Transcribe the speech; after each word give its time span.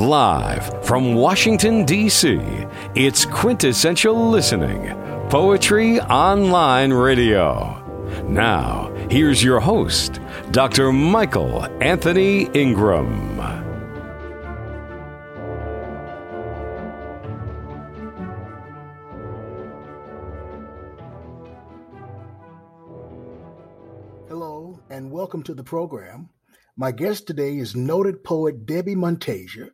Live 0.00 0.82
from 0.82 1.14
Washington, 1.14 1.84
D.C., 1.84 2.40
it's 2.94 3.26
quintessential 3.26 4.30
listening 4.30 4.96
Poetry 5.28 6.00
Online 6.00 6.90
Radio. 6.90 7.76
Now, 8.26 8.90
here's 9.10 9.44
your 9.44 9.60
host, 9.60 10.18
Dr. 10.52 10.90
Michael 10.90 11.66
Anthony 11.82 12.44
Ingram. 12.54 13.36
Hello, 24.28 24.80
and 24.88 25.10
welcome 25.10 25.42
to 25.42 25.52
the 25.52 25.62
program. 25.62 26.30
My 26.74 26.90
guest 26.90 27.26
today 27.26 27.58
is 27.58 27.76
noted 27.76 28.24
poet 28.24 28.64
Debbie 28.64 28.94
Monteggia. 28.94 29.72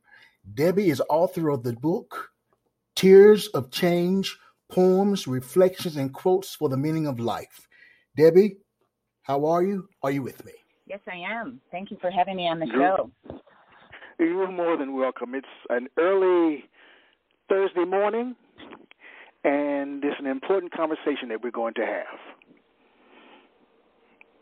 Debbie 0.55 0.91
is 0.91 1.03
author 1.09 1.51
of 1.51 1.65
the 1.65 1.73
book 1.73 2.31
Tears 2.95 3.49
of 3.49 3.71
Change 3.71 4.37
Poems, 4.71 5.27
Reflections, 5.27 5.97
and 5.97 6.13
Quotes 6.13 6.55
for 6.55 6.69
the 6.69 6.77
Meaning 6.77 7.07
of 7.07 7.19
Life. 7.19 7.67
Debbie, 8.17 8.59
how 9.23 9.45
are 9.47 9.63
you? 9.63 9.89
Are 10.03 10.11
you 10.11 10.23
with 10.23 10.45
me? 10.45 10.53
Yes, 10.87 11.01
I 11.09 11.17
am. 11.17 11.61
Thank 11.73 11.91
you 11.91 11.99
for 12.01 12.11
having 12.11 12.37
me 12.37 12.47
on 12.49 12.61
the 12.61 12.67
show. 12.67 13.11
You're 14.19 14.51
more 14.51 14.77
than 14.77 14.95
welcome. 14.95 15.35
It's 15.35 15.47
an 15.69 15.89
early 15.99 16.65
Thursday 17.49 17.85
morning, 17.85 18.37
and 19.45 20.03
it's 20.05 20.19
an 20.19 20.27
important 20.27 20.73
conversation 20.73 21.29
that 21.31 21.43
we're 21.43 21.51
going 21.51 21.75
to 21.75 21.85
have. 21.85 22.19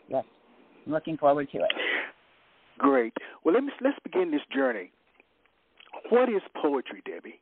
Yes, 0.08 0.24
I'm 0.86 0.92
looking 0.92 1.16
forward 1.16 1.48
to 1.52 1.58
it. 1.58 1.72
Great. 2.78 3.14
Well, 3.42 3.54
let 3.54 3.64
me 3.64 3.72
let's 3.80 3.98
begin 4.04 4.30
this 4.30 4.42
journey. 4.54 4.92
What 6.10 6.28
is 6.28 6.42
poetry, 6.60 7.02
Debbie? 7.06 7.40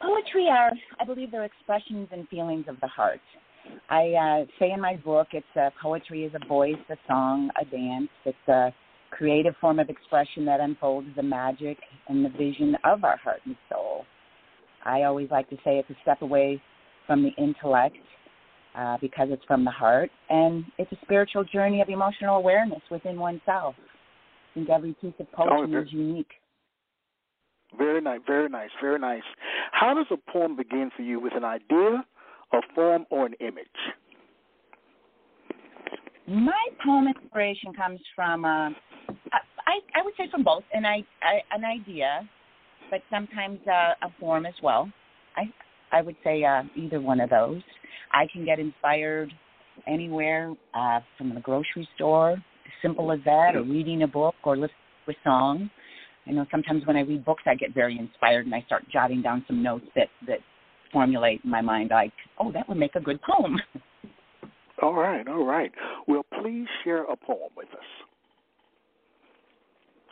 Poetry 0.00 0.46
are, 0.50 0.72
I 1.00 1.04
believe, 1.04 1.30
they're 1.30 1.44
expressions 1.44 2.08
and 2.12 2.28
feelings 2.28 2.66
of 2.68 2.76
the 2.80 2.86
heart. 2.86 3.20
I 3.90 4.12
uh, 4.12 4.44
say 4.58 4.70
in 4.70 4.80
my 4.80 4.96
book, 4.96 5.28
it's 5.32 5.46
uh, 5.60 5.70
poetry 5.82 6.24
is 6.24 6.32
a 6.34 6.46
voice, 6.46 6.74
a 6.90 6.96
song, 7.08 7.50
a 7.60 7.64
dance. 7.64 8.08
It's 8.24 8.48
a 8.48 8.72
creative 9.10 9.54
form 9.60 9.78
of 9.78 9.88
expression 9.88 10.44
that 10.44 10.60
unfolds 10.60 11.08
the 11.16 11.22
magic 11.22 11.78
and 12.08 12.24
the 12.24 12.28
vision 12.28 12.76
of 12.84 13.02
our 13.04 13.16
heart 13.16 13.40
and 13.44 13.56
soul. 13.70 14.04
I 14.84 15.02
always 15.02 15.30
like 15.30 15.48
to 15.50 15.56
say 15.56 15.78
it's 15.78 15.90
a 15.90 15.96
step 16.02 16.22
away 16.22 16.62
from 17.06 17.22
the 17.22 17.30
intellect 17.42 17.96
uh, 18.76 18.98
because 19.00 19.28
it's 19.30 19.44
from 19.46 19.64
the 19.64 19.70
heart, 19.70 20.10
and 20.28 20.64
it's 20.78 20.92
a 20.92 20.98
spiritual 21.02 21.44
journey 21.44 21.80
of 21.80 21.88
emotional 21.88 22.36
awareness 22.36 22.82
within 22.90 23.18
oneself. 23.18 23.74
Think 24.56 24.70
every 24.70 24.94
piece 24.94 25.12
of 25.20 25.30
poetry 25.32 25.76
oh, 25.76 25.82
is 25.82 25.92
unique. 25.92 26.30
Very 27.76 28.00
nice, 28.00 28.20
very 28.26 28.48
nice, 28.48 28.70
very 28.80 28.98
nice. 28.98 29.22
How 29.72 29.92
does 29.92 30.06
a 30.10 30.32
poem 30.32 30.56
begin 30.56 30.90
for 30.96 31.02
you 31.02 31.20
with 31.20 31.34
an 31.36 31.44
idea, 31.44 32.02
a 32.54 32.60
form, 32.74 33.04
or 33.10 33.26
an 33.26 33.34
image? 33.40 33.66
My 36.26 36.68
poem 36.82 37.06
inspiration 37.06 37.74
comes 37.74 38.00
from, 38.14 38.46
uh, 38.46 38.70
I, 39.68 39.76
I 39.94 40.02
would 40.02 40.14
say 40.16 40.24
from 40.30 40.42
both, 40.42 40.64
an, 40.72 40.86
I, 40.86 41.04
I, 41.22 41.42
an 41.54 41.62
idea, 41.66 42.26
but 42.90 43.02
sometimes 43.10 43.58
uh, 43.66 44.06
a 44.06 44.08
form 44.18 44.46
as 44.46 44.54
well. 44.62 44.90
I, 45.36 45.52
I 45.92 46.00
would 46.00 46.16
say 46.24 46.44
uh, 46.44 46.62
either 46.74 47.02
one 47.02 47.20
of 47.20 47.28
those. 47.28 47.60
I 48.10 48.26
can 48.32 48.46
get 48.46 48.58
inspired 48.58 49.30
anywhere 49.86 50.54
uh, 50.72 51.00
from 51.18 51.34
the 51.34 51.40
grocery 51.40 51.86
store, 51.94 52.38
simple 52.82 53.12
as 53.12 53.20
that, 53.24 53.56
or 53.56 53.62
reading 53.62 54.02
a 54.02 54.08
book 54.08 54.34
or 54.44 54.56
listening 54.56 54.76
to 55.06 55.12
a 55.12 55.14
song. 55.24 55.70
I 56.26 56.32
know 56.32 56.46
sometimes 56.50 56.86
when 56.86 56.96
I 56.96 57.00
read 57.00 57.24
books, 57.24 57.44
I 57.46 57.54
get 57.54 57.72
very 57.74 57.98
inspired 57.98 58.46
and 58.46 58.54
I 58.54 58.62
start 58.66 58.84
jotting 58.92 59.22
down 59.22 59.44
some 59.46 59.62
notes 59.62 59.86
that 59.94 60.08
that 60.26 60.38
formulate 60.92 61.40
in 61.44 61.50
my 61.50 61.60
mind 61.60 61.90
like, 61.90 62.12
oh, 62.38 62.52
that 62.52 62.68
would 62.68 62.78
make 62.78 62.94
a 62.94 63.00
good 63.00 63.20
poem. 63.22 63.58
All 64.82 64.92
right, 64.92 65.26
all 65.26 65.46
right. 65.46 65.72
Well, 66.06 66.26
please 66.42 66.66
share 66.84 67.04
a 67.04 67.16
poem 67.16 67.48
with 67.56 67.68
us. 67.68 67.78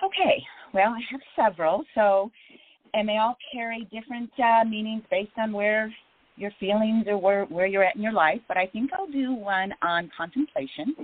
Okay. 0.03 0.43
Well, 0.73 0.95
I 0.95 1.01
have 1.11 1.21
several, 1.37 1.85
so 1.95 2.31
and 2.95 3.09
they 3.09 3.19
all 3.19 3.37
carry 3.53 3.87
different 3.93 4.31
uh, 4.39 4.65
meanings 4.65 5.03
based 5.11 5.33
on 5.37 5.53
where 5.53 5.93
your 6.37 6.51
feelings 6.59 7.07
or 7.07 7.19
where 7.19 7.45
where 7.47 7.67
you're 7.67 7.85
at 7.85 7.97
in 7.97 8.03
your 8.03 8.13
life. 8.13 8.41
But 8.49 8.57
I 8.57 8.67
think 8.67 8.91
I'll 8.93 9.11
do 9.11 9.33
one 9.33 9.73
on 9.83 10.11
contemplation. 10.17 10.95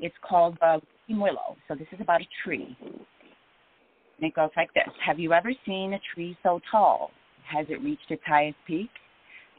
It's 0.00 0.14
called 0.26 0.56
the 0.60 0.66
uh, 0.66 0.80
Willow. 1.10 1.56
So 1.68 1.74
this 1.74 1.88
is 1.92 2.00
about 2.00 2.20
a 2.20 2.26
tree. 2.44 2.76
And 2.80 4.28
it 4.28 4.34
goes 4.34 4.50
like 4.56 4.72
this 4.74 4.88
Have 5.04 5.18
you 5.18 5.32
ever 5.32 5.52
seen 5.66 5.94
a 5.94 6.00
tree 6.14 6.36
so 6.42 6.60
tall? 6.70 7.10
Has 7.44 7.66
it 7.68 7.82
reached 7.82 8.10
its 8.10 8.22
highest 8.24 8.56
peak? 8.66 8.90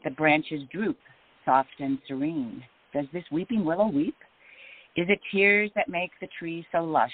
The 0.04 0.10
branches 0.10 0.62
droop, 0.72 0.98
soft 1.44 1.68
and 1.78 1.98
serene. 2.08 2.62
Does 2.92 3.06
this 3.12 3.24
weeping 3.30 3.64
willow 3.64 3.88
weep? 3.88 4.16
Is 4.96 5.06
it 5.08 5.20
tears 5.32 5.70
that 5.74 5.88
make 5.88 6.12
the 6.20 6.28
tree 6.38 6.66
so 6.70 6.84
lush, 6.84 7.10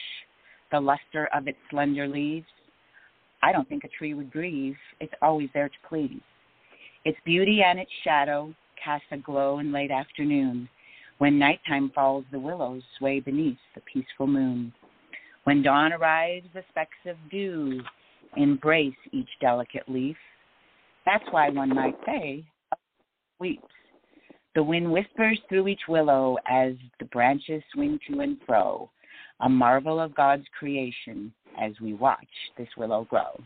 the 0.70 0.80
luster 0.80 1.28
of 1.34 1.48
its 1.48 1.58
slender 1.70 2.06
leaves? 2.06 2.46
I 3.42 3.52
don't 3.52 3.68
think 3.68 3.84
a 3.84 3.88
tree 3.88 4.12
would 4.12 4.30
grieve. 4.30 4.76
It's 5.00 5.14
always 5.22 5.48
there 5.54 5.68
to 5.68 5.88
please. 5.88 6.20
Its 7.04 7.18
beauty 7.24 7.62
and 7.64 7.78
its 7.78 7.90
shadow 8.04 8.54
cast 8.82 9.04
a 9.10 9.16
glow 9.16 9.58
in 9.58 9.72
late 9.72 9.90
afternoon. 9.90 10.68
When 11.18 11.38
nighttime 11.38 11.90
falls, 11.94 12.24
the 12.30 12.38
willows 12.38 12.82
sway 12.98 13.20
beneath 13.20 13.58
the 13.74 13.80
peaceful 13.82 14.26
moon. 14.26 14.72
When 15.44 15.62
dawn 15.62 15.92
arrives, 15.92 16.46
the 16.54 16.62
specks 16.70 16.90
of 17.06 17.16
dew 17.30 17.80
embrace 18.36 18.94
each 19.12 19.28
delicate 19.40 19.88
leaf. 19.88 20.16
That's 21.06 21.24
why 21.30 21.48
one 21.48 21.74
might 21.74 21.96
say, 22.06 22.44
weeps. 23.38 23.64
The 24.54 24.62
wind 24.62 24.90
whispers 24.90 25.40
through 25.48 25.68
each 25.68 25.88
willow 25.88 26.36
as 26.48 26.74
the 26.98 27.06
branches 27.06 27.62
swing 27.72 27.98
to 28.08 28.20
and 28.20 28.36
fro, 28.46 28.90
a 29.40 29.48
marvel 29.48 30.00
of 30.00 30.14
God's 30.14 30.44
creation 30.58 31.32
as 31.60 31.72
we 31.80 31.94
watch 31.94 32.18
this 32.58 32.68
willow 32.76 33.06
grow. 33.08 33.40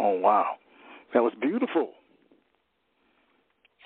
Oh, 0.00 0.18
wow. 0.18 0.56
That 1.12 1.22
was 1.22 1.32
beautiful. 1.40 1.90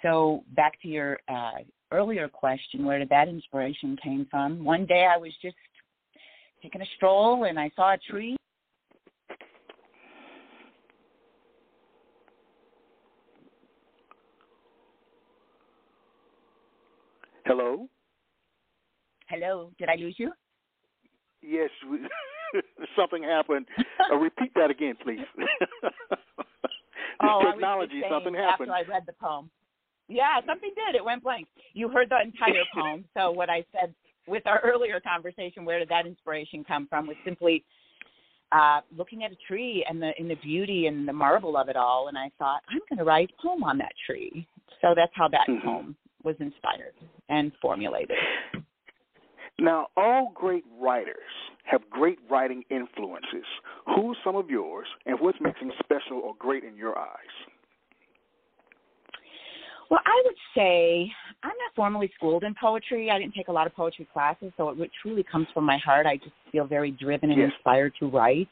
So, 0.02 0.42
back 0.56 0.80
to 0.82 0.88
your 0.88 1.20
uh, 1.28 1.62
earlier 1.92 2.28
question, 2.28 2.84
where 2.84 2.98
did 2.98 3.08
that 3.10 3.28
inspiration 3.28 3.96
came 4.02 4.26
from? 4.30 4.64
One 4.64 4.84
day 4.84 5.06
I 5.06 5.16
was 5.16 5.32
just 5.40 5.54
taking 6.60 6.82
a 6.82 6.86
stroll 6.96 7.44
and 7.44 7.58
I 7.58 7.70
saw 7.76 7.94
a 7.94 7.98
tree. 7.98 8.36
Hello? 17.46 17.88
Hello, 19.28 19.70
did 19.78 19.88
I 19.88 19.94
lose 19.96 20.16
you? 20.18 20.32
Yes, 21.42 21.70
we, 21.88 21.98
something 22.96 23.22
happened. 23.22 23.66
uh, 24.10 24.16
repeat 24.16 24.52
that 24.54 24.70
again, 24.70 24.94
please. 25.02 25.18
oh, 27.22 27.42
technology, 27.52 28.02
something 28.10 28.34
happened. 28.34 28.70
After 28.70 28.90
I 28.90 28.94
read 28.94 29.04
the 29.06 29.12
poem. 29.12 29.50
Yeah, 30.08 30.40
something 30.46 30.70
did. 30.74 30.96
It 30.96 31.04
went 31.04 31.22
blank. 31.22 31.48
You 31.74 31.88
heard 31.88 32.10
the 32.10 32.20
entire 32.22 32.64
poem. 32.74 33.04
So 33.16 33.30
what 33.30 33.48
I 33.48 33.64
said 33.72 33.94
with 34.26 34.46
our 34.46 34.60
earlier 34.60 35.00
conversation, 35.00 35.64
where 35.64 35.78
did 35.78 35.88
that 35.88 36.06
inspiration 36.06 36.64
come 36.64 36.86
from? 36.88 37.06
Was 37.06 37.16
simply 37.24 37.64
uh, 38.52 38.80
looking 38.96 39.24
at 39.24 39.32
a 39.32 39.36
tree 39.48 39.84
and 39.88 40.00
the 40.00 40.10
in 40.18 40.28
the 40.28 40.36
beauty 40.36 40.86
and 40.86 41.08
the 41.08 41.12
marvel 41.12 41.56
of 41.56 41.68
it 41.68 41.76
all, 41.76 42.08
and 42.08 42.18
I 42.18 42.30
thought 42.38 42.62
I'm 42.68 42.80
going 42.88 42.98
to 42.98 43.04
write 43.04 43.30
a 43.38 43.42
poem 43.42 43.64
on 43.64 43.78
that 43.78 43.92
tree. 44.06 44.46
So 44.80 44.94
that's 44.94 45.12
how 45.14 45.28
that 45.28 45.46
mm-hmm. 45.48 45.66
poem 45.66 45.96
was 46.22 46.36
inspired 46.40 46.94
and 47.28 47.52
formulated. 47.60 48.16
Now, 49.58 49.88
all 49.96 50.32
great 50.34 50.64
writers 50.80 51.16
have 51.64 51.82
great 51.90 52.18
writing 52.30 52.64
influences. 52.70 53.46
Who's 53.94 54.16
some 54.24 54.34
of 54.34 54.50
yours, 54.50 54.86
and 55.06 55.20
what 55.20 55.34
makes 55.40 55.60
them 55.60 55.70
special 55.78 56.18
or 56.18 56.34
great 56.38 56.64
in 56.64 56.76
your 56.76 56.98
eyes? 56.98 57.51
Well, 59.92 60.00
I 60.06 60.22
would 60.24 60.36
say 60.54 61.12
I'm 61.42 61.50
not 61.50 61.74
formally 61.76 62.10
schooled 62.16 62.44
in 62.44 62.54
poetry. 62.58 63.10
I 63.10 63.18
didn't 63.18 63.34
take 63.34 63.48
a 63.48 63.52
lot 63.52 63.66
of 63.66 63.74
poetry 63.74 64.08
classes, 64.10 64.50
so 64.56 64.70
it 64.70 64.90
truly 65.02 65.22
comes 65.22 65.48
from 65.52 65.64
my 65.64 65.76
heart. 65.76 66.06
I 66.06 66.16
just 66.16 66.32
feel 66.50 66.64
very 66.64 66.92
driven 66.92 67.30
and 67.30 67.38
yes. 67.38 67.50
inspired 67.54 67.92
to 68.00 68.08
write. 68.08 68.48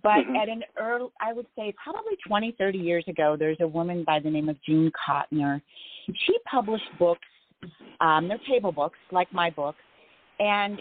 But 0.00 0.10
mm-hmm. 0.10 0.36
at 0.36 0.48
an 0.48 0.62
early, 0.80 1.08
I 1.20 1.32
would 1.32 1.46
say 1.56 1.74
probably 1.82 2.12
20, 2.24 2.54
30 2.56 2.78
years 2.78 3.04
ago, 3.08 3.34
there's 3.36 3.56
a 3.62 3.66
woman 3.66 4.04
by 4.06 4.20
the 4.20 4.30
name 4.30 4.48
of 4.48 4.56
Jean 4.64 4.92
Cotner. 4.92 5.60
She 6.06 6.38
published 6.48 6.84
books, 7.00 7.26
um, 8.00 8.28
they're 8.28 8.38
table 8.48 8.70
books, 8.70 8.98
like 9.10 9.32
my 9.32 9.50
book, 9.50 9.74
and 10.38 10.78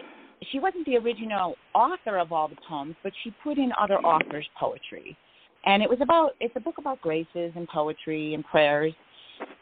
she 0.51 0.59
wasn't 0.59 0.85
the 0.85 0.97
original 0.97 1.55
author 1.73 2.19
of 2.19 2.31
all 2.31 2.47
the 2.47 2.57
poems, 2.69 2.95
but 3.01 3.11
she 3.23 3.33
put 3.43 3.57
in 3.57 3.71
other 3.81 3.97
authors' 3.97 4.45
poetry. 4.55 5.17
And 5.65 5.81
it 5.81 5.89
was 5.89 5.97
about, 5.99 6.33
it's 6.39 6.53
a 6.55 6.59
book 6.59 6.77
about 6.77 7.01
graces 7.01 7.53
and 7.55 7.67
poetry 7.69 8.35
and 8.35 8.45
prayers 8.45 8.93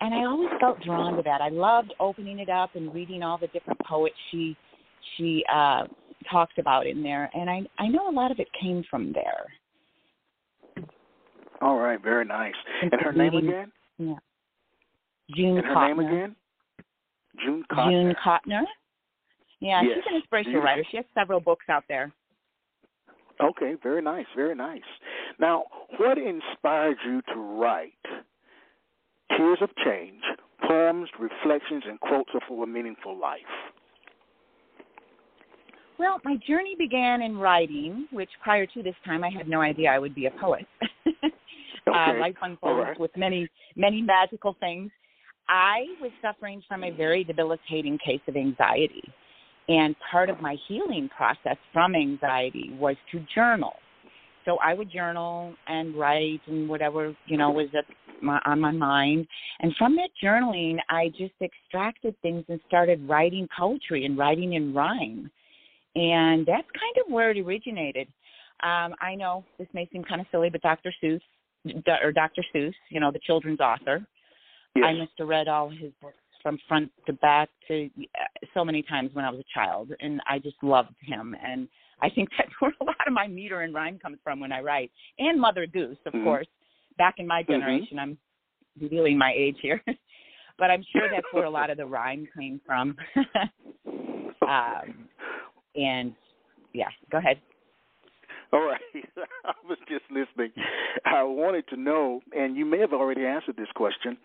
and 0.02 0.14
I 0.14 0.26
always 0.26 0.50
felt 0.60 0.82
drawn 0.82 1.16
to 1.18 1.22
that. 1.24 1.42
I 1.42 1.50
loved 1.50 1.94
opening 2.00 2.40
it 2.40 2.50
up 2.50 2.76
and 2.76 2.94
reading 2.94 3.24
all 3.24 3.38
the 3.38 3.48
different 3.48 3.80
poets 3.86 4.16
she 4.32 4.56
she 5.18 5.44
uh 5.54 5.84
talked 6.32 6.58
about 6.60 6.86
in 6.88 7.02
there, 7.04 7.30
and 7.34 7.50
I 7.50 7.62
I 7.80 7.88
know 7.88 8.10
a 8.10 8.12
lot 8.12 8.32
of 8.32 8.40
it 8.40 8.48
came 8.60 8.84
from 8.90 9.14
there. 9.14 10.86
All 11.62 11.78
right, 11.78 12.02
very 12.02 12.26
nice. 12.26 12.54
And 12.82 12.92
her 13.02 13.12
name 13.12 13.36
again? 13.36 13.72
Yeah. 14.00 14.16
June 15.36 15.58
and 15.58 15.66
her 15.68 15.74
Cotner. 15.76 15.88
name 15.98 16.00
again? 16.00 16.36
June 17.46 17.64
Cotner. 17.72 17.92
June 17.92 18.16
Cotner. 18.26 18.64
Yeah, 19.60 19.82
Yes. 19.84 19.92
she's 19.96 20.04
an 20.10 20.16
inspirational 20.16 20.54
Beautiful. 20.62 20.66
writer. 20.66 20.84
She 20.90 20.98
has 20.98 21.06
several 21.14 21.40
books 21.40 21.66
out 21.70 21.84
there. 21.88 22.12
Okay, 23.40 23.76
very 23.84 24.02
nice, 24.02 24.26
very 24.36 24.56
nice. 24.56 24.82
Now, 25.40 25.66
what 25.98 26.18
inspired 26.18 26.98
you 27.06 27.22
to 27.34 27.40
write 27.40 27.94
Tears 29.38 29.60
of 29.62 29.70
Change, 29.86 30.22
Poems, 30.68 31.10
Reflections, 31.20 31.84
and 31.88 32.00
Quotes 32.00 32.30
are 32.34 32.42
for 32.48 32.64
a 32.64 32.68
Meaningful 32.68 33.18
Life? 33.18 33.40
Well, 36.00 36.20
my 36.24 36.36
journey 36.48 36.76
began 36.78 37.22
in 37.22 37.38
writing, 37.38 38.08
which 38.12 38.30
prior 38.44 38.66
to 38.66 38.84
this 38.84 38.96
time 39.06 39.24
I 39.24 39.30
had 39.30 39.48
no 39.48 39.62
idea 39.62 39.90
I 39.90 40.00
would 40.00 40.16
be 40.16 40.26
a 40.26 40.32
poet. 40.32 40.66
uh, 41.06 41.28
Okay. 41.88 42.20
life 42.20 42.36
unfolds 42.42 42.88
right. 42.88 43.00
with 43.00 43.12
many, 43.18 43.48
many 43.76 44.02
magical 44.02 44.56
things. 44.60 44.92
I 45.50 45.86
was 46.00 46.12
suffering 46.22 46.64
from 46.68 46.84
a 46.84 46.92
very 46.92 47.24
debilitating 47.24 47.98
case 48.06 48.22
of 48.28 48.36
anxiety. 48.36 49.04
And 49.68 49.96
part 50.12 50.30
of 50.30 50.42
my 50.42 50.56
healing 50.68 51.10
process 51.16 51.58
from 51.74 51.96
anxiety 51.96 52.76
was 52.80 52.96
to 53.12 53.24
journal. 53.34 53.74
So 54.46 54.58
I 54.64 54.74
would 54.74 54.92
journal 54.92 55.54
and 55.68 55.96
write 55.96 56.42
and 56.48 56.68
whatever, 56.68 57.16
you 57.28 57.38
know, 57.38 57.52
was 57.52 57.68
at 57.78 57.86
my, 58.22 58.40
on 58.46 58.60
my 58.60 58.72
mind. 58.72 59.28
And 59.60 59.74
from 59.78 59.96
that 59.96 60.10
journaling, 60.24 60.78
I 60.90 61.10
just 61.10 61.34
extracted 61.42 62.16
things 62.22 62.46
and 62.50 62.60
started 62.68 63.08
writing 63.08 63.48
poetry 63.58 64.06
and 64.06 64.18
writing 64.18 64.54
in 64.54 64.74
rhyme. 64.74 65.30
And 65.96 66.46
that's 66.46 66.68
kind 66.72 67.06
of 67.06 67.12
where 67.12 67.32
it 67.32 67.38
originated. 67.38 68.08
Um, 68.64 68.94
I 69.02 69.16
know 69.16 69.44
this 69.58 69.68
may 69.74 69.90
seem 69.92 70.04
kind 70.04 70.22
of 70.22 70.28
silly, 70.32 70.50
but 70.50 70.62
Dr. 70.62 70.94
Seuss, 71.04 71.22
or 72.04 72.12
Dr. 72.12 72.44
Seuss, 72.54 72.74
you 72.90 73.00
know, 73.00 73.12
the 73.12 73.20
children's 73.20 73.60
author, 73.60 74.06
Yes. 74.76 74.86
I 74.88 74.94
must 74.94 75.12
have 75.18 75.28
read 75.28 75.48
all 75.48 75.70
his 75.70 75.92
books 76.02 76.16
from 76.42 76.58
front 76.68 76.92
to 77.06 77.14
back 77.14 77.50
to 77.68 77.90
uh, 77.98 78.46
so 78.54 78.64
many 78.64 78.82
times 78.84 79.12
when 79.14 79.26
I 79.26 79.30
was 79.30 79.40
a 79.40 79.60
child, 79.60 79.92
and 80.00 80.22
I 80.28 80.40
just 80.40 80.56
loved 80.62 80.96
him. 81.02 81.36
And 81.44 81.68
I 82.02 82.10
think 82.10 82.30
that's 82.38 82.52
where 82.60 82.74
a 82.82 82.84
lot 82.84 82.96
of 83.08 83.14
my 83.14 83.28
meter 83.28 83.62
and 83.62 83.74
rhyme 83.74 84.00
comes 84.00 84.18
from 84.24 84.40
when 84.40 84.52
I 84.52 84.62
write. 84.62 84.92
And 85.20 85.40
Mother 85.40 85.66
Goose, 85.68 85.98
of 86.06 86.14
Mhm. 86.14 86.24
course. 86.24 86.48
Back 86.98 87.16
in 87.20 87.28
my 87.28 87.44
Mhm. 87.44 87.48
generation, 87.48 88.00
I'm 88.00 88.18
revealing 88.80 89.18
my 89.18 89.34
age 89.36 89.58
here, 89.62 89.82
but 90.58 90.70
I'm 90.70 90.84
sure 90.84 91.10
that's 91.10 91.32
where 91.32 91.46
a 91.46 91.50
lot 91.50 91.70
of 91.70 91.78
the 91.78 91.86
rhyme 91.86 92.28
came 92.38 92.60
from. 92.66 92.98
um, 94.42 95.10
and 95.76 96.16
yeah, 96.74 96.90
go 97.10 97.18
ahead. 97.18 97.42
All 98.54 98.62
right. 98.62 98.82
I 99.46 99.54
was 99.68 99.78
just 99.88 100.04
listening. 100.12 100.52
I 101.06 101.24
wanted 101.24 101.68
to 101.70 101.78
know, 101.78 102.22
and 102.36 102.58
you 102.58 102.66
may 102.66 102.80
have 102.80 102.92
already 102.92 103.26
answered 103.26 103.56
this 103.56 103.72
question. 103.76 104.18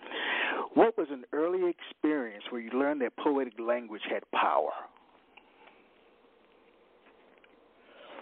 What 0.74 0.98
was 0.98 1.06
an 1.10 1.24
early 1.32 1.70
experience 1.70 2.44
where 2.50 2.60
you 2.60 2.70
learned 2.70 3.00
that 3.02 3.16
poetic 3.16 3.54
language 3.60 4.02
had 4.10 4.24
power? 4.32 4.72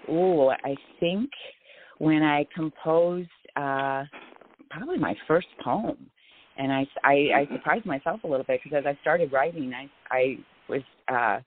Oh, 0.08 0.50
I 0.50 0.74
think 1.00 1.30
when 1.98 2.22
I 2.22 2.46
composed 2.54 3.28
uh, 3.56 4.04
probably 4.70 4.98
my 4.98 5.14
first 5.26 5.46
poem, 5.62 5.96
and 6.56 6.72
I, 6.72 6.86
I, 7.02 7.12
I 7.12 7.48
surprised 7.52 7.86
myself 7.86 8.20
a 8.24 8.26
little 8.26 8.44
bit 8.44 8.60
because 8.62 8.78
as 8.78 8.86
I 8.86 8.98
started 9.00 9.32
writing, 9.32 9.72
I, 9.74 10.14
I 10.14 10.36
was 10.68 10.82
uh, 11.08 11.40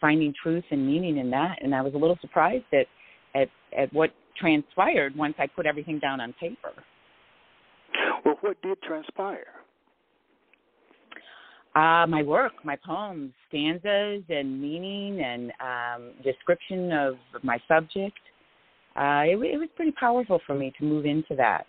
finding 0.00 0.32
truth 0.42 0.64
and 0.70 0.86
meaning 0.86 1.18
in 1.18 1.30
that, 1.30 1.56
and 1.60 1.74
I 1.74 1.82
was 1.82 1.94
a 1.94 1.98
little 1.98 2.18
surprised 2.20 2.64
at, 2.72 2.86
at, 3.34 3.48
at 3.76 3.92
what 3.92 4.10
transpired 4.38 5.16
once 5.16 5.34
I 5.38 5.46
put 5.46 5.66
everything 5.66 5.98
down 5.98 6.20
on 6.20 6.32
paper. 6.40 6.72
Well, 8.24 8.36
what 8.40 8.60
did 8.62 8.80
transpire? 8.82 9.57
Uh, 11.74 12.06
my 12.08 12.22
work, 12.22 12.52
my 12.64 12.76
poems, 12.84 13.32
stanzas 13.48 14.24
and 14.28 14.60
meaning 14.60 15.20
and 15.22 15.52
um, 15.60 16.12
description 16.24 16.92
of 16.92 17.14
my 17.42 17.58
subject. 17.68 18.18
Uh, 18.96 19.22
it, 19.26 19.36
it 19.36 19.58
was 19.58 19.68
pretty 19.76 19.92
powerful 19.92 20.40
for 20.46 20.54
me 20.54 20.72
to 20.78 20.84
move 20.84 21.06
into 21.06 21.36
that. 21.36 21.66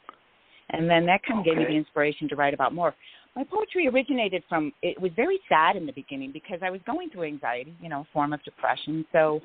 And 0.72 0.90
then 0.90 1.06
that 1.06 1.22
kind 1.24 1.40
of 1.40 1.46
gave 1.46 1.57
me 1.57 1.66
the 1.66 1.75
inspiration 1.75 2.28
to 2.30 2.36
write 2.36 2.54
about 2.54 2.74
more. 2.74 2.96
My 3.36 3.44
poetry 3.44 3.88
originated 3.88 4.44
from, 4.50 4.72
it 4.81 5.00
was 5.00 5.12
very 5.16 5.40
sad 5.48 5.75
in 5.75 5.86
the 5.86 5.92
beginning 5.92 6.31
because 6.31 6.60
I 6.63 6.69
was 6.69 6.81
going 6.86 7.10
through 7.10 7.24
anxiety, 7.24 7.75
you 7.81 7.90
know, 7.90 8.02
a 8.02 8.07
form 8.13 8.34
of 8.34 8.44
depression. 8.44 9.06
So 9.12 9.42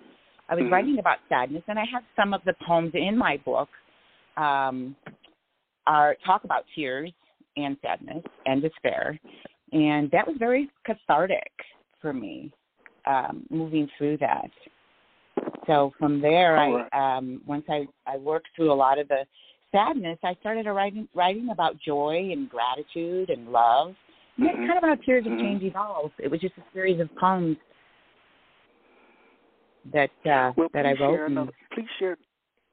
I 0.48 0.54
was 0.54 0.64
Mhm. 0.64 0.70
writing 0.70 0.98
about 0.98 1.18
sadness, 1.28 1.62
and 1.68 1.78
I 1.78 1.84
have 1.86 2.04
some 2.16 2.34
of 2.34 2.42
the 2.44 2.54
poems 2.66 2.94
in 2.94 3.16
my 3.16 3.38
book 3.38 3.68
um, 4.36 4.96
are 5.86 6.16
talk 6.24 6.44
about 6.44 6.64
tears 6.74 7.12
and 7.56 7.76
sadness 7.82 8.24
and 8.46 8.62
despair 8.62 9.18
and 9.74 10.10
that 10.12 10.26
was 10.26 10.36
very 10.38 10.70
cathartic 10.86 11.52
for 12.00 12.12
me 12.12 12.50
um 13.06 13.44
moving 13.50 13.88
through 13.98 14.16
that 14.16 14.50
so 15.66 15.92
from 15.98 16.20
there 16.20 16.56
All 16.56 16.86
i 16.92 17.16
um 17.16 17.42
once 17.46 17.64
i 17.68 17.86
i 18.06 18.16
worked 18.16 18.48
through 18.56 18.72
a 18.72 18.74
lot 18.74 18.98
of 18.98 19.08
the 19.08 19.26
sadness 19.72 20.18
i 20.22 20.34
started 20.40 20.66
writing 20.66 21.08
writing 21.14 21.50
about 21.50 21.76
joy 21.80 22.30
and 22.32 22.48
gratitude 22.48 23.28
and 23.30 23.50
love 23.50 23.94
and 24.38 24.48
Mhm. 24.48 24.66
kind 24.66 24.78
of 24.78 24.84
how 24.84 24.94
tears 25.04 25.26
of 25.26 25.32
change 25.38 25.62
evolved 25.62 26.14
it 26.18 26.30
was 26.30 26.40
just 26.40 26.54
a 26.58 26.62
series 26.72 27.00
of 27.00 27.14
poems 27.16 27.56
that 29.92 30.10
uh 30.24 30.52
Well, 30.56 30.68
that 30.72 30.86
i 30.86 30.92
wrote 30.92 31.20
another. 31.26 31.52
Please 31.72 31.88
share. 31.98 32.16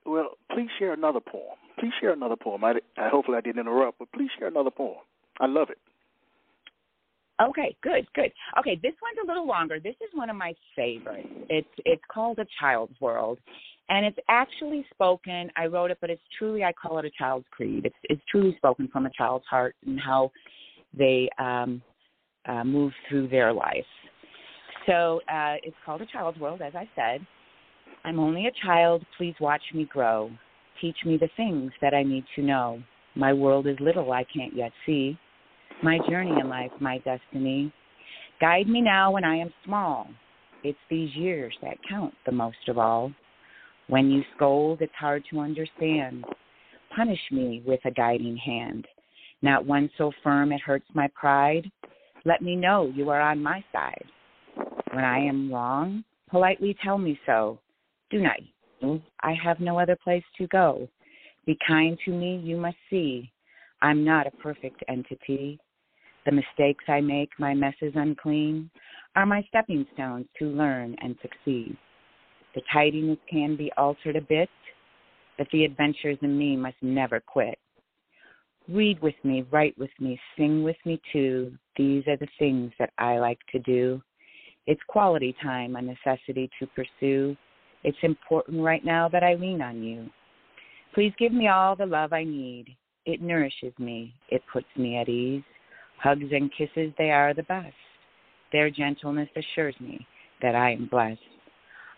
Well, 0.06 0.38
please 0.52 0.70
share 0.80 0.94
another 0.94 1.20
poem. 1.20 1.58
Please 1.80 1.92
share 2.00 2.14
another 2.14 2.36
poem. 2.36 2.64
I, 2.64 2.74
I 2.98 3.10
hopefully 3.10 3.38
I 3.38 3.42
didn't 3.42 3.60
interrupt, 3.60 4.00
but 4.00 4.12
please 4.14 4.30
share 4.38 4.48
another 4.48 4.72
poem. 4.72 4.98
I 5.40 5.46
love 5.46 5.70
it. 5.70 5.78
Okay, 7.42 7.76
good, 7.82 8.06
good. 8.14 8.32
Okay, 8.60 8.80
this 8.84 8.94
one's 9.02 9.18
a 9.24 9.28
little 9.28 9.48
longer. 9.48 9.80
This 9.80 9.96
is 9.96 10.10
one 10.14 10.30
of 10.30 10.36
my 10.36 10.54
favorites. 10.76 11.28
It's 11.50 11.68
it's 11.86 12.02
called 12.12 12.38
A 12.40 12.46
Child's 12.60 13.00
World, 13.02 13.40
and 13.90 14.06
it's 14.06 14.18
actually 14.30 14.86
spoken. 14.94 15.50
I 15.56 15.66
wrote 15.66 15.90
it, 15.90 15.98
but 16.02 16.10
it's 16.10 16.22
truly 16.38 16.64
I 16.64 16.72
call 16.74 17.00
it 17.00 17.06
a 17.06 17.12
child's 17.18 17.46
creed. 17.50 17.86
It's 17.86 17.96
it's 18.04 18.22
truly 18.30 18.54
spoken 18.58 18.90
from 18.90 19.08
a 19.08 19.10
child's 19.18 19.46
heart 19.50 19.76
and 19.86 20.00
how 20.00 20.32
they 20.96 21.30
um, 21.40 21.82
uh, 22.48 22.64
move 22.64 22.92
through 23.10 23.30
their 23.30 23.54
life. 23.54 23.86
So 24.86 25.22
uh, 25.32 25.56
it's 25.64 25.78
called 25.86 26.02
A 26.02 26.06
Child's 26.08 26.40
World, 26.40 26.62
as 26.62 26.74
I 26.76 26.88
said. 26.96 27.26
I'm 28.04 28.20
only 28.20 28.48
a 28.48 28.66
child. 28.66 29.04
Please 29.18 29.36
watch 29.40 29.62
me 29.74 29.86
grow. 29.86 30.30
Teach 30.80 30.98
me 31.06 31.18
the 31.18 31.30
things 31.38 31.72
that 31.82 31.94
I 31.94 32.04
need 32.04 32.26
to 32.36 32.42
know. 32.42 32.82
My 33.16 33.34
world 33.34 33.68
is 33.68 33.78
little 33.80 34.12
I 34.12 34.26
can't 34.34 34.56
yet 34.56 34.72
see 34.86 35.18
my 35.84 36.00
journey 36.10 36.40
in 36.40 36.50
life, 36.50 36.72
my 36.80 37.00
destiny. 37.00 37.72
Guide 38.40 38.68
me 38.68 38.82
now 38.82 39.12
when 39.12 39.24
I 39.24 39.36
am 39.36 39.54
small. 39.66 40.08
It's 40.64 40.78
these 40.90 41.14
years 41.16 41.54
that 41.62 41.78
count 41.88 42.14
the 42.26 42.32
most 42.32 42.68
of 42.68 42.78
all. 42.78 43.12
When 43.88 44.10
you 44.10 44.24
scold, 44.36 44.82
it's 44.82 44.94
hard 44.98 45.24
to 45.32 45.40
understand. 45.40 46.24
Punish 46.96 47.20
me 47.32 47.64
with 47.66 47.80
a 47.86 47.92
guiding 47.92 48.38
hand, 48.38 48.88
not 49.42 49.66
one 49.66 49.90
so 49.98 50.12
firm 50.24 50.52
it 50.52 50.62
hurts 50.62 50.86
my 50.94 51.08
pride. 51.16 51.70
Let 52.26 52.42
me 52.42 52.56
know 52.56 52.92
you 52.94 53.10
are 53.10 53.22
on 53.22 53.42
my 53.42 53.64
side. 53.72 54.06
When 54.94 55.04
I 55.04 55.20
am 55.20 55.52
wrong, 55.52 56.04
politely 56.30 56.76
tell 56.84 56.98
me 56.98 57.20
so. 57.26 57.60
Do 58.10 58.22
not. 58.22 58.38
I 59.22 59.34
have 59.44 59.60
no 59.60 59.80
other 59.80 59.98
place 60.04 60.24
to 60.38 60.48
go. 60.48 60.88
Be 61.46 61.58
kind 61.68 61.98
to 62.06 62.12
me, 62.12 62.38
you 62.44 62.58
must 62.58 62.78
see. 62.90 63.32
I'm 63.82 64.04
not 64.04 64.28
a 64.28 64.32
perfect 64.32 64.84
entity. 64.88 65.60
The 66.26 66.32
mistakes 66.32 66.84
I 66.88 67.02
make, 67.02 67.30
my 67.40 67.54
messes 67.54 67.94
unclean, 67.96 68.70
are 69.16 69.26
my 69.26 69.44
stepping 69.50 69.86
stones 69.94 70.26
to 70.40 70.46
learn 70.46 70.96
and 71.02 71.16
succeed. 71.22 71.76
The 72.54 72.62
tidiness 72.72 73.18
can 73.30 73.56
be 73.56 73.72
altered 73.78 74.16
a 74.16 74.22
bit, 74.22 74.50
but 75.38 75.48
the 75.52 75.66
adventures 75.66 76.18
in 76.22 76.38
me 76.38 76.56
must 76.56 76.76
never 76.82 77.20
quit. 77.20 77.58
Read 78.70 79.02
with 79.02 79.16
me, 79.24 79.46
write 79.52 79.78
with 79.78 79.90
me, 80.00 80.20
sing 80.38 80.64
with 80.64 80.78
me 80.86 81.02
too. 81.12 81.54
These 81.78 82.08
are 82.08 82.18
the 82.18 82.28
things 82.38 82.72
that 82.78 82.92
I 82.98 83.18
like 83.18 83.40
to 83.52 83.60
do. 83.60 84.02
It's 84.68 84.82
quality 84.88 85.36
time, 85.42 85.76
a 85.76 85.82
necessity 85.82 86.50
to 86.60 86.68
pursue. 86.68 87.36
It's 87.84 87.98
important 88.04 88.62
right 88.62 88.86
now 88.86 89.10
that 89.10 89.24
I 89.24 89.34
lean 89.34 89.62
on 89.62 89.82
you. 89.82 90.10
Please 90.94 91.14
give 91.18 91.34
me 91.34 91.48
all 91.48 91.76
the 91.76 91.86
love 91.86 92.14
I 92.14 92.24
need. 92.24 92.68
It 93.06 93.22
nourishes 93.22 93.74
me, 93.80 94.14
it 94.30 94.44
puts 94.54 94.68
me 94.78 94.98
at 94.98 95.10
ease. 95.10 95.44
Hugs 96.02 96.32
and 96.32 96.52
kisses, 96.58 96.94
they 96.98 97.12
are 97.12 97.34
the 97.34 97.44
best. 97.44 97.76
Their 98.52 98.70
gentleness 98.70 99.30
assures 99.36 99.76
me 99.80 100.06
that 100.42 100.56
I 100.56 100.72
am 100.72 100.88
blessed. 100.90 101.20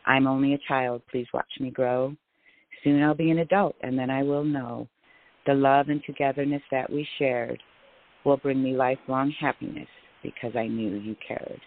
I'm 0.05 0.27
only 0.27 0.53
a 0.53 0.59
child, 0.67 1.01
please 1.09 1.27
watch 1.33 1.51
me 1.59 1.71
grow. 1.71 2.15
Soon 2.83 3.01
I'll 3.01 3.15
be 3.15 3.31
an 3.31 3.39
adult, 3.39 3.75
and 3.81 3.97
then 3.97 4.09
I 4.09 4.23
will 4.23 4.43
know 4.43 4.87
the 5.45 5.53
love 5.53 5.87
and 5.89 6.01
togetherness 6.05 6.61
that 6.71 6.89
we 6.89 7.07
shared 7.17 7.61
will 8.25 8.37
bring 8.37 8.61
me 8.61 8.75
lifelong 8.75 9.33
happiness 9.39 9.87
because 10.21 10.55
I 10.55 10.67
knew 10.67 10.95
you 10.95 11.15
cared. 11.25 11.61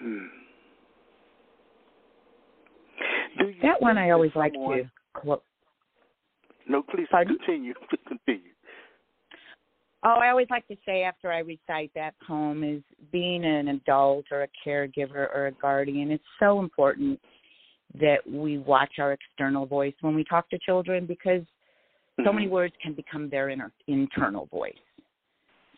Hmm. 0.00 0.26
that 3.62 3.80
one 3.80 3.98
I 3.98 4.10
always 4.10 4.32
like 4.34 4.52
to 4.52 4.88
quote. 5.14 5.42
No, 6.68 6.82
please 6.82 7.06
Pardon? 7.10 7.36
continue. 7.36 7.74
continue. 8.08 8.52
Oh, 10.02 10.18
I 10.20 10.30
always 10.30 10.46
like 10.50 10.66
to 10.68 10.76
say 10.86 11.02
after 11.02 11.30
I 11.30 11.40
recite 11.40 11.90
that 11.94 12.14
poem 12.26 12.64
is 12.64 12.82
being 13.12 13.44
an 13.44 13.68
adult 13.68 14.26
or 14.30 14.44
a 14.44 14.48
caregiver 14.66 15.28
or 15.34 15.48
a 15.48 15.52
guardian, 15.52 16.10
it's 16.10 16.24
so 16.38 16.60
important 16.60 17.20
that 18.00 18.18
we 18.26 18.58
watch 18.58 18.94
our 18.98 19.12
external 19.12 19.66
voice 19.66 19.94
when 20.00 20.14
we 20.14 20.24
talk 20.24 20.48
to 20.50 20.58
children 20.58 21.06
because 21.06 21.42
so 22.18 22.24
Mm-hmm. 22.24 22.36
many 22.36 22.48
words 22.48 22.74
can 22.82 22.92
become 22.92 23.30
their 23.30 23.48
inner, 23.48 23.72
internal 23.86 24.46
voice. 24.46 24.74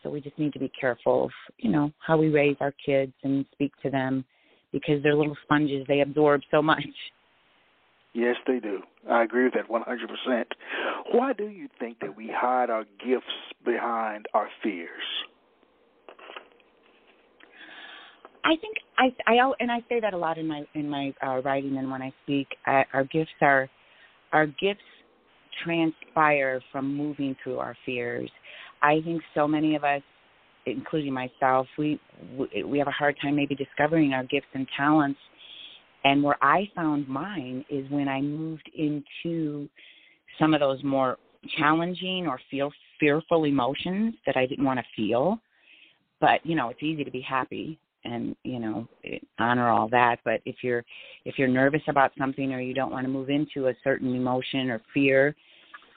So 0.01 0.09
we 0.09 0.19
just 0.19 0.37
need 0.37 0.51
to 0.53 0.59
be 0.59 0.69
careful 0.79 1.25
of, 1.25 1.31
you 1.57 1.71
know, 1.71 1.91
how 1.99 2.17
we 2.17 2.27
raise 2.27 2.57
our 2.59 2.73
kids 2.85 3.13
and 3.23 3.45
speak 3.53 3.71
to 3.83 3.89
them 3.89 4.25
because 4.73 5.01
they're 5.01 5.15
little 5.15 5.37
sponges. 5.43 5.85
They 5.87 6.01
absorb 6.01 6.41
so 6.51 6.61
much. 6.61 6.83
Yes, 8.13 8.35
they 8.45 8.59
do. 8.59 8.81
I 9.09 9.23
agree 9.23 9.45
with 9.45 9.53
that 9.53 9.69
100%. 9.69 10.43
Why 11.11 11.33
do 11.33 11.47
you 11.47 11.67
think 11.79 11.99
that 12.01 12.15
we 12.15 12.31
hide 12.33 12.69
our 12.69 12.85
gifts 13.03 13.25
behind 13.65 14.27
our 14.33 14.49
fears? 14.61 14.89
I 18.45 18.55
think 18.59 18.77
I 18.97 19.13
I 19.25 19.51
and 19.59 19.71
I 19.71 19.79
say 19.87 19.99
that 20.01 20.13
a 20.13 20.17
lot 20.17 20.37
in 20.37 20.47
my 20.47 20.63
in 20.75 20.89
my 20.89 21.13
uh, 21.25 21.41
writing 21.43 21.77
and 21.77 21.89
when 21.89 22.01
I 22.01 22.11
speak. 22.23 22.47
Uh, 22.67 22.83
our 22.93 23.05
gifts 23.05 23.31
are 23.41 23.69
our 24.33 24.47
gifts 24.47 24.81
transpire 25.63 26.61
from 26.71 26.95
moving 26.95 27.35
through 27.43 27.59
our 27.59 27.75
fears. 27.85 28.29
I 28.81 28.99
think 29.05 29.21
so 29.33 29.47
many 29.47 29.75
of 29.75 29.83
us, 29.83 30.01
including 30.65 31.13
myself, 31.13 31.67
we 31.77 31.99
we 32.37 32.63
we 32.63 32.77
have 32.79 32.87
a 32.87 32.91
hard 32.91 33.15
time 33.21 33.35
maybe 33.35 33.55
discovering 33.55 34.13
our 34.13 34.23
gifts 34.23 34.47
and 34.53 34.67
talents. 34.75 35.19
And 36.03 36.21
where 36.21 36.37
I 36.43 36.69
found 36.75 37.07
mine 37.07 37.63
is 37.69 37.89
when 37.89 38.07
I 38.07 38.21
moved 38.21 38.69
into 38.75 39.69
some 40.39 40.53
of 40.53 40.59
those 40.59 40.83
more 40.83 41.17
challenging 41.57 42.27
or 42.27 42.39
feel 42.49 42.71
fearful 42.99 43.45
emotions 43.45 44.15
that 44.25 44.37
I 44.37 44.45
didn't 44.45 44.65
want 44.65 44.79
to 44.79 44.85
feel. 44.95 45.39
But 46.19 46.45
you 46.45 46.55
know, 46.55 46.69
it's 46.69 46.83
easy 46.83 47.03
to 47.03 47.11
be 47.11 47.21
happy 47.21 47.79
and 48.05 48.35
you 48.43 48.59
know 48.59 48.87
honor 49.39 49.69
all 49.69 49.87
that 49.89 50.17
but 50.25 50.41
if 50.45 50.57
you're 50.61 50.83
if 51.25 51.37
you're 51.37 51.47
nervous 51.47 51.81
about 51.87 52.11
something 52.17 52.53
or 52.53 52.61
you 52.61 52.73
don't 52.73 52.91
want 52.91 53.05
to 53.05 53.11
move 53.11 53.29
into 53.29 53.67
a 53.67 53.73
certain 53.83 54.15
emotion 54.15 54.69
or 54.69 54.81
fear 54.93 55.35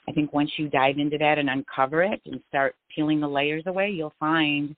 i 0.07 0.11
think 0.11 0.31
once 0.33 0.49
you 0.57 0.69
dive 0.69 0.97
into 0.97 1.17
that 1.17 1.37
and 1.37 1.49
uncover 1.49 2.03
it 2.03 2.21
and 2.25 2.39
start 2.47 2.75
peeling 2.93 3.19
the 3.19 3.27
layers 3.27 3.63
away 3.67 3.89
you'll 3.89 4.13
find 4.19 4.75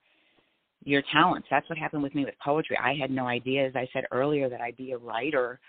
your 0.89 1.03
talents 1.11 1.47
that's 1.49 1.69
what 1.69 1.77
happened 1.77 2.01
with 2.01 2.15
me 2.15 2.25
with 2.25 2.33
poetry 2.43 2.77
i 2.83 2.93
had 2.93 3.11
no 3.11 3.27
idea 3.27 3.65
as 3.65 3.75
i 3.75 3.87
said 3.93 4.03
earlier 4.11 4.49
that 4.49 4.61
i'd 4.61 4.77
be 4.77 4.91
a 4.91 4.97
writer 4.97 5.59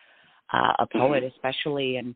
uh, 0.53 0.73
a 0.81 0.87
poet 0.87 1.23
especially 1.23 1.97
and 1.97 2.15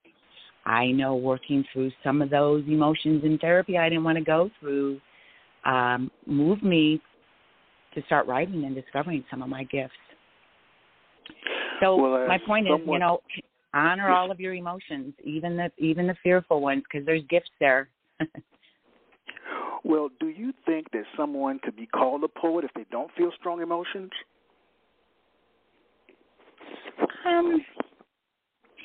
i 0.67 0.87
know 0.87 1.15
working 1.15 1.65
through 1.73 1.91
some 2.03 2.23
of 2.23 2.31
those 2.31 2.65
emotions 2.67 3.23
in 3.25 3.39
therapy 3.39 3.77
i 3.77 3.89
didn't 3.89 4.05
want 4.05 4.19
to 4.19 4.25
go 4.25 4.51
through 4.61 5.01
um 5.65 6.11
moved 6.27 6.63
me 6.63 7.01
to 7.95 8.03
start 8.07 8.27
writing 8.27 8.65
and 8.65 8.75
discovering 8.75 9.25
some 9.31 9.43
of 9.43 9.49
my 9.49 9.65
gifts. 9.65 9.93
So 11.81 11.97
Well, 11.97 12.25
uh, 12.25 12.29
my 12.29 12.39
point 12.47 12.67
is, 12.67 12.81
you 12.87 12.99
know, 12.99 13.21
honor 13.73 14.11
all 14.11 14.31
of 14.31 14.41
your 14.41 14.55
emotions, 14.55 15.15
even 15.23 15.57
the 15.57 15.71
even 15.79 16.07
the 16.07 16.17
fearful 16.23 16.61
ones, 16.61 16.83
because 16.91 17.07
there's 17.07 17.23
gifts 17.29 17.51
there. 17.61 17.89
Well, 19.85 20.09
do 20.19 20.29
you 20.29 20.53
think 20.65 20.91
that 20.93 21.05
someone 21.17 21.61
could 21.63 21.77
be 21.77 21.87
called 21.87 22.25
a 22.25 22.29
poet 22.29 22.65
if 22.65 22.71
they 22.75 22.87
don't 22.91 23.11
feel 23.17 23.31
strong 23.39 23.61
emotions? 23.61 24.11
um, 27.27 27.65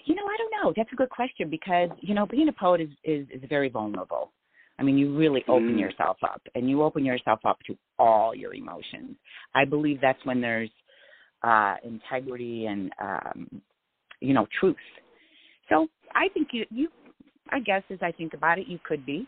you 0.05 0.15
know, 0.15 0.23
I 0.23 0.37
don't 0.37 0.63
know. 0.63 0.73
That's 0.75 0.91
a 0.91 0.95
good 0.95 1.09
question 1.09 1.49
because 1.49 1.89
you 2.01 2.13
know, 2.13 2.25
being 2.25 2.49
a 2.49 2.53
poet 2.53 2.81
is 2.81 2.89
is, 3.03 3.27
is 3.29 3.41
very 3.49 3.69
vulnerable. 3.69 4.31
I 4.77 4.83
mean, 4.83 4.97
you 4.97 5.15
really 5.15 5.43
open 5.47 5.75
Mm. 5.75 5.79
yourself 5.79 6.17
up, 6.23 6.41
and 6.55 6.69
you 6.69 6.83
open 6.83 7.03
yourself 7.03 7.39
up 7.45 7.59
to 7.67 7.77
all 7.97 8.33
your 8.33 8.53
emotions. 8.53 9.17
I 9.53 9.65
believe 9.65 9.99
that's 9.99 10.23
when 10.25 10.39
there's 10.39 10.69
uh, 11.43 11.75
integrity 11.83 12.67
and 12.67 12.91
um, 13.01 13.61
you 14.21 14.33
know 14.33 14.47
truth. 14.59 14.77
So 15.69 15.87
I 16.15 16.29
think 16.29 16.49
you 16.51 16.65
you 16.71 16.89
I 17.49 17.59
guess 17.59 17.83
as 17.89 17.99
I 18.01 18.11
think 18.11 18.33
about 18.33 18.59
it, 18.59 18.67
you 18.67 18.79
could 18.83 19.05
be. 19.05 19.27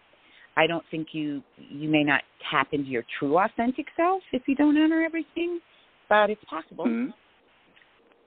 I 0.58 0.68
don't 0.68 0.84
think 0.92 1.10
you 1.14 1.42
you 1.58 1.90
may 1.90 2.04
not 2.04 2.22
tap 2.50 2.68
into 2.72 2.90
your 2.90 3.04
true 3.20 3.38
authentic 3.40 3.86
self 3.96 4.22
if 4.34 4.44
you 4.48 4.56
don't 4.56 4.78
honor 4.78 5.04
everything, 5.04 5.60
but 6.10 6.30
it's 6.30 6.44
possible. 6.46 6.86
Mhm. 6.86 7.14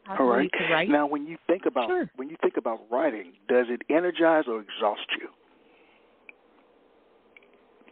All 0.09 0.27
right. 0.27 0.51
Write. 0.71 0.89
Now, 0.89 1.07
when 1.07 1.27
you 1.27 1.39
think 1.47 1.67
about 1.67 1.89
Sure. 1.89 2.11
when 2.17 2.29
you 2.29 2.37
think 2.43 2.57
about 2.57 2.81
writing, 2.91 3.33
does 3.49 3.69
it 3.71 3.83
energize 3.89 4.45
or 4.47 4.61
exhaust 4.61 5.07
you? 5.19 5.29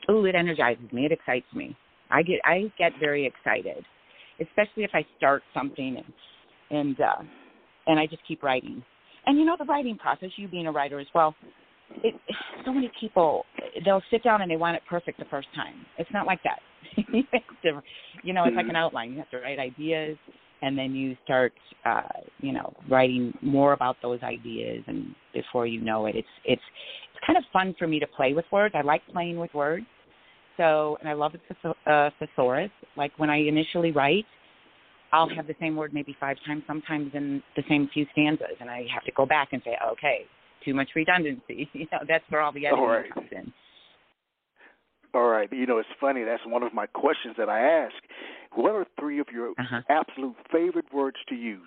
Oh, 0.08 0.24
it 0.24 0.34
energizes 0.34 0.90
me. 0.92 1.06
It 1.06 1.12
excites 1.12 1.50
me. 1.54 1.76
I 2.10 2.22
get 2.22 2.40
I 2.44 2.70
get 2.76 2.92
very 2.98 3.24
excited, 3.24 3.84
especially 4.40 4.84
if 4.84 4.90
I 4.94 5.06
start 5.16 5.42
something 5.54 5.96
and 5.96 6.12
and 6.70 7.00
uh, 7.00 7.22
and 7.86 7.98
I 7.98 8.06
just 8.06 8.22
keep 8.26 8.42
writing. 8.42 8.84
And 9.26 9.38
you 9.38 9.44
know 9.44 9.56
the 9.56 9.64
writing 9.64 9.96
process. 9.96 10.30
You 10.36 10.48
being 10.48 10.66
a 10.66 10.72
writer 10.72 10.98
as 10.98 11.06
well. 11.14 11.34
It 12.02 12.14
so 12.64 12.72
many 12.72 12.90
people 12.98 13.44
they'll 13.84 14.02
sit 14.10 14.22
down 14.22 14.42
and 14.42 14.50
they 14.50 14.56
want 14.56 14.76
it 14.76 14.82
perfect 14.88 15.18
the 15.18 15.24
first 15.26 15.48
time. 15.54 15.74
It's 15.98 16.10
not 16.12 16.26
like 16.26 16.40
that. 16.44 16.60
you 16.96 17.22
to, 17.62 17.82
you 18.22 18.32
know, 18.32 18.44
it's 18.44 18.56
like 18.56 18.68
an 18.68 18.76
outline. 18.76 19.12
You 19.12 19.18
have 19.18 19.30
to 19.30 19.38
write 19.38 19.58
ideas, 19.58 20.16
and 20.62 20.76
then 20.76 20.94
you 20.94 21.16
start, 21.24 21.52
uh, 21.84 22.02
you 22.40 22.52
know, 22.52 22.72
writing 22.90 23.32
more 23.40 23.72
about 23.72 23.96
those 24.02 24.22
ideas, 24.22 24.82
and 24.86 25.14
before 25.32 25.66
you 25.66 25.80
know 25.80 26.06
it, 26.06 26.16
it's 26.16 26.28
it's 26.44 26.62
it's 27.14 27.26
kind 27.26 27.36
of 27.36 27.44
fun 27.52 27.74
for 27.78 27.86
me 27.86 27.98
to 28.00 28.06
play 28.06 28.34
with 28.34 28.44
words. 28.52 28.74
I 28.76 28.82
like 28.82 29.02
playing 29.12 29.38
with 29.38 29.52
words. 29.54 29.86
So, 30.58 30.98
and 31.00 31.08
I 31.08 31.14
love 31.14 31.32
the 31.32 31.90
uh, 31.90 32.10
thesaurus. 32.18 32.70
Like 32.96 33.12
when 33.16 33.30
I 33.30 33.38
initially 33.38 33.90
write, 33.90 34.26
I'll 35.12 35.28
have 35.28 35.46
the 35.46 35.54
same 35.60 35.76
word 35.76 35.92
maybe 35.94 36.16
five 36.18 36.36
times, 36.46 36.62
sometimes 36.66 37.10
in 37.14 37.42
the 37.56 37.62
same 37.68 37.88
few 37.92 38.06
stanzas, 38.12 38.56
and 38.60 38.70
I 38.70 38.86
have 38.92 39.04
to 39.04 39.12
go 39.12 39.26
back 39.26 39.48
and 39.52 39.62
say, 39.64 39.76
okay, 39.92 40.26
too 40.64 40.74
much 40.74 40.90
redundancy. 40.94 41.68
You 41.74 41.86
know, 41.92 41.98
that's 42.08 42.24
where 42.28 42.40
all 42.40 42.52
the 42.52 42.66
editing 42.66 42.84
All 42.84 42.90
right. 42.90 43.12
comes 43.12 43.28
in. 43.32 43.52
All 45.14 45.28
right. 45.28 45.52
You 45.52 45.66
know, 45.66 45.78
it's 45.78 45.88
funny. 46.00 46.24
That's 46.24 46.42
one 46.46 46.62
of 46.62 46.72
my 46.72 46.86
questions 46.86 47.34
that 47.38 47.48
I 47.48 47.60
ask. 47.60 47.94
What 48.54 48.72
are 48.72 48.86
three 48.98 49.18
of 49.18 49.26
your 49.32 49.50
Uh-huh. 49.58 49.82
absolute 49.88 50.36
favorite 50.50 50.90
words 50.92 51.16
to 51.28 51.34
use? 51.34 51.60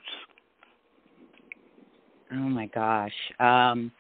Oh 2.32 2.36
my 2.36 2.66
gosh. 2.68 3.14
Um, 3.40 3.92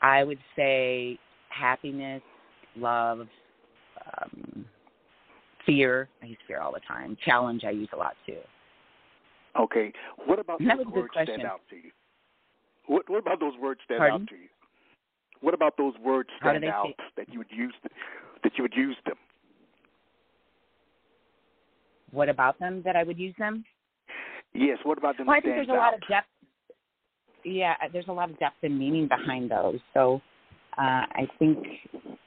I 0.00 0.24
would 0.24 0.38
say 0.56 1.18
happiness, 1.48 2.22
love, 2.76 3.28
um, 4.20 4.64
fear. 5.64 6.08
I 6.22 6.26
use 6.26 6.38
fear 6.48 6.60
all 6.60 6.72
the 6.72 6.80
time. 6.80 7.16
Challenge 7.24 7.64
I 7.64 7.70
use 7.70 7.88
a 7.92 7.96
lot 7.96 8.16
too. 8.26 8.38
Okay. 9.58 9.92
What 10.26 10.38
about 10.38 10.58
That 10.60 10.78
those 10.78 10.78
was 10.78 10.86
a 10.88 10.90
good 10.90 11.00
words 11.00 11.12
question. 11.12 11.34
stand 11.36 11.46
out 11.46 11.60
to 11.70 11.76
you? 11.76 11.90
What 12.86 13.08
What 13.08 13.18
about 13.18 13.40
those 13.40 13.54
words 13.60 13.80
stand 13.84 13.98
Pardon? 13.98 14.22
out 14.22 14.28
to 14.28 14.34
you? 14.34 14.48
What 15.40 15.54
about 15.54 15.76
those 15.76 15.94
words 16.04 16.28
stand 16.40 16.64
out 16.64 16.86
fit? 16.86 16.96
that 17.16 17.32
you 17.32 17.38
would 17.38 17.50
use 17.50 17.74
that 18.42 18.52
you 18.56 18.62
would 18.62 18.74
use 18.76 18.96
them? 19.06 19.16
What 22.10 22.28
about 22.28 22.58
them 22.58 22.82
that 22.84 22.94
I 22.96 23.02
would 23.02 23.18
use 23.18 23.34
them? 23.38 23.64
Yes. 24.54 24.78
What 24.82 24.98
about 24.98 25.16
them 25.16 25.26
Well, 25.26 25.36
I 25.36 25.40
think 25.40 25.54
there's 25.56 25.68
a 25.68 25.72
out? 25.72 25.78
lot 25.78 25.94
of 25.94 26.00
depth. 26.08 26.26
Yeah, 27.44 27.74
uh, 27.82 27.88
there's 27.92 28.08
a 28.08 28.12
lot 28.12 28.30
of 28.30 28.38
depth 28.38 28.56
and 28.62 28.78
meaning 28.78 29.08
behind 29.08 29.50
those. 29.50 29.78
So 29.94 30.20
uh, 30.78 31.06
I 31.10 31.26
think 31.38 31.58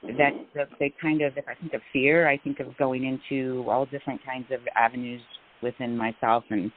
that, 0.02 0.32
that 0.54 0.68
they 0.78 0.92
kind 1.00 1.22
of, 1.22 1.36
if 1.38 1.44
I 1.48 1.54
think 1.54 1.72
of 1.72 1.80
fear, 1.92 2.28
I 2.28 2.36
think 2.36 2.60
of 2.60 2.76
going 2.76 3.04
into 3.04 3.64
all 3.70 3.86
different 3.86 4.20
kinds 4.24 4.46
of 4.50 4.60
avenues 4.76 5.22
within 5.62 5.96
myself 5.96 6.44
and 6.50 6.70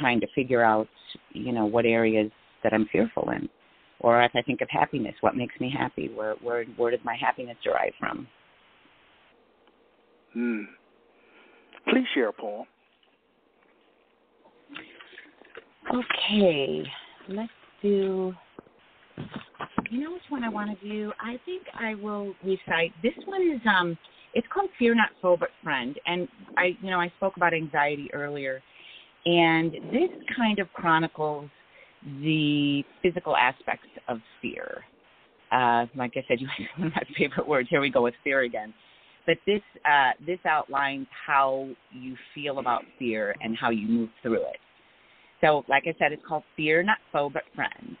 trying 0.00 0.20
to 0.20 0.26
figure 0.34 0.62
out, 0.64 0.88
you 1.32 1.52
know, 1.52 1.66
what 1.66 1.84
areas 1.84 2.30
that 2.62 2.72
I'm 2.72 2.86
fearful 2.90 3.30
in. 3.30 3.48
Or 4.00 4.22
if 4.22 4.32
I 4.34 4.42
think 4.42 4.60
of 4.60 4.68
happiness, 4.70 5.14
what 5.20 5.36
makes 5.36 5.58
me 5.60 5.72
happy? 5.76 6.08
Where 6.14 6.34
where 6.40 6.64
where 6.76 6.90
does 6.90 7.00
my 7.04 7.16
happiness 7.20 7.56
derive 7.64 7.92
from? 7.98 8.28
Hmm. 10.32 10.62
Please 11.88 12.06
share 12.14 12.28
a 12.28 12.32
poem. 12.32 12.66
Okay, 15.92 16.82
let's 17.28 17.50
do. 17.82 18.34
You 19.90 20.00
know 20.00 20.12
which 20.12 20.22
one 20.28 20.44
I 20.44 20.48
want 20.48 20.78
to 20.78 20.88
do? 20.88 21.12
I 21.20 21.40
think 21.44 21.62
I 21.74 21.94
will 21.94 22.34
recite. 22.44 22.92
This 23.02 23.14
one 23.24 23.42
is 23.42 23.60
um, 23.66 23.96
it's 24.34 24.46
called 24.52 24.68
"Fear 24.78 24.94
Not 24.94 25.10
Foe 25.22 25.36
But 25.38 25.48
Friend," 25.64 25.98
and 26.06 26.28
I, 26.56 26.76
you 26.82 26.90
know, 26.90 27.00
I 27.00 27.10
spoke 27.16 27.36
about 27.36 27.54
anxiety 27.54 28.10
earlier, 28.12 28.62
and 29.24 29.72
this 29.72 30.10
kind 30.36 30.58
of 30.58 30.70
chronicles 30.74 31.48
the 32.04 32.82
physical 33.02 33.36
aspects 33.36 33.88
of 34.08 34.18
fear. 34.40 34.84
Uh, 35.50 35.86
like 35.96 36.12
I 36.16 36.24
said, 36.28 36.40
you 36.40 36.48
one 36.76 36.88
of 36.88 36.94
my 36.94 37.02
favorite 37.16 37.48
words. 37.48 37.68
Here 37.70 37.80
we 37.80 37.90
go 37.90 38.02
with 38.02 38.14
fear 38.24 38.42
again. 38.42 38.74
But 39.26 39.36
this 39.46 39.60
uh, 39.84 40.12
this 40.26 40.38
outlines 40.46 41.06
how 41.26 41.68
you 41.92 42.16
feel 42.34 42.60
about 42.60 42.82
fear 42.98 43.34
and 43.42 43.56
how 43.56 43.70
you 43.70 43.86
move 43.86 44.08
through 44.22 44.42
it. 44.42 44.56
So, 45.40 45.64
like 45.68 45.84
I 45.86 45.94
said, 45.98 46.12
it's 46.12 46.22
called 46.26 46.44
Fear 46.56 46.82
Not 46.82 46.98
Foe 47.12 47.30
But 47.30 47.44
Friend. 47.54 47.96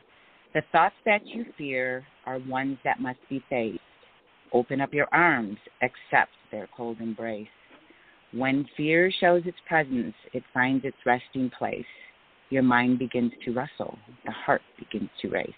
The 0.54 0.62
thoughts 0.72 0.94
that 1.04 1.26
you 1.26 1.44
fear 1.56 2.04
are 2.26 2.38
ones 2.48 2.78
that 2.82 3.00
must 3.00 3.18
be 3.28 3.44
faced. 3.50 3.78
Open 4.52 4.80
up 4.80 4.94
your 4.94 5.08
arms, 5.12 5.58
accept 5.82 6.32
their 6.50 6.68
cold 6.74 7.00
embrace. 7.00 7.46
When 8.32 8.66
fear 8.76 9.12
shows 9.20 9.42
its 9.44 9.58
presence, 9.66 10.14
it 10.32 10.42
finds 10.52 10.84
its 10.84 10.96
resting 11.04 11.50
place. 11.50 11.84
Your 12.50 12.62
mind 12.62 12.98
begins 12.98 13.32
to 13.44 13.52
rustle, 13.52 13.98
the 14.24 14.32
heart 14.32 14.62
begins 14.78 15.10
to 15.22 15.28
race. 15.28 15.50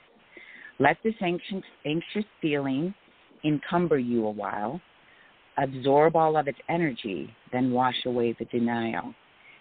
Let 0.79 0.97
this 1.05 1.15
anxious, 1.21 1.63
anxious 1.85 2.25
feeling 2.41 2.95
encumber 3.45 3.99
you 3.99 4.27
a 4.27 4.31
while. 4.31 4.81
Absorb 5.59 6.17
all 6.17 6.37
of 6.37 6.49
its 6.49 6.59
energy, 6.69 7.35
then 7.53 7.71
wash 7.71 8.07
away 8.07 8.35
the 8.39 8.47
denial. 8.47 9.15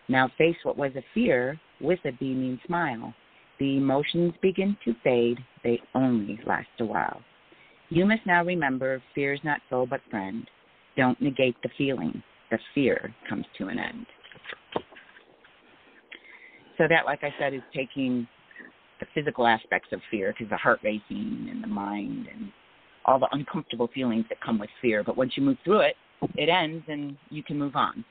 Now 0.08 0.32
face 0.38 0.56
what 0.64 0.78
was 0.78 0.92
a 0.96 1.04
fear 1.14 1.60
with 1.82 2.00
a 2.06 2.12
beaming 2.14 2.60
smile. 2.66 3.14
The 3.60 3.78
emotions 3.78 4.34
begin 4.42 4.78
to 4.86 4.96
fade, 5.04 5.38
they 5.64 5.82
only 5.94 6.40
last 6.46 6.68
a 6.80 6.86
while. 6.86 7.22
You 7.90 8.06
must 8.06 8.26
now 8.26 8.44
remember 8.44 9.02
fear 9.14 9.34
is 9.34 9.44
not 9.44 9.62
foe 9.70 9.86
but 9.86 10.02
friend. 10.10 10.50
Don't 10.96 11.22
negate 11.22 11.56
the 11.62 11.70
feeling, 11.78 12.24
the 12.50 12.60
fear 12.74 13.14
comes 13.28 13.46
to 13.58 13.68
an 13.68 13.78
end. 13.78 14.06
So, 16.80 16.88
that, 16.88 17.06
like 17.06 17.24
I 17.24 17.34
said, 17.38 17.54
is 17.54 17.62
taking 17.76 18.26
the 19.02 19.06
physical 19.14 19.46
aspects 19.46 19.90
of 19.92 20.00
fear, 20.10 20.34
because 20.34 20.50
the 20.50 20.58
heart 20.58 20.80
racing 20.82 21.48
and 21.52 21.62
the 21.62 21.68
mind 21.68 22.28
and 22.34 22.52
all 23.06 23.20
the 23.20 23.28
uncomfortable 23.34 23.90
feelings 23.94 24.26
that 24.30 24.40
come 24.42 24.58
with 24.58 24.70
fear. 24.82 25.04
But 25.04 25.18
once 25.18 25.34
you 25.36 25.44
move 25.44 25.58
through 25.64 25.82
it, 25.82 25.96
it 26.36 26.50
ends 26.50 26.84
and 26.88 27.18
you 27.30 27.44
can 27.44 27.60
move 27.60 27.76
on. 27.76 28.04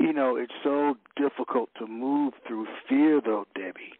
You 0.00 0.12
know, 0.12 0.36
it's 0.36 0.52
so 0.64 0.96
difficult 1.16 1.70
to 1.78 1.86
move 1.86 2.34
through 2.46 2.66
fear, 2.88 3.20
though, 3.24 3.46
Debbie. 3.54 3.94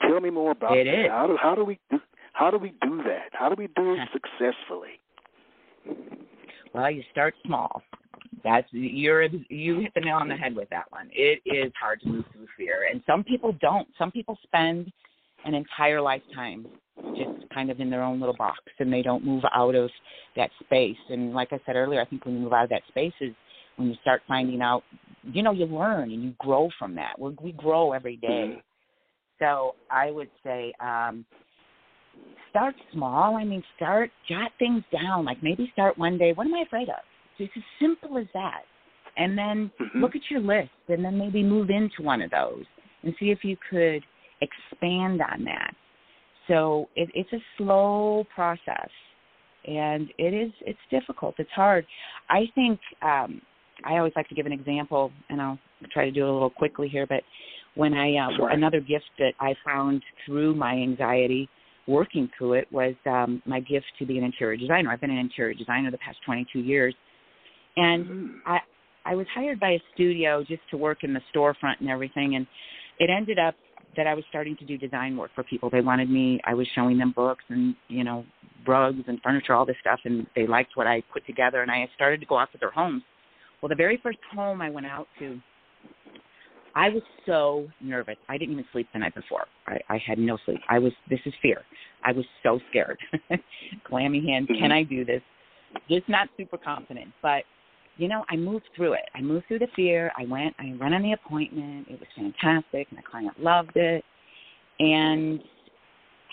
Tell 0.00 0.20
me 0.20 0.30
more 0.30 0.52
about 0.52 0.76
it 0.76 0.84
that. 0.84 1.04
Is. 1.04 1.10
How 1.10 1.26
do 1.26 1.36
how 1.40 1.54
do 1.54 1.64
we 1.64 1.78
do 1.90 1.98
how 2.32 2.50
do 2.50 2.56
we 2.56 2.72
do 2.80 3.02
that? 3.04 3.30
How 3.32 3.48
do 3.48 3.56
we 3.58 3.66
do 3.76 3.94
it 3.94 4.08
successfully? 4.12 5.00
Well, 6.72 6.90
you 6.90 7.02
start 7.10 7.34
small. 7.44 7.82
That's 8.44 8.66
you're 8.72 9.24
you 9.48 9.80
hit 9.80 9.92
the 9.94 10.00
nail 10.00 10.16
on 10.16 10.28
the 10.28 10.36
head 10.36 10.54
with 10.54 10.68
that 10.70 10.90
one. 10.90 11.08
It 11.12 11.40
is 11.44 11.72
hard 11.80 12.00
to 12.02 12.08
move 12.08 12.24
through 12.32 12.46
fear, 12.56 12.88
and 12.90 13.02
some 13.06 13.24
people 13.24 13.54
don't. 13.60 13.88
Some 13.98 14.10
people 14.10 14.38
spend 14.42 14.92
an 15.44 15.54
entire 15.54 16.00
lifetime 16.00 16.66
just 17.16 17.48
kind 17.54 17.70
of 17.70 17.80
in 17.80 17.90
their 17.90 18.02
own 18.02 18.18
little 18.20 18.36
box, 18.36 18.58
and 18.78 18.92
they 18.92 19.02
don't 19.02 19.24
move 19.24 19.44
out 19.54 19.74
of 19.74 19.90
that 20.36 20.50
space. 20.64 20.96
And 21.10 21.32
like 21.32 21.52
I 21.52 21.60
said 21.64 21.76
earlier, 21.76 22.00
I 22.00 22.04
think 22.04 22.24
when 22.24 22.34
you 22.34 22.40
move 22.40 22.52
out 22.52 22.64
of 22.64 22.70
that 22.70 22.82
space 22.88 23.14
is 23.20 23.34
when 23.76 23.88
you 23.88 23.94
start 24.02 24.22
finding 24.28 24.60
out. 24.60 24.82
You 25.24 25.42
know, 25.42 25.52
you 25.52 25.66
learn 25.66 26.12
and 26.12 26.22
you 26.22 26.34
grow 26.38 26.68
from 26.78 26.94
that. 26.94 27.18
we 27.18 27.36
we 27.42 27.52
grow 27.52 27.92
every 27.92 28.16
day. 28.16 28.28
Mm-hmm. 28.28 28.60
So 29.40 29.74
I 29.90 30.10
would 30.10 30.30
say 30.44 30.72
um, 30.80 31.24
start 32.50 32.74
small. 32.92 33.36
I 33.36 33.44
mean, 33.44 33.62
start 33.76 34.10
jot 34.28 34.52
things 34.58 34.82
down. 34.92 35.24
Like 35.24 35.42
maybe 35.42 35.70
start 35.72 35.96
one 35.98 36.18
day. 36.18 36.32
What 36.32 36.46
am 36.46 36.54
I 36.54 36.62
afraid 36.66 36.88
of? 36.88 36.96
It's 37.38 37.52
as 37.56 37.62
simple 37.80 38.18
as 38.18 38.26
that. 38.34 38.62
And 39.16 39.36
then 39.36 39.70
mm-hmm. 39.80 40.00
look 40.00 40.14
at 40.14 40.22
your 40.30 40.40
list, 40.40 40.70
and 40.88 41.04
then 41.04 41.18
maybe 41.18 41.42
move 41.42 41.70
into 41.70 42.02
one 42.02 42.22
of 42.22 42.30
those 42.30 42.64
and 43.02 43.14
see 43.18 43.30
if 43.30 43.40
you 43.42 43.56
could 43.70 44.02
expand 44.40 45.20
on 45.20 45.44
that. 45.44 45.72
So 46.46 46.88
it, 46.96 47.08
it's 47.14 47.32
a 47.32 47.38
slow 47.56 48.24
process, 48.34 48.88
and 49.66 50.08
it 50.18 50.34
is 50.34 50.52
it's 50.62 50.78
difficult. 50.90 51.34
It's 51.38 51.50
hard. 51.50 51.84
I 52.30 52.44
think 52.54 52.78
um, 53.02 53.42
I 53.84 53.98
always 53.98 54.12
like 54.16 54.28
to 54.28 54.34
give 54.34 54.46
an 54.46 54.52
example, 54.52 55.10
and 55.28 55.40
I'll 55.40 55.58
try 55.92 56.04
to 56.04 56.10
do 56.10 56.24
it 56.24 56.28
a 56.28 56.32
little 56.32 56.50
quickly 56.50 56.88
here. 56.88 57.06
But 57.06 57.22
when 57.74 57.94
I 57.94 58.14
uh, 58.16 58.36
sure. 58.36 58.50
another 58.50 58.80
gift 58.80 59.10
that 59.18 59.32
I 59.40 59.54
found 59.64 60.02
through 60.24 60.54
my 60.54 60.72
anxiety 60.72 61.48
working 61.86 62.28
through 62.36 62.52
it 62.52 62.68
was 62.70 62.94
um, 63.06 63.42
my 63.46 63.60
gift 63.60 63.86
to 63.98 64.06
be 64.06 64.18
an 64.18 64.24
interior 64.24 64.56
designer. 64.56 64.90
I've 64.90 65.00
been 65.00 65.10
an 65.10 65.18
interior 65.18 65.54
designer 65.54 65.90
the 65.90 65.98
past 65.98 66.18
22 66.24 66.60
years, 66.60 66.94
and 67.78 68.04
mm-hmm. 68.04 68.26
I 68.46 68.58
I 69.04 69.14
was 69.14 69.26
hired 69.34 69.58
by 69.58 69.70
a 69.70 69.78
studio 69.94 70.44
just 70.46 70.62
to 70.70 70.76
work 70.76 71.02
in 71.02 71.14
the 71.14 71.20
storefront 71.34 71.80
and 71.80 71.88
everything, 71.88 72.34
and 72.34 72.46
it 72.98 73.08
ended 73.08 73.38
up 73.38 73.54
that 73.96 74.06
I 74.06 74.14
was 74.14 74.24
starting 74.28 74.56
to 74.56 74.64
do 74.66 74.76
design 74.76 75.16
work 75.16 75.30
for 75.34 75.42
people. 75.44 75.70
They 75.70 75.80
wanted 75.80 76.10
me. 76.10 76.40
I 76.44 76.54
was 76.54 76.66
showing 76.74 76.98
them 76.98 77.12
books 77.16 77.44
and 77.48 77.74
you 77.88 78.04
know 78.04 78.24
rugs 78.66 79.02
and 79.06 79.20
furniture, 79.22 79.54
all 79.54 79.64
this 79.64 79.76
stuff, 79.80 80.00
and 80.04 80.26
they 80.36 80.46
liked 80.46 80.72
what 80.76 80.86
I 80.86 81.02
put 81.12 81.24
together. 81.26 81.62
And 81.62 81.70
I 81.70 81.88
started 81.94 82.20
to 82.20 82.26
go 82.26 82.38
out 82.38 82.52
to 82.52 82.58
their 82.58 82.70
homes. 82.70 83.02
Well, 83.62 83.68
the 83.68 83.76
very 83.76 83.98
first 84.02 84.18
home 84.34 84.60
I 84.60 84.70
went 84.70 84.86
out 84.86 85.08
to, 85.18 85.40
I 86.76 86.90
was 86.90 87.02
so 87.26 87.66
nervous. 87.80 88.16
I 88.28 88.38
didn't 88.38 88.52
even 88.52 88.64
sleep 88.72 88.88
the 88.92 89.00
night 89.00 89.14
before. 89.14 89.46
I, 89.66 89.78
I 89.88 89.98
had 90.06 90.18
no 90.18 90.38
sleep. 90.44 90.60
I 90.68 90.78
was. 90.78 90.92
This 91.08 91.20
is 91.24 91.32
fear. 91.40 91.62
I 92.04 92.12
was 92.12 92.24
so 92.42 92.60
scared. 92.70 92.98
Clammy 93.84 94.24
hands. 94.28 94.48
Mm-hmm. 94.48 94.62
Can 94.62 94.72
I 94.72 94.82
do 94.82 95.04
this? 95.04 95.22
Just 95.88 96.08
not 96.08 96.28
super 96.36 96.56
confident, 96.58 97.08
but 97.22 97.44
you 97.98 98.08
know, 98.08 98.24
I 98.30 98.36
moved 98.36 98.64
through 98.76 98.94
it. 98.94 99.08
I 99.14 99.20
moved 99.20 99.48
through 99.48 99.58
the 99.58 99.66
fear. 99.74 100.12
I 100.16 100.24
went, 100.24 100.54
I 100.58 100.74
went 100.80 100.94
on 100.94 101.02
the 101.02 101.12
appointment. 101.12 101.88
It 101.90 101.98
was 101.98 102.08
fantastic. 102.16 102.86
My 102.92 103.02
client 103.02 103.38
loved 103.40 103.76
it. 103.76 104.04
And 104.78 105.40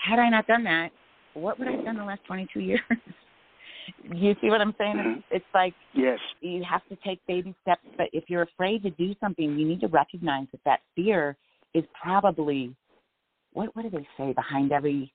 had 0.02 0.20
I 0.20 0.30
not 0.30 0.46
done 0.46 0.62
that, 0.64 0.90
what 1.34 1.58
would 1.58 1.68
I 1.68 1.72
have 1.72 1.84
done 1.84 1.96
the 1.98 2.04
last 2.04 2.20
22 2.26 2.60
years? 2.60 2.80
you 4.14 4.34
see 4.40 4.48
what 4.48 4.60
I'm 4.60 4.74
saying? 4.78 4.96
Mm-hmm. 4.96 5.18
It's, 5.18 5.26
it's 5.32 5.44
like 5.52 5.74
yes, 5.92 6.18
you 6.40 6.62
have 6.68 6.86
to 6.88 6.96
take 7.04 7.24
baby 7.26 7.54
steps. 7.62 7.82
But 7.96 8.06
if 8.12 8.24
you're 8.28 8.42
afraid 8.42 8.82
to 8.84 8.90
do 8.90 9.14
something, 9.20 9.58
you 9.58 9.66
need 9.66 9.80
to 9.80 9.88
recognize 9.88 10.46
that 10.52 10.60
that 10.64 10.80
fear 10.94 11.36
is 11.74 11.84
probably 12.00 12.74
what 13.52 13.74
what 13.74 13.82
do 13.82 13.90
they 13.90 14.06
say 14.16 14.32
behind 14.32 14.72
every 14.72 15.12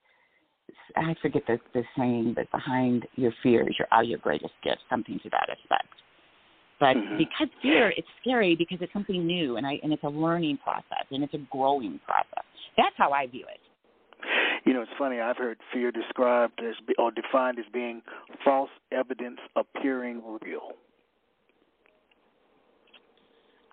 I 0.96 1.16
forget 1.22 1.44
the 1.48 1.60
the 1.74 1.84
saying, 1.98 2.34
but 2.36 2.52
behind 2.52 3.08
your 3.16 3.32
fears, 3.42 3.68
is 3.70 3.76
your 3.80 3.88
are 3.92 4.04
your 4.04 4.20
greatest 4.20 4.54
gift, 4.64 4.80
something 4.90 5.20
to 5.24 5.30
that 5.30 5.48
effect. 5.50 5.88
But 6.82 6.98
mm-hmm. 6.98 7.20
because 7.20 7.48
fear, 7.62 7.94
it's 7.96 8.08
scary 8.22 8.56
because 8.56 8.80
it's 8.82 8.92
something 8.92 9.26
new, 9.26 9.58
and 9.58 9.68
I 9.68 9.80
and 9.84 9.94
it's 9.94 10.04
a 10.04 10.10
learning 10.10 10.58
process 10.64 11.06
and 11.12 11.24
it's 11.24 11.36
a 11.36 11.46
growing 11.52 12.00
process. 12.04 12.44
That's 12.76 12.96
how 12.98 13.12
I 13.12 13.28
view 13.28 13.46
it. 13.48 13.60
You 14.66 14.74
know, 14.74 14.82
it's 14.82 14.92
funny. 14.98 15.20
I've 15.20 15.38
heard 15.38 15.60
fear 15.72 15.92
described 15.92 16.60
as 16.60 16.74
or 16.98 17.12
defined 17.12 17.60
as 17.60 17.66
being 17.72 18.02
false 18.44 18.72
evidence 18.92 19.38
appearing 19.56 20.24
real. 20.42 20.72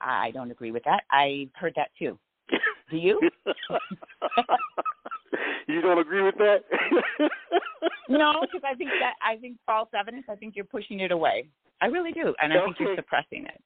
I 0.00 0.30
don't 0.32 0.50
agree 0.50 0.70
with 0.70 0.84
that. 0.84 1.04
I've 1.10 1.48
heard 1.54 1.72
that 1.76 1.88
too. 1.98 2.18
Do 2.90 2.98
you? 2.98 3.20
you 5.66 5.80
don't 5.80 5.98
agree 5.98 6.22
with 6.22 6.36
that? 6.36 6.58
no, 8.10 8.34
because 8.42 8.60
I 8.70 8.74
think 8.74 8.90
that 9.00 9.14
I 9.26 9.36
think 9.36 9.56
false 9.64 9.88
evidence. 9.98 10.26
I 10.28 10.34
think 10.34 10.56
you're 10.56 10.66
pushing 10.66 11.00
it 11.00 11.10
away. 11.10 11.48
I 11.80 11.86
really 11.86 12.12
do, 12.12 12.34
and 12.42 12.52
I 12.52 12.56
okay. 12.56 12.64
think 12.66 12.76
you're 12.80 12.96
suppressing 12.96 13.46
it. 13.46 13.62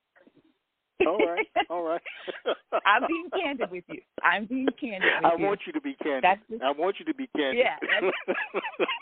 all 1.07 1.19
right, 1.19 1.47
all 1.71 1.83
right. 1.83 2.03
I'm 2.87 3.03
being 3.09 3.29
candid 3.35 3.71
with 3.71 3.85
you. 3.89 4.01
I'm 4.23 4.47
being 4.47 4.69
candid 4.79 5.11
with 5.23 5.33
I 5.33 5.37
you. 5.37 5.45
want 5.45 5.61
you 5.67 5.73
to 5.73 5.81
be 5.81 5.95
candid. 6.03 6.25
That's 6.25 6.41
just, 6.51 6.63
I 6.63 6.71
want 6.73 6.97
you 6.99 7.05
to 7.07 7.15
be 7.15 7.29
candid. 7.37 7.65
Yeah, 7.65 7.77
that's, 7.81 8.39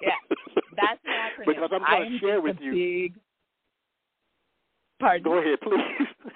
yeah. 0.02 0.36
That's 0.76 1.00
the 1.04 1.10
acronym. 1.10 1.46
Because 1.46 1.70
I'm 1.72 1.82
going 1.82 2.12
to 2.12 2.18
share 2.18 2.40
with 2.40 2.56
you. 2.60 2.72
Big, 2.72 3.14
pardon. 5.00 5.24
Go 5.24 5.38
ahead, 5.38 5.58
please. 5.62 6.30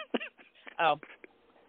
oh, 0.80 1.00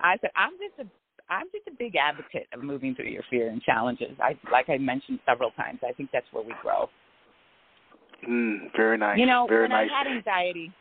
I 0.01 0.17
said 0.21 0.31
I'm 0.35 0.51
just 0.59 0.87
a 0.87 0.91
I'm 1.31 1.45
just 1.53 1.67
a 1.67 1.75
big 1.77 1.95
advocate 1.95 2.47
of 2.53 2.63
moving 2.63 2.95
through 2.95 3.09
your 3.09 3.23
fear 3.29 3.49
and 3.49 3.61
challenges. 3.61 4.17
I 4.21 4.37
like 4.51 4.69
I 4.69 4.77
mentioned 4.77 5.19
several 5.25 5.51
times. 5.51 5.79
I 5.87 5.93
think 5.93 6.09
that's 6.11 6.25
where 6.31 6.43
we 6.43 6.53
grow. 6.61 6.89
Mm, 8.27 8.75
very 8.75 8.97
nice. 8.97 9.17
You 9.17 9.25
know, 9.25 9.45
very 9.47 9.63
when 9.63 9.71
nice. 9.71 9.89
I 9.93 9.97
had 9.97 10.15
anxiety, 10.15 10.73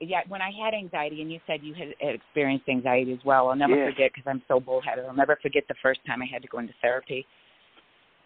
yeah, 0.00 0.20
when 0.28 0.40
I 0.40 0.50
had 0.50 0.74
anxiety, 0.74 1.22
and 1.22 1.32
you 1.32 1.40
said 1.46 1.60
you 1.62 1.74
had, 1.74 1.88
had 2.00 2.14
experienced 2.14 2.68
anxiety 2.68 3.12
as 3.12 3.18
well, 3.24 3.48
I'll 3.48 3.56
never 3.56 3.76
yes. 3.76 3.92
forget 3.92 4.12
because 4.14 4.28
I'm 4.28 4.42
so 4.48 4.60
bullheaded. 4.60 5.04
I'll 5.04 5.14
never 5.14 5.38
forget 5.42 5.64
the 5.68 5.74
first 5.82 6.00
time 6.06 6.22
I 6.22 6.26
had 6.30 6.42
to 6.42 6.48
go 6.48 6.58
into 6.58 6.72
therapy. 6.80 7.26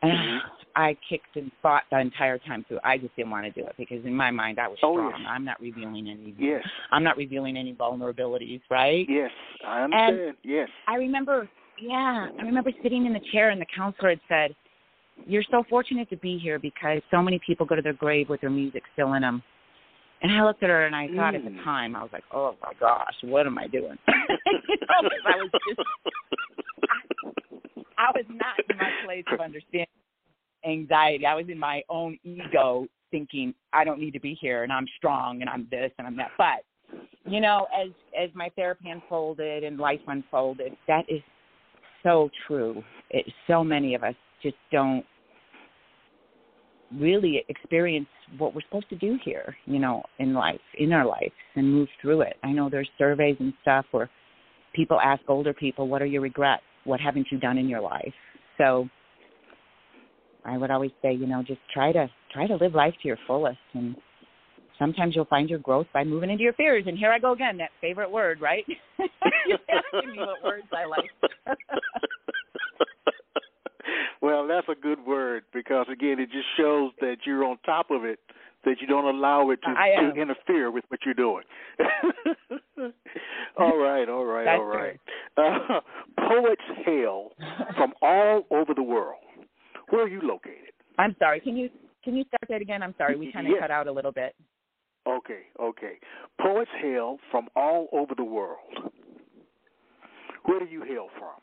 And 0.03 0.13
mm-hmm. 0.13 0.49
I 0.77 0.97
kicked 1.09 1.37
and 1.37 1.51
fought 1.63 1.85
the 1.91 1.99
entire 1.99 2.39
time 2.39 2.65
through. 2.69 2.81
I 2.85 2.99
just 2.99 3.15
didn't 3.17 3.31
want 3.31 3.47
to 3.47 3.51
do 3.51 3.67
it 3.67 3.75
because 3.79 4.05
in 4.05 4.15
my 4.15 4.31
mind 4.31 4.59
I 4.59 4.69
was 4.69 4.79
oh, 4.83 4.95
strong. 4.95 5.13
Yes. 5.19 5.29
I'm 5.29 5.45
not 5.45 5.61
revealing 5.61 6.09
any. 6.09 6.35
Yes. 6.39 6.63
I'm 6.91 7.05
not 7.05 7.17
revealing 7.17 7.57
any 7.57 7.75
vulnerabilities, 7.75 8.61
right? 8.71 9.07
Yes, 9.09 9.31
I 9.67 9.83
understand. 9.83 10.21
And 10.21 10.37
yes. 10.43 10.69
I 10.89 10.97
remember, 10.97 11.49
yeah, 11.81 12.29
I 12.39 12.43
remember 12.43 12.71
sitting 12.83 13.07
in 13.07 13.13
the 13.13 13.21
chair 13.33 13.51
and 13.51 13.61
the 13.61 13.67
counselor 13.75 14.11
had 14.11 14.21
said, 14.29 14.57
"You're 15.27 15.45
so 15.51 15.65
fortunate 15.69 16.09
to 16.11 16.17
be 16.17 16.39
here 16.39 16.59
because 16.59 17.01
so 17.11 17.23
many 17.23 17.41
people 17.47 17.67
go 17.67 17.75
to 17.75 17.83
their 17.83 17.93
grave 17.93 18.29
with 18.29 18.41
their 18.41 18.51
music 18.51 18.83
still 18.93 19.15
in 19.15 19.23
them." 19.23 19.43
And 20.23 20.31
I 20.31 20.45
looked 20.45 20.63
at 20.63 20.71
her 20.71 20.87
and 20.87 20.95
I 20.95 21.09
thought 21.09 21.35
mm. 21.35 21.39
at 21.39 21.45
the 21.45 21.63
time 21.63 21.97
I 21.97 22.03
was 22.03 22.11
like, 22.13 22.25
"Oh 22.33 22.57
my 22.63 22.73
gosh, 22.79 23.15
what 23.23 23.47
am 23.47 23.59
I 23.59 23.67
doing?" 23.67 23.99
you 24.09 24.77
know, 24.81 25.09
I 25.27 25.37
was 25.37 25.51
just, 25.69 25.81
I, 27.99 28.03
I 28.03 28.11
was 28.15 28.25
not 28.29 28.59
in 28.69 28.77
my 28.77 28.91
place 29.05 29.25
of 29.33 29.41
understanding 29.41 29.87
anxiety. 30.65 31.27
I 31.27 31.35
was 31.35 31.47
in 31.49 31.59
my 31.59 31.83
own 31.89 32.19
ego 32.25 32.87
thinking 33.11 33.55
I 33.73 33.85
don't 33.85 34.01
need 34.01 34.13
to 34.13 34.21
be 34.21 34.37
here 34.41 34.63
and 34.63 34.73
I'm 34.73 34.87
strong 34.97 35.41
and 35.41 35.51
I'm 35.51 35.67
this 35.71 35.91
and 35.99 36.07
I'm 36.07 36.17
that. 36.17 36.31
But 36.39 36.65
you 37.25 37.41
know, 37.41 37.67
as 37.77 37.91
as 38.21 38.31
my 38.35 38.51
therapy 38.57 38.91
unfolded 38.91 39.65
and 39.65 39.79
life 39.79 40.01
unfolded, 40.07 40.77
that 40.89 41.05
is 41.09 41.21
so 42.03 42.31
true. 42.47 42.83
It, 43.11 43.27
so 43.47 43.63
many 43.63 43.95
of 43.95 44.03
us 44.03 44.15
just 44.43 44.57
don't 44.71 45.05
really 46.99 47.45
experience 47.49 48.09
what 48.39 48.55
we're 48.55 48.61
supposed 48.63 48.89
to 48.91 48.97
do 48.97 49.19
here, 49.25 49.57
you 49.65 49.79
know, 49.79 50.03
in 50.19 50.35
life, 50.35 50.61
in 50.79 50.93
our 50.93 51.07
life, 51.07 51.33
and 51.57 51.73
move 51.73 51.89
through 52.01 52.23
it. 52.23 52.37
I 52.45 52.53
know 52.53 52.69
there's 52.69 52.89
surveys 52.99 53.37
and 53.41 53.53
stuff 53.63 53.87
where 53.93 54.11
people 54.75 55.01
ask 55.01 55.23
older 55.29 55.55
people, 55.55 55.89
"What 55.89 56.03
are 56.03 56.07
your 56.07 56.23
regrets? 56.23 56.63
What 56.85 57.01
haven't 57.01 57.31
you 57.31 57.39
done 57.39 57.59
in 57.59 57.69
your 57.69 57.81
life?" 57.81 58.15
So 58.59 58.89
I 60.45 60.59
would 60.59 60.71
always 60.71 60.93
say, 61.01 61.13
you 61.15 61.27
know, 61.27 61.43
just 61.43 61.61
try 61.73 61.93
to 61.93 62.11
try 62.33 62.47
to 62.47 62.57
live 62.57 62.75
life 62.75 62.95
to 63.03 63.09
your 63.09 63.19
fullest 63.27 63.59
and 63.75 63.97
sometimes 64.79 65.15
you'll 65.15 65.27
find 65.27 65.49
your 65.49 65.61
growth 65.61 65.87
by 65.93 66.03
moving 66.05 66.31
into 66.31 66.43
your 66.43 66.55
fears. 66.55 66.85
And 66.87 66.99
here 66.99 67.13
I 67.13 67.19
go 67.19 67.33
again, 67.33 67.57
that 67.59 67.71
favorite 67.81 68.11
word, 68.11 68.41
right? 68.41 68.65
You're 69.47 69.59
asking 69.69 70.13
me 70.13 70.19
what 70.19 70.43
words 70.43 70.67
I 70.73 70.85
like. 70.87 71.11
well, 74.23 74.47
that's 74.47 74.69
a 74.69 74.81
good 74.81 75.05
word 75.05 75.43
because 75.53 75.87
again, 75.93 76.19
it 76.21 76.31
just 76.31 76.47
shows 76.57 76.93
that 77.01 77.17
you're 77.27 77.45
on 77.45 77.59
top 77.67 77.91
of 77.91 78.05
it, 78.05 78.21
that 78.65 78.77
you 78.81 78.87
don't 78.87 79.13
allow 79.13 79.51
it 79.51 79.59
to, 79.63 79.75
to 79.75 80.21
interfere 80.21 80.71
with 80.71 80.85
what 80.89 81.01
you're 81.05 81.15
doing. 81.15 81.43
all 83.59 83.77
right, 83.77 84.09
all 84.09 84.25
right, 84.25 84.47
all 84.47 84.65
right. 84.65 84.99
Uh, 85.37 85.81
poets 86.29 86.63
hail 86.87 87.33
from 87.77 87.93
all 88.01 88.45
over 88.53 88.73
the 88.75 88.83
world. 88.83 89.19
Where 89.91 90.05
are 90.05 90.09
you 90.09 90.21
located? 90.23 90.73
I'm 90.99 91.17
sorry. 91.19 91.41
Can 91.41 91.57
you 91.57 91.69
can 92.05 92.15
you 92.15 92.25
start 92.25 92.43
that 92.49 92.63
again? 92.63 92.83
I'm 92.83 92.95
sorry. 92.99 93.17
We 93.17 93.33
kind 93.33 93.47
of 93.47 93.55
cut 93.61 93.71
out 93.71 93.89
a 93.89 93.93
little 93.93 94.13
bit. 94.13 94.35
Okay, 95.07 95.41
okay. 95.61 95.95
Poets 96.41 96.71
hail 96.81 97.19
from 97.33 97.49
all 97.57 97.89
over 97.93 98.15
the 98.17 98.25
world. 98.25 98.59
Where 100.45 100.61
do 100.61 100.67
you 100.67 100.83
hail 100.85 101.09
from? 101.19 101.42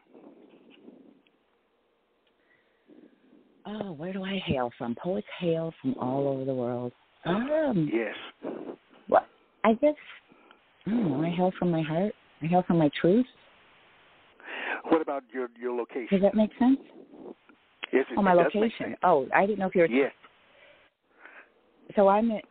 Oh, 3.70 3.92
where 3.92 4.12
do 4.12 4.24
I 4.24 4.42
hail 4.46 4.72
from? 4.78 4.96
Poets 4.96 5.28
hail 5.40 5.74
from 5.82 5.94
all 6.00 6.28
over 6.28 6.44
the 6.44 6.54
world. 6.54 6.92
Um, 7.26 7.90
yes. 7.94 8.16
What? 9.08 9.28
I 9.64 9.74
guess 9.74 9.96
I 10.88 10.92
don't 10.92 11.12
know. 11.12 11.28
I 11.28 11.30
hail 11.30 11.52
from 11.60 11.70
my 11.70 11.82
heart. 11.82 12.14
I 12.42 12.48
hail 12.48 12.64
from 12.66 12.78
my 12.80 12.90
truth. 13.00 13.26
What 14.86 15.02
about 15.02 15.24
your 15.32 15.50
your 15.60 15.76
location? 15.76 16.08
Does 16.10 16.22
that 16.22 16.34
make 16.34 16.50
sense? 16.58 16.80
Yes, 17.94 18.06
oh, 18.18 18.22
my 18.22 18.34
location. 18.34 18.96
Oh, 19.04 19.28
I 19.36 19.46
didn't 19.46 19.60
know 19.60 19.68
if 19.68 19.76
you 19.76 19.82
were. 19.82 19.88
Yes. 19.88 20.12
So 21.96 22.08
I'm 22.08 22.30
in, 22.32 22.42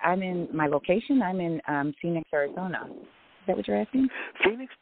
I'm 0.00 0.22
in 0.22 0.48
my 0.52 0.66
location. 0.66 1.22
I'm 1.22 1.40
in 1.40 1.60
um, 1.68 1.92
Phoenix, 2.00 2.28
Arizona. 2.32 2.86
Is 2.88 3.46
that 3.46 3.56
what 3.56 3.66
you're 3.66 3.80
asking? 3.80 4.08
Phoenix, 4.44 4.72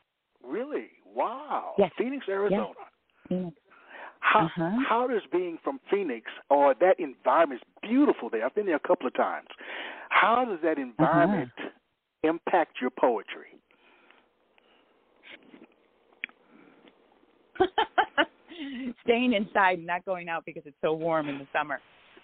really? 0.47 0.89
Wow. 1.15 1.73
Yes. 1.79 1.91
Phoenix, 1.97 2.27
Arizona. 2.29 2.67
Yes. 2.69 2.89
Phoenix. 3.29 3.57
How 4.25 4.47
uh-huh. 4.47 4.71
how 4.89 5.07
does 5.07 5.21
being 5.31 5.59
from 5.63 5.79
Phoenix 5.91 6.27
or 6.49 6.75
that 6.81 6.99
environment 6.99 7.61
is 7.63 7.69
beautiful 7.89 8.31
there? 8.31 8.45
I've 8.45 8.55
been 8.55 8.67
there 8.67 8.77
a 8.77 8.89
couple 8.89 9.07
of 9.07 9.15
times. 9.15 9.49
How 10.09 10.45
does 10.45 10.59
that 10.63 10.79
environment 10.79 11.51
uh-huh. 11.59 11.69
impact 12.31 12.79
your 12.81 12.91
poetry? 12.91 13.61
Staying 19.05 19.35
inside 19.35 19.79
and 19.79 19.87
not 19.87 20.05
going 20.07 20.29
out 20.29 20.45
because 20.47 20.63
it's 20.65 20.77
so 20.83 20.95
warm 20.95 21.29
in 21.29 21.39
the 21.39 21.47
summer. 21.53 21.81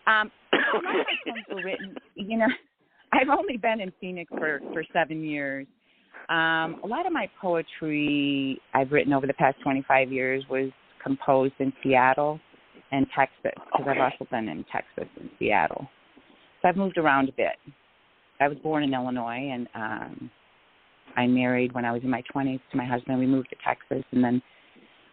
Um, 0.06 0.30
a 0.52 0.56
lot 0.56 0.76
of 0.76 0.82
my 0.82 1.04
poems 1.26 1.44
were 1.50 1.62
written, 1.62 1.96
you 2.14 2.38
know, 2.38 2.48
I've 3.12 3.28
only 3.28 3.58
been 3.58 3.80
in 3.80 3.92
Phoenix 4.00 4.30
for 4.36 4.60
for 4.72 4.82
seven 4.92 5.22
years. 5.22 5.66
Um, 6.30 6.80
a 6.82 6.86
lot 6.86 7.06
of 7.06 7.12
my 7.12 7.28
poetry 7.40 8.58
I've 8.72 8.90
written 8.90 9.12
over 9.12 9.26
the 9.26 9.34
past 9.34 9.60
25 9.62 10.10
years 10.12 10.44
was 10.48 10.70
composed 11.02 11.54
in 11.58 11.72
Seattle 11.82 12.40
and 12.92 13.06
Texas 13.16 13.52
because 13.54 13.82
okay. 13.82 13.90
I've 13.90 14.12
also 14.12 14.26
been 14.30 14.48
in 14.48 14.64
Texas 14.72 15.08
and 15.20 15.30
Seattle. 15.38 15.88
So 16.62 16.68
I've 16.68 16.76
moved 16.76 16.98
around 16.98 17.28
a 17.28 17.32
bit. 17.32 17.56
I 18.40 18.48
was 18.48 18.58
born 18.58 18.82
in 18.82 18.94
Illinois 18.94 19.50
and 19.52 19.68
um 19.74 20.30
I 21.16 21.26
married 21.26 21.74
when 21.74 21.84
I 21.84 21.92
was 21.92 22.02
in 22.04 22.10
my 22.10 22.22
20s 22.32 22.60
to 22.70 22.76
my 22.76 22.86
husband. 22.86 23.18
We 23.18 23.26
moved 23.26 23.50
to 23.50 23.56
Texas 23.66 24.04
and 24.12 24.22
then 24.22 24.40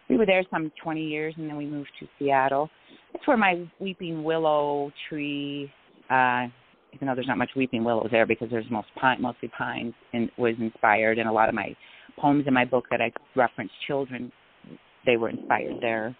we 0.08 0.16
were 0.16 0.26
there 0.26 0.44
some 0.50 0.72
20 0.82 1.02
years 1.02 1.34
and 1.36 1.48
then 1.48 1.56
we 1.56 1.66
moved 1.66 1.90
to 2.00 2.06
Seattle. 2.18 2.70
That's 3.12 3.26
where 3.26 3.36
my 3.36 3.66
weeping 3.80 4.24
willow 4.24 4.92
tree 5.08 5.70
uh 6.10 6.46
even 6.92 7.06
though 7.06 7.14
there's 7.14 7.28
not 7.28 7.38
much 7.38 7.50
weeping 7.54 7.84
willows 7.84 8.08
there 8.10 8.26
because 8.26 8.48
there's 8.50 8.64
most 8.70 8.88
pine, 8.98 9.20
mostly 9.20 9.48
pines, 9.56 9.92
and 10.14 10.30
was 10.38 10.54
inspired. 10.58 11.18
And 11.18 11.28
a 11.28 11.32
lot 11.32 11.48
of 11.48 11.54
my 11.54 11.76
poems 12.18 12.44
in 12.46 12.54
my 12.54 12.64
book 12.64 12.86
that 12.90 13.00
I 13.00 13.12
reference 13.36 13.70
children, 13.86 14.32
they 15.08 15.16
were 15.16 15.30
inspired 15.30 15.80
there. 15.80 16.14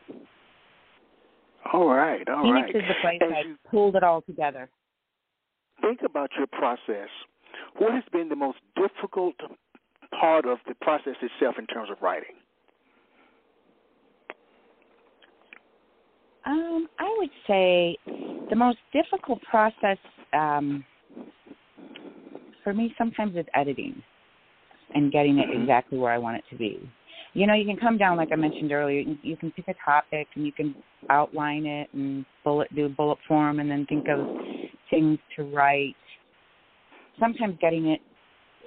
All 1.74 1.88
right, 1.88 2.27
all 2.27 2.42
Phoenix 2.42 2.70
right. 2.72 2.77
is 2.77 2.83
the 2.88 2.94
place 3.03 3.20
As 3.22 3.31
I 3.31 3.70
pulled 3.70 3.96
it 3.96 4.03
all 4.03 4.22
together. 4.22 4.70
Think 5.83 6.01
about 6.03 6.31
your 6.38 6.46
process. 6.46 7.11
What 7.77 7.92
has 7.92 8.03
been 8.11 8.31
the 8.31 8.37
most 8.37 8.59
difficult 8.74 9.35
part 10.18 10.46
of 10.46 10.57
the 10.66 10.74
process 10.81 11.14
itself 11.20 11.57
in 11.59 11.66
terms 11.66 11.90
of 11.90 11.98
writing? 12.01 12.35
Um, 16.46 16.88
I 16.98 17.14
would 17.18 17.31
say 17.46 17.96
the 18.48 18.57
most 18.57 18.79
difficult 18.94 19.42
process 19.42 19.98
um, 20.33 20.83
for 22.64 22.72
me 22.72 22.94
sometimes 22.96 23.37
is 23.37 23.44
editing 23.55 24.03
and 24.94 25.12
getting 25.12 25.38
it 25.38 25.51
Mhm. 25.51 25.61
exactly 25.61 25.98
where 25.98 26.11
I 26.11 26.16
want 26.16 26.38
it 26.38 26.44
to 26.48 26.57
be. 26.57 26.88
You 27.34 27.46
know, 27.46 27.54
you 27.54 27.64
can 27.64 27.76
come 27.76 27.98
down 27.98 28.16
like 28.16 28.30
I 28.32 28.36
mentioned 28.36 28.72
earlier. 28.72 29.00
You, 29.00 29.16
you 29.22 29.36
can 29.36 29.50
pick 29.52 29.68
a 29.68 29.74
topic 29.84 30.28
and 30.34 30.46
you 30.46 30.52
can 30.52 30.74
outline 31.10 31.66
it 31.66 31.88
and 31.92 32.24
bullet 32.44 32.74
do 32.74 32.88
bullet 32.88 33.18
form 33.26 33.60
and 33.60 33.70
then 33.70 33.86
think 33.86 34.06
of 34.08 34.26
things 34.90 35.18
to 35.36 35.44
write. 35.44 35.94
Sometimes 37.20 37.56
getting 37.60 37.88
it 37.88 38.00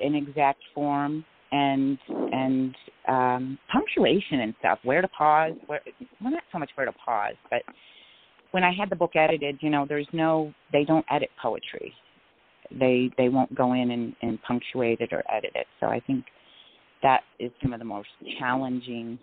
in 0.01 0.15
exact 0.15 0.59
form 0.73 1.25
and 1.51 1.97
and 2.07 2.75
um 3.07 3.57
punctuation 3.71 4.39
and 4.41 4.53
stuff 4.59 4.79
where 4.83 5.01
to 5.01 5.07
pause 5.09 5.53
where 5.67 5.81
well 6.21 6.31
not 6.31 6.43
so 6.51 6.57
much 6.57 6.69
where 6.75 6.85
to 6.85 6.93
pause 6.93 7.35
but 7.49 7.61
when 8.51 8.63
i 8.63 8.71
had 8.73 8.89
the 8.89 8.95
book 8.95 9.15
edited 9.15 9.57
you 9.61 9.69
know 9.69 9.85
there's 9.87 10.07
no 10.13 10.53
they 10.71 10.83
don't 10.85 11.05
edit 11.11 11.29
poetry 11.41 11.93
they 12.79 13.09
they 13.17 13.27
won't 13.27 13.53
go 13.53 13.73
in 13.73 13.91
and, 13.91 14.15
and 14.21 14.41
punctuate 14.43 15.01
it 15.01 15.11
or 15.11 15.23
edit 15.29 15.51
it 15.55 15.67
so 15.79 15.87
i 15.87 15.99
think 16.07 16.23
that 17.03 17.21
is 17.39 17.51
some 17.61 17.73
of 17.73 17.79
the 17.79 17.85
most 17.85 18.09
challenging 18.39 19.17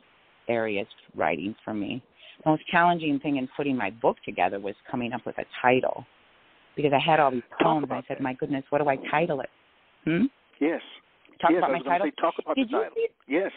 areas 0.49 0.87
writing 1.15 1.55
for 1.65 1.75
me 1.75 2.03
the 2.45 2.51
most 2.51 2.67
challenging 2.69 3.19
thing 3.21 3.37
in 3.37 3.49
putting 3.57 3.77
my 3.77 3.91
book 3.91 4.17
together 4.25 4.59
was 4.61 4.75
coming 4.91 5.13
up 5.13 5.25
with 5.27 5.37
a 5.39 5.45
title 5.61 6.05
because 6.77 6.93
i 6.93 6.99
had 6.99 7.21
all 7.21 7.31
these 7.31 7.43
poems 7.61 7.87
and 7.89 7.93
i 7.93 8.03
said 8.09 8.21
my 8.21 8.35
goodness 8.35 8.65
what 8.71 8.81
do 8.81 8.89
i 8.89 8.97
title 9.11 9.41
it 9.41 9.51
hmm 10.05 10.25
Yes. 10.61 10.81
talk 11.41 11.53
yes, 11.53 11.59
about 11.59 11.73
my 11.73 11.79
title 11.81 12.07
say 12.07 12.13
talk 12.21 12.35
about 12.39 12.57
did 12.57 12.69
the 12.69 12.73
title. 12.73 12.93
see 12.95 13.07
Yes. 13.29 13.53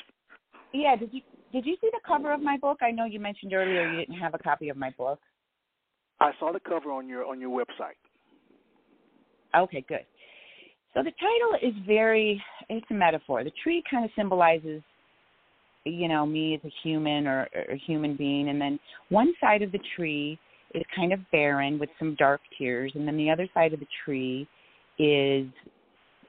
yeah, 0.73 0.95
did 0.95 1.13
you 1.13 1.21
did 1.51 1.65
you 1.65 1.75
see 1.81 1.89
the 1.91 1.99
cover 2.07 2.31
of 2.31 2.41
my 2.41 2.57
book? 2.57 2.77
I 2.81 2.91
know 2.91 3.05
you 3.05 3.19
mentioned 3.19 3.53
earlier 3.53 3.83
you 3.83 3.99
didn't 3.99 4.19
have 4.19 4.33
a 4.33 4.37
copy 4.37 4.69
of 4.69 4.77
my 4.77 4.91
book. 4.97 5.19
I 6.19 6.31
saw 6.39 6.51
the 6.53 6.59
cover 6.59 6.91
on 6.91 7.07
your 7.07 7.25
on 7.25 7.41
your 7.41 7.49
website. 7.49 7.97
Okay, 9.57 9.83
good. 9.87 10.05
So 10.93 11.03
the 11.03 11.11
title 11.11 11.69
is 11.69 11.73
very 11.87 12.41
it's 12.69 12.85
a 12.89 12.93
metaphor. 12.93 13.43
The 13.43 13.51
tree 13.63 13.83
kind 13.89 14.05
of 14.05 14.11
symbolizes 14.15 14.81
you 15.83 16.07
know, 16.07 16.25
me 16.25 16.53
as 16.53 16.61
a 16.63 16.73
human 16.83 17.25
or, 17.25 17.47
a 17.55 17.75
human 17.87 18.15
being 18.15 18.49
and 18.49 18.61
then 18.61 18.79
one 19.09 19.33
side 19.41 19.61
of 19.61 19.71
the 19.71 19.79
tree 19.95 20.37
is 20.75 20.83
kind 20.95 21.11
of 21.11 21.19
barren 21.31 21.79
with 21.79 21.89
some 21.97 22.15
dark 22.19 22.39
tears 22.57 22.91
and 22.95 23.07
then 23.07 23.17
the 23.17 23.29
other 23.29 23.47
side 23.53 23.73
of 23.73 23.79
the 23.79 23.87
tree 24.05 24.47
is 24.99 25.47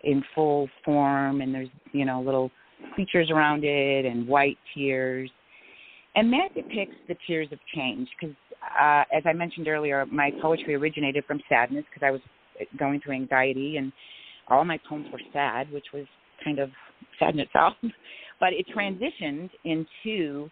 in 0.05 0.25
full 0.35 0.69
form 0.85 1.41
and 1.41 1.55
there's, 1.55 1.69
you 1.93 2.05
know, 2.05 2.23
little 2.23 2.51
creatures 2.95 3.31
around 3.31 3.65
it 3.65 4.05
and 4.05 4.27
white 4.27 4.59
tears. 4.75 5.31
And 6.15 6.33
that 6.33 6.55
depicts 6.55 6.97
the 7.09 7.17
tears 7.27 7.49
of 7.53 7.59
change 7.75 8.09
because, 8.19 8.35
uh, 8.81 9.05
as 9.17 9.23
I 9.25 9.33
mentioned 9.33 9.69
earlier, 9.69 10.05
my 10.07 10.31
poetry 10.41 10.75
originated 10.75 11.25
from 11.25 11.41
sadness 11.49 11.85
because 11.93 12.07
I 12.07 12.11
was 12.11 12.21
going 12.79 13.01
through 13.01 13.15
anxiety 13.15 13.77
and 13.77 13.93
all 14.53 14.65
my 14.65 14.79
poems 14.89 15.07
were 15.13 15.21
sad, 15.33 15.71
which 15.73 15.87
was 15.93 16.07
kind 16.45 16.59
of 16.59 16.71
sad 17.19 17.35
in 17.35 17.41
itself. 17.41 17.75
but 18.41 18.53
it 18.53 18.67
transitioned 18.77 19.51
into 19.65 20.51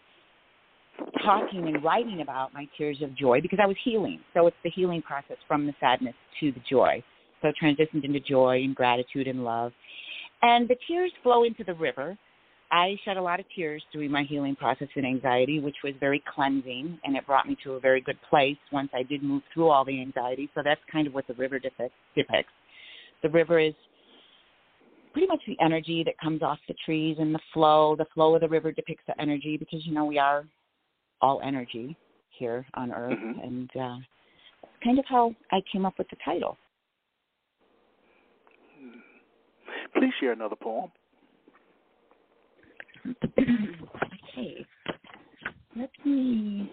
talking 1.24 1.66
and 1.66 1.82
writing 1.82 2.20
about 2.20 2.52
my 2.52 2.66
tears 2.76 2.98
of 3.02 3.16
joy 3.16 3.40
because 3.40 3.58
I 3.62 3.66
was 3.66 3.76
healing. 3.84 4.20
So 4.34 4.46
it's 4.46 4.56
the 4.62 4.70
healing 4.70 5.02
process 5.02 5.36
from 5.48 5.66
the 5.66 5.72
sadness 5.80 6.14
to 6.40 6.52
the 6.52 6.60
joy. 6.68 7.02
So 7.42 7.48
it 7.48 7.54
transitioned 7.62 8.04
into 8.04 8.20
joy 8.20 8.62
and 8.64 8.74
gratitude 8.74 9.26
and 9.26 9.44
love. 9.44 9.72
And 10.42 10.68
the 10.68 10.76
tears 10.88 11.12
flow 11.22 11.44
into 11.44 11.64
the 11.64 11.74
river. 11.74 12.16
I 12.72 12.96
shed 13.04 13.16
a 13.16 13.22
lot 13.22 13.40
of 13.40 13.46
tears 13.56 13.82
during 13.92 14.10
my 14.10 14.22
healing 14.22 14.54
process 14.54 14.88
and 14.94 15.04
anxiety, 15.04 15.58
which 15.58 15.76
was 15.82 15.92
very 15.98 16.22
cleansing, 16.32 17.00
and 17.02 17.16
it 17.16 17.26
brought 17.26 17.48
me 17.48 17.56
to 17.64 17.72
a 17.72 17.80
very 17.80 18.00
good 18.00 18.18
place 18.28 18.56
once 18.72 18.90
I 18.94 19.02
did 19.02 19.24
move 19.24 19.42
through 19.52 19.68
all 19.70 19.84
the 19.84 20.00
anxiety. 20.00 20.48
So 20.54 20.60
that's 20.64 20.80
kind 20.92 21.06
of 21.06 21.14
what 21.14 21.26
the 21.26 21.34
river 21.34 21.58
depicts. 21.58 21.94
depicts. 22.14 22.52
The 23.22 23.28
river 23.28 23.58
is 23.58 23.74
pretty 25.12 25.26
much 25.26 25.40
the 25.46 25.58
energy 25.60 26.02
that 26.04 26.18
comes 26.18 26.42
off 26.42 26.58
the 26.68 26.74
trees 26.84 27.16
and 27.18 27.34
the 27.34 27.40
flow. 27.52 27.96
The 27.96 28.06
flow 28.14 28.34
of 28.34 28.40
the 28.40 28.48
river 28.48 28.72
depicts 28.72 29.04
the 29.06 29.20
energy 29.20 29.56
because, 29.56 29.84
you 29.86 29.92
know, 29.92 30.04
we 30.04 30.18
are 30.18 30.44
all 31.20 31.40
energy 31.42 31.96
here 32.30 32.64
on 32.74 32.92
Earth, 32.92 33.18
Mhm. 33.18 33.44
and 33.44 33.76
uh, 33.76 33.98
kind 34.82 34.98
of 34.98 35.04
how 35.06 35.34
I 35.50 35.60
came 35.72 35.84
up 35.84 35.98
with 35.98 36.08
the 36.08 36.16
title. 36.24 36.56
Please 39.94 40.14
share 40.20 40.32
another 40.32 40.56
poem. 40.56 40.90
okay, 43.38 44.64
let 45.76 45.90
me. 46.04 46.70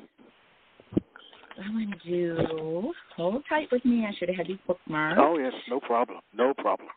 I'm 1.60 1.74
going 1.74 1.92
to 1.92 2.10
do. 2.10 2.94
Hold 3.16 3.44
tight 3.50 3.72
with 3.72 3.84
me. 3.84 4.06
I 4.06 4.14
should 4.14 4.30
have 4.30 4.38
had 4.38 4.48
these 4.48 4.60
bookmarks. 4.68 5.20
Oh 5.22 5.38
yes, 5.38 5.54
no 5.68 5.80
problem, 5.80 6.20
no 6.34 6.54
problem. 6.54 6.90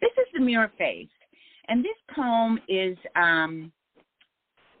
This 0.00 0.10
is 0.18 0.26
the 0.34 0.40
Mirror 0.40 0.72
Face, 0.78 1.08
and 1.68 1.84
this 1.84 1.96
poem 2.14 2.58
is, 2.68 2.96
um, 3.14 3.72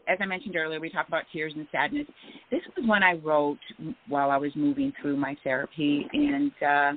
as 0.08 0.18
I 0.20 0.26
mentioned 0.26 0.56
earlier, 0.56 0.78
we 0.78 0.90
talked 0.90 1.08
about 1.08 1.24
tears 1.32 1.52
and 1.56 1.66
sadness. 1.72 2.06
This 2.50 2.60
was 2.76 2.86
one 2.86 3.02
I 3.02 3.14
wrote 3.14 3.58
while 4.08 4.30
I 4.30 4.36
was 4.36 4.52
moving 4.54 4.92
through 5.00 5.16
my 5.16 5.36
therapy, 5.42 6.06
and 6.12 6.52
uh, 6.62 6.92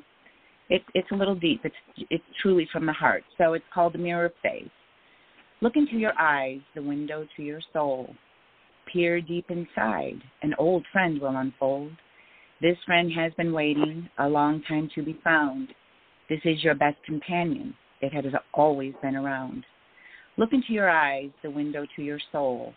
it's 0.70 0.86
it's 0.94 1.12
a 1.12 1.16
little 1.16 1.36
deep. 1.36 1.62
It's 1.64 2.06
it's 2.10 2.24
truly 2.42 2.68
from 2.72 2.86
the 2.86 2.94
heart. 2.94 3.24
So 3.38 3.54
it's 3.54 3.66
called 3.74 3.94
the 3.94 4.00
Mirror 4.00 4.34
Face. 4.44 4.70
Look 5.62 5.76
into 5.76 5.98
your 5.98 6.14
eyes, 6.20 6.60
the 6.76 6.82
window 6.82 7.28
to 7.36 7.44
your 7.44 7.62
soul. 7.74 8.14
Peer 8.92 9.22
deep 9.22 9.46
inside, 9.50 10.22
an 10.42 10.56
old 10.58 10.86
friend 10.92 11.20
will 11.20 11.36
unfold. 11.38 11.92
This 12.62 12.78
friend 12.86 13.12
has 13.14 13.34
been 13.36 13.54
waiting 13.54 14.10
a 14.18 14.28
long 14.28 14.62
time 14.68 14.90
to 14.96 15.04
be 15.04 15.20
found. 15.24 15.70
This 16.30 16.40
is 16.44 16.64
your 16.64 16.76
best 16.76 16.98
companion. 17.06 17.74
It 18.02 18.14
has 18.14 18.26
always 18.54 18.94
been 19.02 19.16
around. 19.16 19.66
Look 20.38 20.54
into 20.54 20.72
your 20.72 20.90
eyes, 20.90 21.32
the 21.44 21.52
window 21.52 21.86
to 21.96 22.02
your 22.02 22.20
soul. 22.32 22.74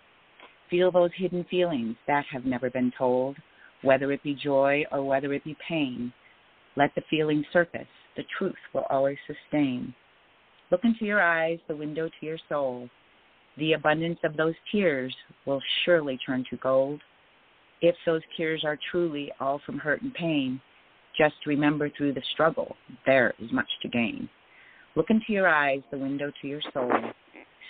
Feel 0.68 0.90
those 0.90 1.10
hidden 1.16 1.44
feelings 1.50 1.96
that 2.06 2.24
have 2.32 2.44
never 2.44 2.70
been 2.70 2.92
told, 2.96 3.36
whether 3.82 4.10
it 4.10 4.22
be 4.22 4.34
joy 4.34 4.84
or 4.90 5.04
whether 5.04 5.32
it 5.32 5.44
be 5.44 5.56
pain. 5.68 6.12
Let 6.76 6.94
the 6.94 7.02
feeling 7.10 7.44
surface. 7.52 7.86
The 8.16 8.24
truth 8.36 8.56
will 8.74 8.86
always 8.90 9.18
sustain. 9.26 9.94
Look 10.70 10.80
into 10.84 11.04
your 11.04 11.20
eyes, 11.20 11.58
the 11.68 11.76
window 11.76 12.08
to 12.08 12.26
your 12.26 12.38
soul. 12.48 12.88
The 13.58 13.74
abundance 13.74 14.18
of 14.24 14.36
those 14.36 14.54
tears 14.70 15.14
will 15.44 15.60
surely 15.84 16.18
turn 16.24 16.44
to 16.50 16.56
gold. 16.56 17.00
If 17.82 17.94
those 18.06 18.22
tears 18.36 18.64
are 18.64 18.78
truly 18.90 19.30
all 19.38 19.60
from 19.66 19.78
hurt 19.78 20.02
and 20.02 20.14
pain, 20.14 20.60
just 21.18 21.34
remember 21.46 21.90
through 21.90 22.14
the 22.14 22.22
struggle, 22.32 22.76
there 23.04 23.34
is 23.38 23.52
much 23.52 23.68
to 23.82 23.88
gain. 23.88 24.28
Look 24.94 25.10
into 25.10 25.32
your 25.32 25.48
eyes, 25.48 25.80
the 25.90 25.98
window 25.98 26.30
to 26.40 26.48
your 26.48 26.60
soul. 26.72 26.92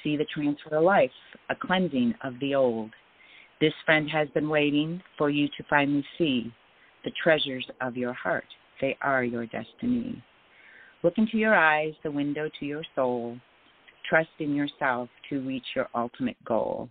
See 0.02 0.16
the 0.16 0.26
transfer 0.34 0.76
of 0.76 0.84
life, 0.84 1.10
a 1.50 1.54
cleansing 1.54 2.14
of 2.22 2.34
the 2.40 2.54
old. 2.54 2.90
This 3.60 3.72
friend 3.86 4.10
has 4.10 4.28
been 4.30 4.48
waiting 4.48 5.00
for 5.16 5.30
you 5.30 5.46
to 5.48 5.64
finally 5.70 6.04
see 6.18 6.52
the 7.04 7.12
treasures 7.22 7.66
of 7.80 7.96
your 7.96 8.12
heart. 8.12 8.46
They 8.80 8.96
are 9.02 9.22
your 9.22 9.46
destiny. 9.46 10.22
Look 11.04 11.14
into 11.16 11.36
your 11.36 11.54
eyes, 11.54 11.94
the 12.02 12.10
window 12.10 12.48
to 12.58 12.66
your 12.66 12.82
soul. 12.94 13.36
Trust 14.08 14.30
in 14.40 14.54
yourself 14.54 15.08
to 15.30 15.40
reach 15.40 15.64
your 15.76 15.88
ultimate 15.94 16.42
goal. 16.44 16.88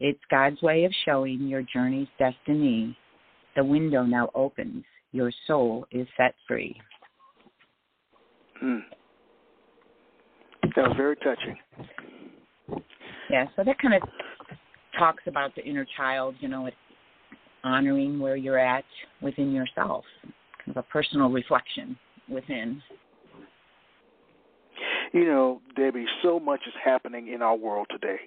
It's 0.00 0.20
God's 0.30 0.60
way 0.60 0.84
of 0.84 0.92
showing 1.06 1.48
your 1.48 1.62
journey's 1.62 2.08
destiny. 2.18 2.96
The 3.56 3.64
window 3.64 4.02
now 4.02 4.30
opens. 4.34 4.84
Your 5.12 5.32
soul 5.46 5.86
is 5.90 6.06
set 6.16 6.34
free. 6.46 6.78
Hmm. 8.60 8.78
That 10.76 10.88
was 10.88 10.96
very 10.96 11.16
touching. 11.16 11.56
Yeah, 13.30 13.46
so 13.56 13.64
that 13.64 13.78
kind 13.78 13.94
of 13.94 14.02
talks 14.98 15.22
about 15.26 15.54
the 15.54 15.64
inner 15.64 15.86
child, 15.96 16.34
you 16.40 16.48
know, 16.48 16.68
honoring 17.62 18.18
where 18.18 18.36
you're 18.36 18.58
at 18.58 18.84
within 19.22 19.52
yourself, 19.52 20.04
kind 20.22 20.76
of 20.76 20.76
a 20.76 20.82
personal 20.82 21.30
reflection 21.30 21.96
within. 22.28 22.82
You 25.12 25.26
know, 25.26 25.60
Debbie, 25.76 26.06
so 26.22 26.40
much 26.40 26.60
is 26.66 26.74
happening 26.84 27.28
in 27.28 27.40
our 27.40 27.54
world 27.54 27.86
today. 27.90 28.18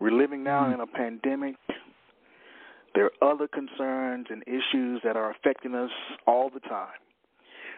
We're 0.00 0.10
living 0.10 0.42
now 0.42 0.64
Mhm. 0.64 0.74
in 0.74 0.80
a 0.80 0.86
pandemic. 0.86 1.56
There 2.94 3.04
are 3.06 3.30
other 3.30 3.46
concerns 3.46 4.30
and 4.30 4.42
issues 4.46 5.02
that 5.02 5.16
are 5.16 5.30
affecting 5.30 5.74
us 5.74 5.92
all 6.26 6.48
the 6.48 6.60
time. 6.60 6.98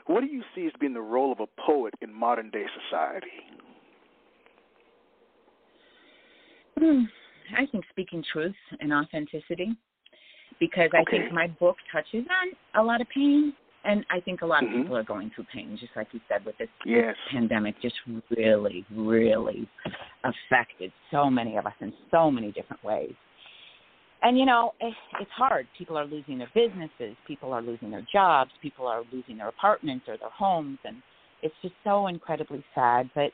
What 0.09 0.23
do 0.23 0.27
you 0.27 0.42
see 0.55 0.66
as 0.66 0.73
being 0.81 0.94
the 0.94 1.01
role 1.01 1.33
of 1.33 1.40
a 1.40 1.47
poet 1.61 1.92
in 2.01 2.12
modern 2.12 2.49
day 2.51 2.64
society? 2.88 3.27
Hmm, 6.79 7.03
I 7.55 7.66
think 7.66 7.85
speaking 7.90 8.25
truth 8.33 8.55
and 8.81 8.90
authenticity, 8.92 9.77
because 10.59 10.90
I 10.94 11.03
Okay. 11.03 11.18
think 11.18 11.31
my 11.31 11.49
book 11.61 11.77
touches 11.92 12.27
on 12.31 12.53
a 12.75 12.83
lot 12.83 13.03
of 13.03 13.09
pain, 13.11 13.53
and 13.85 14.07
I 14.09 14.21
think 14.21 14.40
a 14.40 14.47
lot 14.47 14.64
of 14.64 14.71
Mhm. 14.71 14.83
people 14.83 14.97
are 14.97 15.03
going 15.03 15.29
through 15.31 15.44
pain, 15.44 15.77
just 15.77 15.94
like 15.94 16.14
you 16.14 16.21
said, 16.27 16.42
with 16.47 16.57
this 16.57 16.71
Yes. 16.87 17.14
pandemic 17.29 17.79
just 17.81 18.01
really, 18.31 18.87
really 18.90 19.68
affected 20.25 20.90
so 21.11 21.29
many 21.29 21.57
of 21.57 21.66
us 21.66 21.75
in 21.81 21.92
so 22.11 22.31
many 22.31 22.51
different 22.51 22.83
ways. 22.83 23.14
And 24.22 24.37
you 24.38 24.46
know, 24.46 24.72
it's 24.81 25.31
hard. 25.37 25.66
People 25.76 25.96
are 25.96 26.04
losing 26.04 26.38
their 26.38 26.50
businesses, 26.54 27.16
people 27.26 27.52
are 27.52 27.62
losing 27.62 27.90
their 27.90 28.07
jobs, 28.12 28.50
people 28.61 28.87
are 28.87 29.02
losing 29.12 29.37
their 29.37 29.48
apartments 29.48 30.07
or 30.09 30.16
their 30.16 30.31
homes, 30.31 30.78
and 30.85 30.96
it's 31.42 31.54
just 31.62 31.74
so 31.85 32.09
incredibly 32.09 32.64
sad. 32.74 33.09
But 33.14 33.31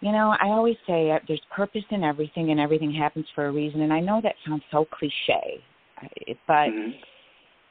you 0.00 0.10
know, 0.10 0.34
I 0.40 0.48
always 0.48 0.76
say 0.86 1.10
uh, 1.10 1.18
there's 1.28 1.42
purpose 1.54 1.84
in 1.90 2.02
everything, 2.02 2.50
and 2.50 2.58
everything 2.58 2.92
happens 2.92 3.26
for 3.34 3.46
a 3.46 3.52
reason. 3.52 3.82
And 3.82 3.92
I 3.92 4.00
know 4.00 4.20
that 4.22 4.34
sounds 4.46 4.62
so 4.70 4.86
cliche, 4.86 5.62
I- 5.98 6.36
but 6.46 6.70
Mhm. 6.70 6.98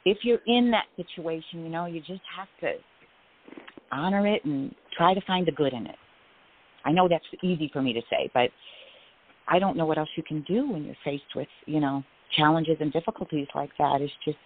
if 0.04 0.24
you're 0.24 0.42
in 0.46 0.70
that 0.70 0.86
situation, 0.96 1.64
you 1.64 1.70
know, 1.70 1.86
you 1.86 2.00
just 2.00 2.22
have 2.36 2.48
to 2.60 2.78
honor 3.90 4.26
it 4.26 4.44
and 4.44 4.74
try 4.92 5.12
to 5.12 5.20
find 5.22 5.46
the 5.46 5.52
good 5.52 5.72
in 5.72 5.86
it. 5.86 5.98
I 6.84 6.92
know 6.92 7.08
that's 7.08 7.24
easy 7.42 7.68
for 7.68 7.82
me 7.82 7.92
to 7.92 8.02
say, 8.08 8.30
but 8.32 8.50
I 9.48 9.58
don't 9.58 9.76
know 9.76 9.86
what 9.86 9.98
else 9.98 10.08
you 10.16 10.22
can 10.22 10.42
do 10.42 10.70
when 10.70 10.84
you're 10.84 10.96
faced 11.04 11.34
with, 11.34 11.48
you 11.66 11.80
know, 11.80 12.02
challenges 12.36 12.76
and 12.80 12.92
difficulties 12.92 13.46
like 13.54 13.70
that. 13.78 14.00
Is 14.00 14.10
just 14.24 14.38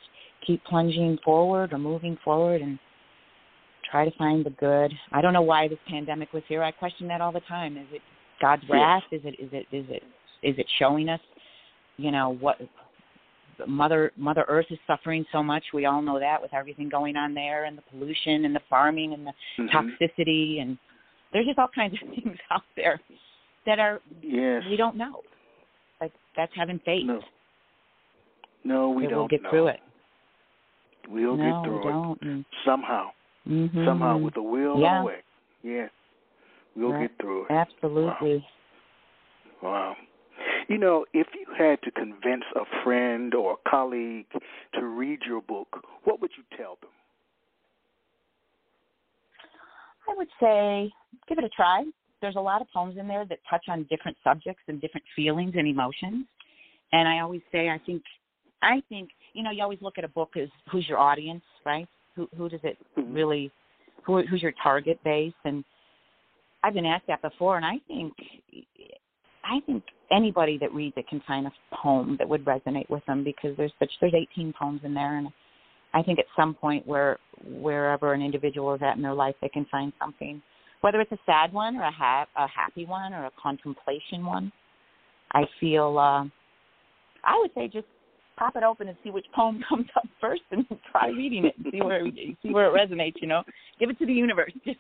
keep 0.46 0.62
plunging 0.64 1.18
forward 1.25 1.72
or 1.72 1.79
moving 1.79 2.16
forward 2.25 2.61
and 2.61 2.79
try 3.90 4.05
to 4.05 4.16
find 4.16 4.44
the 4.44 4.51
good. 4.51 4.92
I 5.12 5.20
don't 5.20 5.33
know 5.33 5.42
why 5.42 5.68
this 5.68 5.79
pandemic 5.88 6.33
was 6.33 6.42
here. 6.49 6.62
I 6.62 6.70
question 6.70 7.09
that 7.09 7.20
all 7.20 7.33
the 7.33 7.40
time. 7.40 7.77
Is 7.77 7.87
it 7.92 8.03
God's 8.40 8.62
wrath? 8.68 9.03
Is 9.12 9.22
it 9.25 9.37
is 9.40 9.51
it 9.53 9.66
is 9.72 9.87
it 9.88 10.03
is 10.42 10.59
it 10.59 10.66
showing 10.79 11.09
us, 11.09 11.20
you 11.96 12.11
know, 12.11 12.37
what 12.40 12.59
Mother 13.66 14.12
Mother 14.16 14.44
Earth 14.49 14.66
is 14.70 14.79
suffering 14.87 15.25
so 15.33 15.42
much. 15.42 15.64
We 15.72 15.87
all 15.87 16.03
know 16.03 16.18
that 16.20 16.40
with 16.42 16.53
everything 16.53 16.88
going 16.88 17.16
on 17.16 17.35
there 17.35 17.64
and 17.64 17.79
the 17.79 17.83
pollution 17.90 18.44
and 18.44 18.55
the 18.55 18.61
farming 18.68 19.12
and 19.14 19.27
the 19.27 19.33
Mhm. 19.59 19.70
toxicity 19.70 20.61
and 20.61 20.77
there's 21.33 21.46
just 21.46 21.59
all 21.59 21.68
kinds 21.68 21.94
of 21.94 22.09
things 22.14 22.38
out 22.51 22.62
there 22.77 23.01
that 23.66 23.79
are 23.79 24.01
Yes. 24.20 24.62
we 24.68 24.77
don't 24.77 24.96
know. 24.96 25.22
Like 26.01 26.12
that's 26.37 26.55
having 26.55 26.79
faith. 26.81 27.07
No. 27.07 27.22
No, 28.66 28.90
we 28.90 29.07
don't 29.07 29.18
we'll 29.18 29.29
get 29.29 29.42
know. 29.42 29.50
through 29.50 29.66
it. 29.68 29.81
We'll 31.09 31.37
no, 31.37 31.44
get 31.44 31.64
through 31.64 31.79
we 31.79 31.92
don't. 31.92 32.22
It 32.40 32.46
somehow. 32.64 33.11
mhm. 33.48 33.85
Somehow, 33.85 34.18
with 34.18 34.37
a 34.37 34.42
will 34.42 34.81
Yeah. 34.81 34.96
and 34.96 35.02
a 35.02 35.07
way. 35.07 35.22
Yeah. 35.62 35.88
We'll 36.74 36.92
Right. 36.92 37.09
get 37.09 37.18
through 37.18 37.44
it. 37.44 37.50
Absolutely. 37.52 38.46
Wow. 39.62 39.96
You 40.68 40.79
know, 40.79 41.07
if 41.12 41.29
you 41.35 41.46
had 41.57 41.81
to 41.83 41.90
convince 41.92 42.44
a 42.57 42.64
friend 42.83 43.35
or 43.35 43.52
a 43.55 43.68
colleague 43.70 44.26
to 44.74 44.85
read 44.85 45.22
your 45.24 45.40
book, 45.42 45.85
what 46.05 46.20
would 46.20 46.31
you 46.37 46.42
tell 46.57 46.76
them? 46.83 46.90
I 50.09 50.14
would 50.14 50.29
say 50.40 50.92
give 51.29 51.38
it 51.38 51.44
a 51.44 51.48
try. 51.50 51.85
There's 52.20 52.37
a 52.37 52.40
lot 52.40 52.61
of 52.61 52.68
poems 52.72 52.96
in 52.98 53.09
there 53.09 53.24
that 53.26 53.38
touch 53.48 53.64
on 53.68 53.85
different 53.85 54.16
subjects 54.24 54.62
and 54.68 54.81
different 54.81 55.07
feelings 55.14 55.55
and 55.57 55.66
emotions. 55.66 56.26
And 56.92 57.09
I 57.09 57.20
always 57.20 57.42
say 57.52 57.68
I 57.68 57.79
think 57.79 58.02
I 58.62 58.83
think, 58.88 59.11
you 59.33 59.42
know, 59.42 59.51
you 59.51 59.62
always 59.62 59.81
look 59.83 59.99
at 59.99 60.05
a 60.05 60.09
book 60.09 60.31
as 60.40 60.49
who's 60.71 60.88
your 60.88 60.99
audience, 60.99 61.45
right? 61.64 61.88
Who 62.14 62.29
who 62.37 62.49
does 62.49 62.61
it 62.64 62.79
Mhm. 62.97 63.14
really 63.14 63.51
who 64.03 64.23
who's 64.23 64.42
your 64.42 64.53
target 64.53 65.03
base 65.05 65.35
and 65.45 65.64
I've 66.62 66.75
been 66.75 66.87
asked 66.87 67.07
that 67.07 67.23
before 67.23 67.57
and 67.57 67.66
I 67.66 67.79
think 67.87 68.14
I 69.45 69.61
think 69.61 69.85
anybody 70.11 70.59
that 70.59 70.73
reads 70.73 70.97
it 70.97 71.07
can 71.09 71.21
find 71.21 71.47
a 71.47 71.53
poem 71.73 72.16
that 72.16 72.29
would 72.29 72.45
resonate 72.45 72.88
with 72.88 73.05
them 73.07 73.23
because 73.23 73.57
there's 73.57 73.73
such 73.79 73.90
there's 74.01 74.14
18 74.14 74.53
poems 74.53 74.81
in 74.85 74.95
there 74.95 75.19
and 75.19 75.33
I 75.95 76.03
think 76.03 76.19
at 76.19 76.27
some 76.37 76.55
point 76.55 76.87
where 76.87 77.19
wherever 77.45 78.12
an 78.12 78.23
individual 78.23 78.75
is 78.75 78.83
at 78.83 78.97
in 78.97 79.03
their 79.03 79.14
life, 79.14 79.35
they 79.40 79.49
can 79.49 79.64
find 79.71 79.92
something, 79.99 80.42
whether 80.83 81.01
it's 81.01 81.12
a 81.12 81.19
sad 81.25 81.53
one 81.53 81.77
or 81.77 81.85
a 81.85 81.90
ha- 81.90 82.27
a 82.37 82.47
happy 82.47 82.85
one 82.85 83.14
or 83.14 83.25
a 83.25 83.31
contemplation 83.40 84.27
one. 84.27 84.53
I 85.33 85.45
feel 85.59 85.99
uh, 85.99 86.25
I 87.25 87.38
would 87.38 87.51
say 87.55 87.69
just 87.69 87.87
pop 88.37 88.57
it 88.57 88.62
open 88.62 88.88
and 88.88 88.96
see 89.03 89.11
which 89.11 89.27
poem 89.35 89.62
comes 89.68 89.87
up 89.96 90.05
first, 90.20 90.42
and 90.51 90.64
try 90.92 91.09
reading 91.09 91.44
it 91.46 91.55
and 91.57 91.66
see 91.72 91.81
where 91.81 92.05
see 92.42 92.51
where 92.53 92.66
it 92.66 92.79
resonates. 92.88 93.14
You 93.20 93.29
know, 93.29 93.42
give 93.79 93.90
it 93.90 93.99
to 93.99 94.07
the 94.07 94.12
universe. 94.12 94.53
Just 94.64 94.79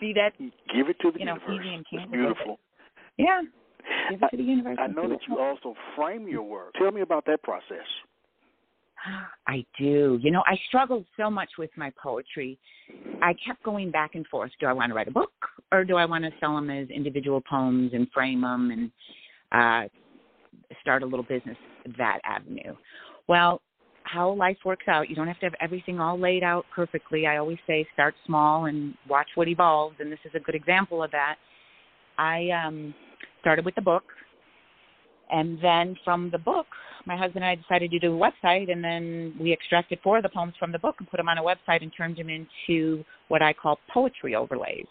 see 0.00 0.12
that 0.14 0.30
Give 0.38 0.88
it 0.88 0.96
to 1.02 1.10
the 1.12 1.18
You 1.20 1.26
know, 1.26 1.36
universe. 1.46 1.66
easy 1.66 1.96
and 1.96 2.02
it. 2.04 2.12
beautiful. 2.12 2.58
yeah, 3.16 3.42
give 4.10 4.22
it 4.22 4.30
to 4.30 4.36
the 4.36 4.42
universe. 4.42 4.76
I, 4.80 4.84
I 4.84 4.86
know 4.88 5.08
that 5.08 5.18
you 5.28 5.38
also 5.38 5.74
frame 5.96 6.28
your 6.28 6.42
work. 6.42 6.74
Tell 6.74 6.90
me 6.92 7.00
about 7.00 7.24
that 7.26 7.42
process. 7.42 7.86
I 9.46 9.64
do. 9.78 10.18
You 10.22 10.30
know, 10.30 10.42
I 10.46 10.56
struggled 10.68 11.04
so 11.16 11.30
much 11.30 11.50
with 11.58 11.70
my 11.76 11.92
poetry. 12.02 12.58
I 13.22 13.34
kept 13.46 13.62
going 13.62 13.90
back 13.90 14.14
and 14.14 14.26
forth. 14.26 14.50
Do 14.60 14.66
I 14.66 14.72
want 14.72 14.90
to 14.90 14.94
write 14.94 15.08
a 15.08 15.12
book 15.12 15.32
or 15.72 15.84
do 15.84 15.96
I 15.96 16.04
want 16.04 16.24
to 16.24 16.30
sell 16.40 16.54
them 16.54 16.70
as 16.70 16.88
individual 16.90 17.40
poems 17.48 17.92
and 17.94 18.08
frame 18.12 18.40
them 18.42 18.70
and 18.70 18.90
uh, 19.52 19.88
start 20.80 21.02
a 21.02 21.06
little 21.06 21.24
business 21.24 21.56
that 21.96 22.20
avenue? 22.24 22.74
Well, 23.28 23.60
how 24.04 24.32
life 24.32 24.56
works 24.64 24.86
out, 24.88 25.08
you 25.08 25.16
don't 25.16 25.26
have 25.26 25.38
to 25.40 25.46
have 25.46 25.54
everything 25.60 26.00
all 26.00 26.18
laid 26.18 26.42
out 26.42 26.64
perfectly. 26.74 27.26
I 27.26 27.36
always 27.36 27.58
say 27.66 27.86
start 27.92 28.14
small 28.26 28.66
and 28.66 28.94
watch 29.08 29.28
what 29.34 29.48
evolves, 29.48 29.96
and 30.00 30.10
this 30.10 30.18
is 30.24 30.32
a 30.34 30.40
good 30.40 30.54
example 30.54 31.02
of 31.02 31.10
that. 31.10 31.36
I 32.16 32.48
um, 32.50 32.94
started 33.40 33.64
with 33.64 33.74
the 33.74 33.82
book, 33.82 34.04
and 35.30 35.58
then 35.62 35.94
from 36.04 36.30
the 36.30 36.38
book, 36.38 36.66
my 37.06 37.16
husband 37.16 37.44
and 37.44 37.50
I 37.50 37.54
decided 37.54 37.90
to 37.90 37.98
do 37.98 38.14
a 38.14 38.18
website, 38.18 38.70
and 38.72 38.82
then 38.82 39.34
we 39.38 39.52
extracted 39.52 39.98
four 40.02 40.16
of 40.16 40.22
the 40.22 40.28
poems 40.30 40.54
from 40.58 40.72
the 40.72 40.78
book 40.78 40.96
and 40.98 41.08
put 41.08 41.18
them 41.18 41.28
on 41.28 41.38
a 41.38 41.42
website 41.42 41.82
and 41.82 41.92
turned 41.96 42.16
them 42.16 42.28
into 42.30 43.04
what 43.28 43.42
I 43.42 43.52
call 43.52 43.78
poetry 43.92 44.34
overlays. 44.34 44.86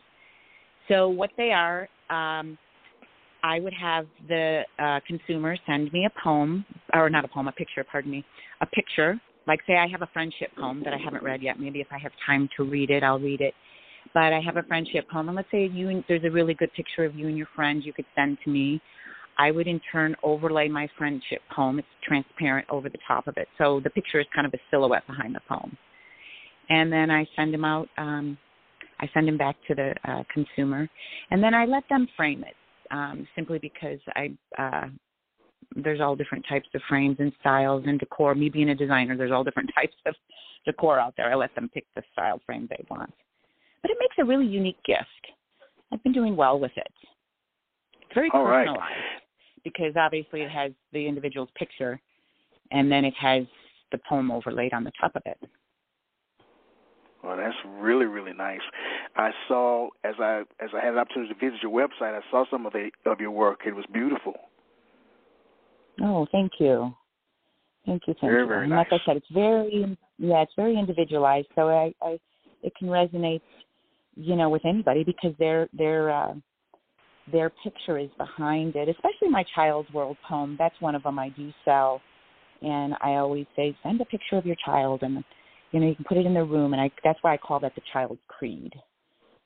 So 0.88 1.10
what 1.10 1.32
they 1.38 1.52
are, 1.52 1.90
um, 2.10 2.58
I 3.48 3.62
would 3.62 3.74
have 3.74 4.08
the 4.28 4.64
uh, 4.78 5.00
consumer 5.08 5.56
send 5.66 5.94
me 5.94 6.06
a 6.06 6.22
poem, 6.22 6.66
or 6.94 7.10
not 7.10 7.24
a 7.24 7.30
poem, 7.30 7.48
a 7.48 7.54
picture, 7.54 7.86
pardon 7.90 8.12
me, 8.12 8.26
a 8.60 8.66
picture. 8.66 9.20
Like 9.48 9.62
say 9.66 9.78
I 9.78 9.88
have 9.88 10.02
a 10.02 10.10
friendship 10.12 10.50
poem 10.60 10.84
that 10.84 10.94
I 10.94 10.98
haven't 10.98 11.24
read 11.24 11.42
yet. 11.42 11.58
Maybe 11.58 11.80
if 11.80 11.88
I 11.90 11.98
have 11.98 12.12
time 12.26 12.50
to 12.58 12.66
read 12.66 12.90
it, 12.90 13.04
I'll 13.04 13.20
read 13.20 13.40
it. 13.40 13.54
But 14.14 14.34
I 14.34 14.42
have 14.42 14.58
a 14.58 14.64
friendship 14.64 15.10
poem, 15.10 15.30
and 15.30 15.36
let's 15.38 15.50
say 15.50 15.66
you 15.66 15.88
and, 15.88 16.04
there's 16.10 16.26
a 16.26 16.30
really 16.30 16.56
good 16.56 16.74
picture 16.74 17.06
of 17.06 17.16
you 17.16 17.30
and 17.30 17.38
your 17.38 17.48
friend 17.56 17.82
you 17.86 17.94
could 17.94 18.06
send 18.16 18.38
to 18.44 18.50
me. 18.50 18.82
I 19.38 19.52
would 19.52 19.68
in 19.68 19.80
turn 19.94 20.14
overlay 20.24 20.68
my 20.68 20.90
friendship 20.98 21.40
poem. 21.56 21.80
It's 21.80 21.88
transparent 22.04 22.68
over 22.70 22.90
the 22.90 22.98
top 23.08 23.28
of 23.28 23.38
it. 23.38 23.48
So 23.58 23.80
the 23.82 23.92
picture 23.92 24.20
is 24.20 24.28
kind 24.36 24.46
of 24.46 24.54
a 24.54 24.58
silhouette 24.70 25.08
behind 25.08 25.34
the 25.34 25.42
poem. 25.48 25.78
And 26.70 26.92
then 26.92 27.10
I 27.10 27.26
send 27.38 27.54
them 27.54 27.64
out, 27.64 27.88
um, 27.98 28.38
I 29.00 29.08
send 29.14 29.26
them 29.26 29.38
back 29.38 29.56
to 29.70 29.76
the 29.76 29.94
uh, 30.04 30.24
consumer. 30.34 30.90
And 31.32 31.42
then 31.42 31.54
I 31.54 31.64
let 31.64 31.84
them 31.90 32.10
frame 32.18 32.44
it 32.44 32.56
um, 32.92 33.28
simply 33.36 33.60
because 33.60 34.00
I, 34.16 34.32
uh, 34.58 34.88
there's 35.76 36.02
all 36.02 36.16
different 36.16 36.46
types 36.48 36.68
of 36.74 36.82
frames 36.88 37.18
and 37.20 37.32
styles 37.40 37.84
and 37.86 38.00
decor. 38.00 38.36
Me 38.36 38.50
being 38.50 38.70
a 38.70 38.76
designer, 38.76 39.18
there's 39.18 39.32
all 39.32 39.44
different 39.44 39.72
types 39.76 39.96
of 40.06 40.16
decor 40.66 41.00
out 41.00 41.14
there. 41.18 41.32
I 41.32 41.36
let 41.36 41.54
them 41.56 41.70
pick 41.74 41.86
the 41.96 42.04
style 42.14 42.42
frame 42.46 42.68
they 42.70 42.84
want. 42.90 43.14
But 43.82 43.92
it 43.92 43.98
makes 44.00 44.16
a 44.20 44.26
really 44.26 44.48
unique 44.48 44.82
gift. 44.86 45.04
I've 45.92 46.04
been 46.04 46.14
doing 46.14 46.36
well 46.36 46.60
with 46.60 46.72
it. 46.76 46.92
It's 48.02 48.14
very 48.14 48.30
all 48.34 48.46
personalized. 48.46 48.80
Right 48.80 49.18
because 49.68 49.94
obviously 49.98 50.42
it 50.42 50.50
has 50.50 50.72
the 50.94 51.08
individual's 51.08 51.50
picture 51.56 52.00
and 52.72 52.92
then 52.92 53.04
it 53.06 53.14
has 53.20 53.44
the 53.92 54.00
poem 54.10 54.32
overlaid 54.32 54.74
on 54.74 54.84
the 54.84 54.92
top 55.00 55.16
of 55.16 55.22
it. 55.26 55.38
Well, 57.28 57.36
that's 57.36 57.58
really 57.80 58.06
really 58.06 58.32
nice. 58.32 58.62
I 59.18 59.32
saw 59.50 59.90
as 60.06 60.16
I 60.18 60.44
as 60.62 60.70
I 60.74 60.84
had 60.84 60.94
an 60.94 61.00
opportunity 61.00 61.34
to 61.34 61.40
visit 61.40 61.62
your 61.62 61.72
website, 61.72 62.18
I 62.18 62.22
saw 62.32 62.46
some 62.50 62.66
of 62.66 62.72
the 62.72 62.90
of 63.06 63.20
your 63.20 63.32
work. 63.32 63.62
It 63.66 63.76
was 63.76 63.86
beautiful. 63.92 64.34
Oh, 66.02 66.26
thank 66.32 66.54
you, 66.60 66.94
thank 67.86 68.04
you, 68.08 68.14
thank 68.22 68.32
very, 68.32 68.44
you. 68.44 68.48
Very 68.48 68.62
and 68.62 68.70
nice. 68.70 68.88
like 68.92 69.02
I 69.02 69.06
said, 69.06 69.18
it's 69.18 69.28
very 69.34 69.98
yeah, 70.18 70.42
it's 70.42 70.54
very 70.56 70.80
individualized. 70.80 71.48
So 71.56 71.68
I, 71.68 71.94
I 72.02 72.18
it 72.64 72.74
can 72.80 72.88
resonate, 72.88 73.42
you 74.16 74.38
know, 74.38 74.50
with 74.50 74.66
anybody 74.66 75.04
because 75.04 75.34
they're 75.38 75.68
they're 75.74 76.10
uh, 76.10 76.34
their 77.34 77.52
picture 77.62 77.98
is 77.98 78.10
behind 78.18 78.78
it, 78.78 78.88
especially 78.88 79.30
my 79.30 79.44
child's 79.54 79.92
world 79.92 80.16
poem. 80.28 80.56
That's 80.58 80.80
one 80.80 80.96
of 80.96 81.04
them 81.04 81.20
I 81.20 81.28
do 81.30 81.52
sell. 81.66 82.02
And 82.62 82.96
I 83.02 83.16
always 83.16 83.46
say, 83.56 83.78
send 83.84 84.02
a 84.02 84.06
picture 84.06 84.38
of 84.38 84.46
your 84.46 84.56
child, 84.66 85.04
and 85.04 85.24
you 85.72 85.80
know 85.80 85.88
you 85.88 85.96
can 85.96 86.06
put 86.06 86.18
it 86.18 86.26
in 86.26 86.34
their 86.34 86.46
room. 86.46 86.74
And 86.74 86.82
I 86.82 86.92
that's 87.04 87.20
why 87.22 87.34
I 87.34 87.38
call 87.38 87.60
that 87.62 87.76
the 87.76 87.82
child's 87.92 88.22
creed. 88.28 88.74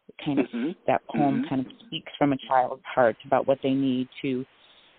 It 0.08 0.16
kind 0.26 0.40
of 0.40 0.46
mm-hmm. 0.48 0.72
that 0.88 1.02
poem 1.08 1.40
mm-hmm. 1.42 1.50
kind 1.50 1.66
of 1.66 1.72
speaks 1.86 2.12
from 2.18 2.34
a 2.34 2.38
child's 2.48 2.84
heart 2.94 3.18
about 3.26 3.48
what 3.48 3.60
they 3.64 3.72
need 3.72 4.08
to, 4.22 4.46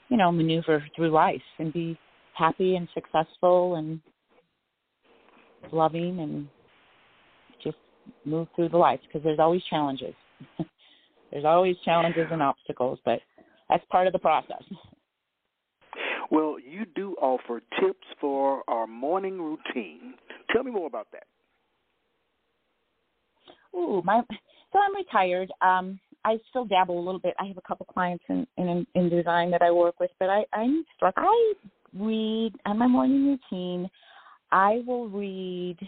you 0.09 0.17
know, 0.17 0.33
maneuver 0.33 0.85
through 0.97 1.11
life 1.11 1.43
and 1.59 1.73
be 1.73 1.99
happy 2.35 2.77
and 2.77 2.89
successful 2.95 3.77
and 3.77 4.01
loving 5.71 6.21
and 6.21 6.49
just 7.63 7.77
move 8.25 8.49
through 8.57 8.69
the 8.71 8.77
life 8.77 9.01
because 9.07 9.23
there's 9.23 9.39
always 9.39 9.63
challenges. 9.69 10.15
There's 11.31 11.47
always 11.47 11.77
challenges 11.83 12.27
and 12.31 12.43
obstacles, 12.43 12.99
but 13.07 13.21
that's 13.71 13.85
part 13.91 14.07
of 14.07 14.13
the 14.13 14.19
process. 14.19 14.63
Well, 16.31 16.57
you 16.59 16.85
do 16.95 17.15
offer 17.21 17.63
tips 17.81 18.07
for 18.21 18.63
our 18.69 18.87
morning 18.87 19.41
routine. 19.41 20.15
Tell 20.53 20.63
me 20.63 20.71
more 20.71 20.87
about 20.87 21.09
that. 21.13 21.25
Ooh, 23.75 24.03
my 24.05 24.23
so 24.73 24.79
I'm 24.79 24.95
retired. 24.95 25.51
Um, 25.61 25.99
I 26.25 26.39
still 26.51 26.65
dabble 26.65 26.99
a 26.99 27.05
little 27.05 27.21
bit. 27.21 27.35
I 27.41 27.47
have 27.47 27.57
a 27.57 27.63
couple 27.63 27.87
clients 27.87 28.25
in 28.29 28.47
in, 28.59 28.87
in 28.95 29.09
design 29.09 29.51
that 29.51 29.63
I 29.63 29.71
work 29.71 29.99
with, 29.99 30.11
but 30.19 30.29
I 30.29 30.45
I'm 30.53 30.85
struck. 30.97 31.15
I 31.17 31.55
read 31.95 32.55
on 32.67 32.79
my 32.79 32.87
morning 32.87 33.27
routine. 33.27 33.89
I 34.51 34.83
will 34.87 35.09
read 35.09 35.79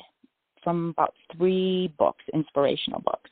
from 0.63 0.91
about 0.91 1.13
three 1.37 1.93
books, 1.99 2.25
inspirational 2.33 3.01
books 3.01 3.31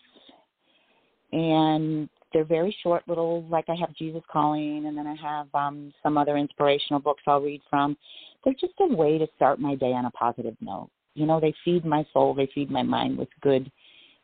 and 1.33 2.09
they're 2.33 2.45
very 2.45 2.75
short 2.83 3.03
little 3.09 3.45
like 3.49 3.65
i 3.69 3.75
have 3.75 3.95
jesus 3.95 4.23
calling 4.31 4.87
and 4.87 4.97
then 4.97 5.07
i 5.07 5.15
have 5.15 5.49
um 5.55 5.93
some 6.03 6.17
other 6.17 6.37
inspirational 6.37 7.01
books 7.01 7.23
i'll 7.27 7.41
read 7.41 7.61
from 7.69 7.97
they're 8.45 8.55
just 8.55 8.75
a 8.81 8.95
way 8.95 9.19
to 9.19 9.27
start 9.37 9.59
my 9.59 9.75
day 9.75 9.93
on 9.93 10.05
a 10.05 10.11
positive 10.13 10.57
note 10.61 10.91
you 11.15 11.27
know 11.27 11.41
they 11.41 11.55
feed 11.65 11.85
my 11.85 12.05
soul 12.13 12.35
they 12.35 12.49
feed 12.55 12.71
my 12.71 12.83
mind 12.83 13.17
with 13.17 13.29
good 13.41 13.71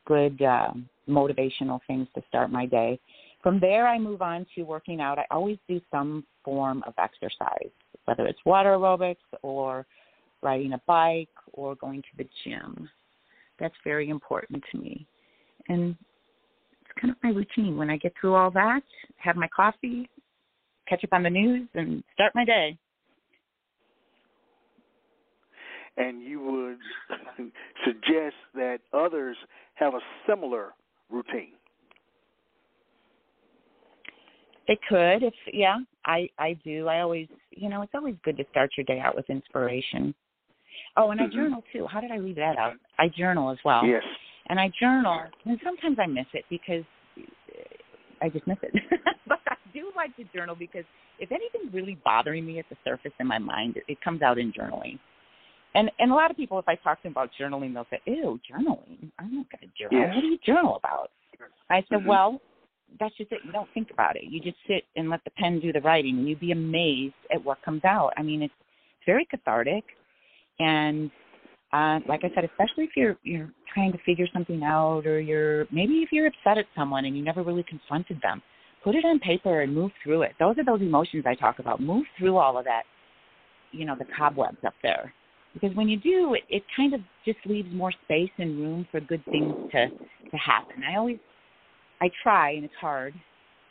good 0.07 0.41
uh, 0.43 0.71
motivational 1.09 1.81
things 1.87 2.07
to 2.15 2.23
start 2.29 2.51
my 2.51 2.67
day 2.67 2.99
from 3.43 3.61
there 3.61 3.87
i 3.87 3.99
move 3.99 4.23
on 4.23 4.47
to 4.55 4.63
working 4.63 5.01
out 5.01 5.19
i 5.19 5.25
always 5.31 5.59
do 5.69 5.81
some 5.91 6.25
form 6.45 6.83
of 6.87 6.95
exercise 6.99 7.71
whether 8.05 8.27
it's 8.27 8.41
water 8.45 8.71
aerobics 8.71 9.17
or 9.43 9.87
riding 10.43 10.73
a 10.73 10.81
bike 10.87 11.29
or 11.53 11.75
going 11.77 12.01
to 12.03 12.09
the 12.17 12.29
gym 12.45 12.89
that's 13.59 13.75
very 13.85 14.09
important 14.09 14.63
to 14.71 14.79
me 14.79 15.07
and 15.69 15.97
it's 16.81 17.01
kind 17.01 17.11
of 17.11 17.17
my 17.23 17.31
routine. 17.31 17.77
When 17.77 17.91
I 17.91 17.97
get 17.97 18.15
through 18.21 18.35
all 18.35 18.51
that, 18.53 18.83
have 19.17 19.37
my 19.37 19.49
coffee, 19.55 20.09
catch 20.89 21.05
up 21.05 21.13
on 21.13 21.23
the 21.23 21.31
news, 21.31 21.69
and 21.75 22.03
start 22.15 22.33
my 22.35 22.45
day. 22.45 22.79
And 25.99 26.23
you 26.23 26.41
would 26.41 27.51
suggest 27.85 28.37
that 28.55 28.79
others 28.93 29.37
have 29.75 29.95
a 29.95 30.01
similar 30.27 30.69
routine. 31.11 31.53
They 34.67 34.79
could, 34.89 35.23
if 35.23 35.35
yeah, 35.53 35.79
I 36.05 36.29
I 36.39 36.57
do. 36.63 36.89
I 36.89 37.01
always, 37.01 37.27
you 37.51 37.69
know, 37.69 37.83
it's 37.83 37.95
always 37.95 38.15
good 38.23 38.37
to 38.37 38.45
start 38.51 38.71
your 38.77 38.85
day 38.85 39.01
out 39.01 39.17
with 39.17 39.29
inspiration. 39.29 40.15
Oh, 40.97 41.11
and 41.11 41.21
I 41.21 41.25
mm-hmm. 41.25 41.37
journal 41.37 41.65
too. 41.73 41.87
How 41.91 42.01
did 42.01 42.11
I 42.11 42.19
leave 42.19 42.37
that 42.37 42.59
out? 42.59 42.75
I 42.99 43.09
journal 43.09 43.51
as 43.51 43.59
well. 43.65 43.85
Yes 43.85 44.03
and 44.49 44.59
I 44.59 44.71
journal, 44.81 45.25
and 45.45 45.59
sometimes 45.63 45.99
I 46.01 46.07
miss 46.07 46.27
it 46.33 46.45
because 46.51 46.85
I 48.23 48.29
just 48.29 48.47
miss 48.47 48.57
it. 48.63 48.73
but 49.29 49.39
I 49.49 49.57
do 49.73 49.91
like 49.95 50.17
to 50.17 50.25
journal 50.35 50.57
because 50.59 50.85
if 51.19 51.31
anything's 51.33 51.73
really 51.73 51.99
bothering 52.05 52.47
me 52.47 52.59
at 52.59 52.69
the 52.71 52.77
surface 52.85 53.13
in 53.21 53.27
my 53.27 53.39
mind, 53.39 53.77
it, 53.77 53.85
it 53.89 54.01
comes 54.03 54.23
out 54.23 54.39
in 54.39 54.53
journaling. 54.53 54.99
And 55.79 55.93
and 56.01 56.11
a 56.11 56.15
lot 56.15 56.31
of 56.33 56.37
people, 56.37 56.59
if 56.59 56.67
I 56.67 56.75
talk 56.75 56.99
to 56.99 57.03
them 57.05 57.13
about 57.13 57.31
journaling, 57.41 57.73
they'll 57.73 57.87
say, 57.89 58.01
"Ew, 58.05 58.41
journaling? 58.51 59.13
I'm 59.21 59.33
not 59.33 59.47
going 59.51 59.63
to 59.63 59.69
journal. 59.79 60.09
What 60.13 60.21
do 60.21 60.27
you 60.27 60.39
journal 60.45 60.77
about?" 60.77 61.11
I 61.71 61.85
said, 61.89 62.01
mm-hmm. 62.01 62.09
"Well, 62.09 62.41
that's 62.99 63.17
just 63.17 63.31
it. 63.31 63.39
You 63.45 63.53
don't 63.53 63.69
think 63.75 63.93
about 63.93 64.17
it. 64.17 64.25
You 64.25 64.41
just 64.41 64.57
sit 64.67 64.83
and 64.97 65.09
let 65.09 65.23
the 65.23 65.31
pen 65.31 65.61
do 65.61 65.73
the 65.73 65.81
writing, 65.81 66.19
and 66.19 66.29
you'd 66.29 66.41
be 66.41 66.51
amazed 66.51 67.15
at 67.33 67.45
what 67.45 67.63
comes 67.63 67.85
out. 67.85 68.13
I 68.17 68.23
mean, 68.23 68.43
it's 68.43 68.55
very 69.07 69.25
cathartic, 69.27 69.85
and 70.59 71.13
uh, 71.73 72.01
like 72.09 72.25
I 72.25 72.31
said, 72.35 72.45
especially 72.45 72.85
if 72.85 72.91
you're 72.97 73.17
you're 73.23 73.51
trying 73.73 73.93
to 73.93 73.99
figure 74.05 74.27
something 74.33 74.65
out, 74.65 75.07
or 75.07 75.21
you're 75.21 75.67
maybe 75.71 75.99
if 75.99 76.11
you're 76.11 76.27
upset 76.27 76.59
at 76.59 76.67
someone 76.77 77.05
and 77.05 77.17
you 77.17 77.23
never 77.23 77.45
really 77.45 77.63
confronted 77.65 78.19
them, 78.21 78.43
put 78.83 78.97
it 78.97 79.05
on 79.05 79.21
paper 79.21 79.61
and 79.61 79.73
move 79.73 79.93
through 80.03 80.23
it. 80.23 80.33
Those 80.41 80.57
are 80.59 80.65
those 80.65 80.81
emotions 80.81 81.25
I 81.25 81.37
talk 81.37 81.61
about. 81.61 81.81
Move 81.81 82.05
through 82.19 82.37
all 82.37 82.59
of 82.59 82.65
that, 82.65 82.83
you 83.71 83.85
know, 83.85 83.95
the 83.97 84.07
cobwebs 84.17 84.65
up 84.67 84.75
there, 84.83 85.13
because 85.55 85.75
when 85.77 85.89
you 85.89 85.99
do, 85.99 86.35
it 86.35 86.43
it 86.49 86.63
kind 86.77 86.95
of 86.95 87.01
just 87.25 87.39
leaves 87.47 87.69
more 87.73 87.93
space 88.05 88.31
and 88.39 88.59
room 88.59 88.87
for 88.91 89.01
good 89.01 89.25
things 89.27 89.55
to 89.73 89.89
to 89.89 90.37
happen. 90.37 90.83
I 90.89 90.97
always, 90.97 91.19
I 92.01 92.11
try, 92.23 92.53
and 92.53 92.65
it's 92.65 92.75
hard. 92.81 93.15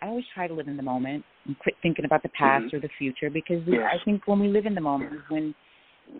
I 0.01 0.07
always 0.07 0.25
try 0.33 0.47
to 0.47 0.53
live 0.53 0.67
in 0.67 0.77
the 0.77 0.83
moment 0.83 1.23
and 1.45 1.57
quit 1.59 1.75
thinking 1.81 2.05
about 2.05 2.23
the 2.23 2.29
past 2.29 2.65
mm-hmm. 2.65 2.77
or 2.77 2.79
the 2.79 2.89
future 2.97 3.29
because 3.29 3.61
yes. 3.65 3.81
I 3.83 4.03
think 4.05 4.27
when 4.27 4.39
we 4.39 4.47
live 4.47 4.65
in 4.65 4.75
the 4.75 4.81
moment 4.81 5.13
is 5.13 5.21
when 5.29 5.55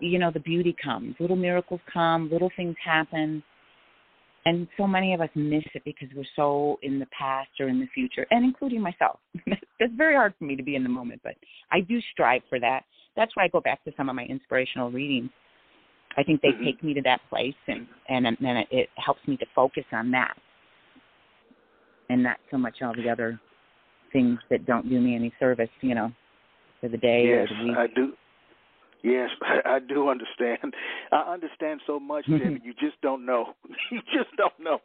you 0.00 0.18
know 0.18 0.30
the 0.32 0.40
beauty 0.40 0.76
comes 0.82 1.14
little 1.18 1.36
miracles 1.36 1.80
come 1.92 2.28
little 2.30 2.50
things 2.56 2.76
happen 2.84 3.42
and 4.48 4.66
so 4.76 4.86
many 4.86 5.12
of 5.12 5.20
us 5.20 5.28
miss 5.34 5.64
it 5.74 5.82
because 5.84 6.08
we're 6.16 6.24
so 6.34 6.78
in 6.82 6.98
the 6.98 7.06
past 7.06 7.50
or 7.60 7.68
in 7.68 7.80
the 7.80 7.86
future, 7.94 8.26
and 8.30 8.44
including 8.44 8.80
myself. 8.80 9.20
It's 9.80 9.94
very 9.94 10.16
hard 10.16 10.34
for 10.36 10.44
me 10.44 10.56
to 10.56 10.62
be 10.64 10.74
in 10.74 10.82
the 10.82 10.88
moment, 10.88 11.20
but 11.22 11.36
I 11.70 11.82
do 11.82 12.00
strive 12.12 12.42
for 12.48 12.58
that. 12.58 12.82
That's 13.14 13.30
why 13.36 13.44
I 13.44 13.48
go 13.48 13.60
back 13.60 13.84
to 13.84 13.92
some 13.96 14.08
of 14.08 14.16
my 14.16 14.24
inspirational 14.24 14.90
readings. 14.90 15.30
I 16.16 16.22
think 16.22 16.40
they 16.40 16.48
mm-hmm. 16.48 16.64
take 16.64 16.82
me 16.82 16.94
to 16.94 17.02
that 17.02 17.20
place, 17.28 17.54
and 17.66 17.86
and 18.08 18.24
then 18.40 18.64
it, 18.70 18.88
helps 18.96 19.20
me 19.26 19.36
to 19.36 19.46
focus 19.54 19.84
on 19.92 20.10
that, 20.12 20.34
and 22.08 22.22
not 22.22 22.38
so 22.50 22.58
much 22.58 22.76
all 22.82 22.94
the 22.94 23.08
other 23.08 23.40
things 24.12 24.38
that 24.50 24.66
don't 24.66 24.88
do 24.88 25.00
me 25.00 25.14
any 25.14 25.32
service, 25.38 25.68
you 25.80 25.94
know, 25.94 26.10
for 26.80 26.88
the 26.88 26.96
day 26.96 27.26
yes, 27.28 27.48
or 27.50 27.56
the 27.56 27.64
week. 27.68 27.78
I 27.78 27.86
do. 27.94 28.12
Yes, 29.02 29.30
I 29.64 29.78
do 29.78 30.08
understand. 30.08 30.74
I 31.12 31.32
understand 31.32 31.80
so 31.86 32.00
much, 32.00 32.26
Debbie. 32.30 32.60
You 32.64 32.72
just 32.74 33.00
don't 33.02 33.24
know. 33.24 33.54
You 33.90 34.00
just 34.12 34.34
don't 34.36 34.58
know. 34.60 34.78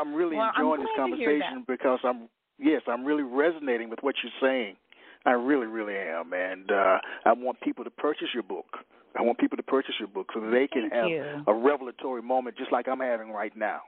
I'm 0.00 0.12
really 0.14 0.36
well, 0.36 0.50
enjoying 0.56 0.80
I'm 0.80 0.80
this 0.80 0.90
conversation 0.96 1.64
because 1.68 2.00
I'm 2.04 2.28
yes, 2.58 2.82
I'm 2.88 3.04
really 3.04 3.22
resonating 3.22 3.90
with 3.90 4.00
what 4.02 4.14
you're 4.22 4.32
saying. 4.40 4.76
I 5.24 5.32
really, 5.32 5.66
really 5.66 5.94
am, 5.96 6.32
and 6.32 6.70
uh, 6.70 6.98
I 7.26 7.32
want 7.34 7.60
people 7.60 7.84
to 7.84 7.90
purchase 7.90 8.28
your 8.32 8.42
book. 8.42 8.66
I 9.18 9.22
want 9.22 9.38
people 9.38 9.56
to 9.56 9.62
purchase 9.62 9.94
your 9.98 10.08
book 10.08 10.28
so 10.32 10.40
they 10.40 10.68
can 10.68 10.88
Thank 10.88 10.92
have 10.92 11.08
you. 11.08 11.44
a 11.46 11.54
revelatory 11.54 12.22
moment, 12.22 12.56
just 12.56 12.72
like 12.72 12.88
I'm 12.88 13.00
having 13.00 13.30
right 13.30 13.56
now. 13.56 13.80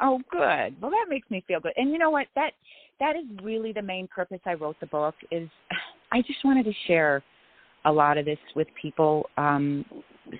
Oh, 0.00 0.20
good. 0.30 0.80
Well, 0.80 0.90
that 0.90 1.06
makes 1.08 1.30
me 1.30 1.44
feel 1.46 1.60
good. 1.60 1.72
And 1.76 1.90
you 1.90 1.98
know 1.98 2.10
what? 2.10 2.26
That 2.34 2.52
that 3.00 3.16
is 3.16 3.24
really 3.42 3.72
the 3.72 3.82
main 3.82 4.08
purpose 4.08 4.40
I 4.46 4.54
wrote 4.54 4.76
the 4.80 4.86
book. 4.86 5.14
Is 5.30 5.48
I 6.12 6.22
just 6.22 6.44
wanted 6.44 6.64
to 6.64 6.72
share 6.86 7.22
a 7.84 7.92
lot 7.92 8.18
of 8.18 8.24
this 8.24 8.38
with 8.56 8.68
people. 8.80 9.28
Um, 9.36 9.84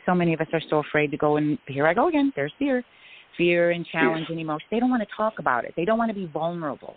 so 0.06 0.14
many 0.14 0.32
of 0.32 0.40
us 0.40 0.46
are 0.52 0.62
so 0.70 0.78
afraid 0.78 1.10
to 1.10 1.16
go 1.16 1.36
and 1.36 1.58
here 1.66 1.86
I 1.86 1.94
go 1.94 2.08
again. 2.08 2.32
There's 2.34 2.52
fear, 2.58 2.82
fear 3.36 3.70
and 3.70 3.84
challenge 3.86 4.26
and 4.30 4.40
emotion. 4.40 4.66
They 4.70 4.80
don't 4.80 4.90
want 4.90 5.02
to 5.02 5.16
talk 5.16 5.34
about 5.38 5.64
it. 5.64 5.74
They 5.76 5.84
don't 5.84 5.98
want 5.98 6.10
to 6.10 6.14
be 6.14 6.26
vulnerable. 6.26 6.96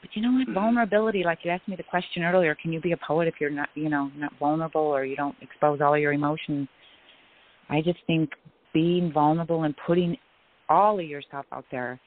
But 0.00 0.10
you 0.14 0.22
know 0.22 0.32
what? 0.32 0.42
Mm-hmm. 0.42 0.54
Vulnerability, 0.54 1.22
like 1.24 1.40
you 1.42 1.50
asked 1.50 1.68
me 1.68 1.76
the 1.76 1.82
question 1.82 2.22
earlier, 2.22 2.54
can 2.54 2.72
you 2.72 2.80
be 2.80 2.92
a 2.92 2.96
poet 2.96 3.28
if 3.28 3.34
you're 3.40 3.50
not, 3.50 3.68
you 3.74 3.88
know, 3.88 4.10
not 4.16 4.32
vulnerable 4.38 4.80
or 4.80 5.04
you 5.04 5.16
don't 5.16 5.36
expose 5.40 5.80
all 5.80 5.96
your 5.96 6.12
emotions? 6.12 6.68
I 7.68 7.82
just 7.82 7.98
think 8.06 8.30
being 8.72 9.12
vulnerable 9.12 9.64
and 9.64 9.74
putting 9.86 10.16
all 10.68 10.98
of 10.98 11.04
yourself 11.04 11.46
out 11.52 11.64
there 11.70 12.00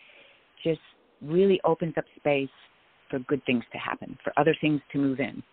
just 0.63 0.81
really 1.21 1.59
opens 1.63 1.93
up 1.97 2.05
space 2.17 2.49
for 3.09 3.19
good 3.19 3.43
things 3.45 3.63
to 3.71 3.77
happen, 3.77 4.17
for 4.23 4.33
other 4.37 4.55
things 4.59 4.81
to 4.91 4.97
move 4.97 5.19
in 5.19 5.43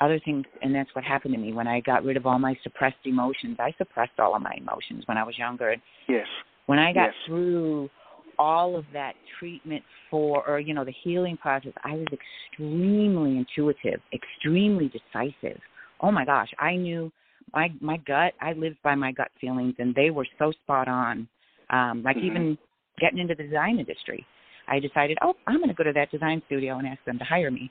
other 0.00 0.20
things 0.24 0.44
and 0.62 0.74
that's 0.74 0.92
what 0.94 1.04
happened 1.04 1.34
to 1.34 1.40
me 1.40 1.52
when 1.52 1.66
I 1.66 1.80
got 1.80 2.04
rid 2.04 2.16
of 2.16 2.26
all 2.26 2.38
my 2.38 2.56
suppressed 2.62 2.96
emotions. 3.04 3.56
I 3.58 3.72
suppressed 3.78 4.18
all 4.18 4.34
of 4.34 4.42
my 4.42 4.54
emotions 4.56 5.04
when 5.06 5.16
I 5.16 5.22
was 5.22 5.38
younger. 5.38 5.74
Yes. 6.08 6.26
When 6.66 6.78
I 6.78 6.92
got 6.92 7.06
yes. 7.06 7.14
through 7.26 7.90
all 8.38 8.76
of 8.76 8.84
that 8.92 9.14
treatment 9.38 9.82
for 10.10 10.46
or 10.48 10.60
you 10.60 10.74
know 10.74 10.84
the 10.84 10.94
healing 11.02 11.36
process, 11.36 11.72
I 11.82 11.92
was 11.94 12.06
extremely 12.12 13.38
intuitive, 13.38 14.00
extremely 14.12 14.90
decisive. 14.90 15.60
Oh 16.00 16.10
my 16.10 16.24
gosh, 16.24 16.50
I 16.58 16.76
knew 16.76 17.10
my 17.52 17.72
my 17.80 17.98
gut, 17.98 18.34
I 18.40 18.52
lived 18.52 18.78
by 18.82 18.94
my 18.94 19.12
gut 19.12 19.30
feelings 19.40 19.74
and 19.78 19.94
they 19.94 20.10
were 20.10 20.26
so 20.38 20.52
spot 20.62 20.88
on. 20.88 21.28
Um 21.70 22.02
like 22.02 22.16
mm-hmm. 22.16 22.26
even 22.26 22.58
getting 22.98 23.18
into 23.18 23.34
the 23.34 23.44
design 23.44 23.78
industry. 23.78 24.26
I 24.66 24.80
decided, 24.80 25.18
"Oh, 25.20 25.34
I'm 25.46 25.58
going 25.58 25.68
to 25.68 25.74
go 25.74 25.84
to 25.84 25.92
that 25.92 26.10
design 26.10 26.40
studio 26.46 26.78
and 26.78 26.88
ask 26.88 27.04
them 27.04 27.18
to 27.18 27.24
hire 27.24 27.50
me." 27.50 27.70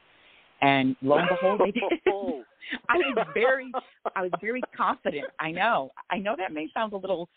and 0.63 0.95
lo 1.01 1.17
and 1.17 1.27
behold, 1.29 1.61
they 1.63 1.71
did. 1.71 1.83
I 2.89 2.95
was 2.95 3.27
very, 3.33 3.71
I 4.15 4.21
was 4.21 4.31
very 4.41 4.61
confident. 4.75 5.25
I 5.39 5.51
know, 5.51 5.91
I 6.09 6.17
know 6.17 6.35
that 6.37 6.53
may 6.53 6.69
sound 6.73 6.93
a 6.93 6.97
little, 6.97 7.27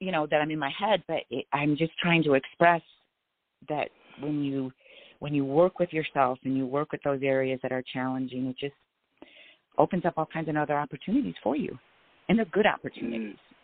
you 0.00 0.12
know, 0.12 0.26
that 0.30 0.40
I'm 0.40 0.50
in 0.50 0.58
my 0.58 0.72
head, 0.78 1.02
but 1.06 1.18
it, 1.30 1.46
I'm 1.52 1.76
just 1.76 1.92
trying 1.98 2.22
to 2.24 2.34
express 2.34 2.82
that 3.68 3.88
when 4.20 4.42
you, 4.42 4.70
when 5.18 5.34
you 5.34 5.44
work 5.44 5.78
with 5.78 5.92
yourself 5.92 6.38
and 6.44 6.56
you 6.56 6.66
work 6.66 6.92
with 6.92 7.02
those 7.02 7.20
areas 7.22 7.58
that 7.62 7.72
are 7.72 7.82
challenging, 7.92 8.46
it 8.46 8.56
just 8.58 8.74
opens 9.78 10.04
up 10.04 10.14
all 10.16 10.26
kinds 10.26 10.48
of 10.48 10.56
other 10.56 10.78
opportunities 10.78 11.34
for 11.42 11.56
you, 11.56 11.76
and 12.28 12.38
they're 12.38 12.46
good 12.46 12.66
opportunities. 12.66 13.34
Mm. 13.34 13.54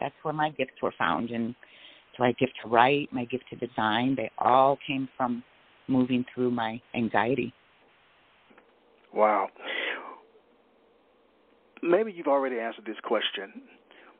That's 0.00 0.14
where 0.22 0.34
my 0.34 0.50
gifts 0.50 0.80
were 0.82 0.94
found, 0.98 1.30
and 1.30 1.54
so 2.16 2.24
my 2.24 2.32
gift 2.32 2.52
to 2.62 2.68
write, 2.68 3.12
my 3.12 3.24
gift 3.24 3.44
to 3.50 3.56
design, 3.56 4.14
they 4.16 4.30
all 4.38 4.78
came 4.86 5.08
from 5.16 5.42
moving 5.88 6.24
through 6.34 6.50
my 6.50 6.80
anxiety 6.94 7.52
Wow. 9.12 9.48
Maybe 11.82 12.12
you've 12.12 12.26
already 12.26 12.58
answered 12.58 12.84
this 12.84 13.00
question, 13.02 13.62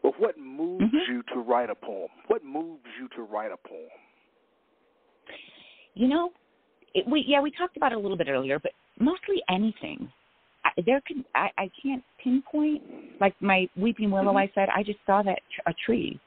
but 0.03 0.18
what 0.18 0.38
moves 0.38 0.84
mm-hmm. 0.84 1.12
you 1.12 1.22
to 1.34 1.40
write 1.40 1.70
a 1.70 1.74
poem? 1.74 2.09
What 2.28 2.44
moves 2.44 2.84
you 3.01 3.09
to 3.16 3.22
write 3.22 3.51
a 3.53 3.68
poem? 3.68 3.88
You 5.94 6.09
know, 6.09 6.30
it, 6.94 7.07
we 7.07 7.24
yeah 7.26 7.40
we 7.40 7.51
talked 7.51 7.76
about 7.76 7.92
it 7.92 7.98
a 7.98 8.01
little 8.01 8.16
bit 8.16 8.28
earlier, 8.28 8.59
but 8.59 8.72
mostly 8.98 9.42
anything. 9.48 10.11
I, 10.64 10.70
there 10.84 11.01
can 11.07 11.24
I, 11.34 11.48
I 11.59 11.70
can't 11.82 12.03
pinpoint 12.22 12.82
like 13.20 13.34
my 13.40 13.68
weeping 13.76 14.11
willow. 14.11 14.28
Mm-hmm. 14.28 14.36
I 14.36 14.51
said 14.55 14.68
I 14.74 14.82
just 14.82 14.98
saw 15.07 15.22
that 15.22 15.40
a 15.66 15.74
tree, 15.84 16.18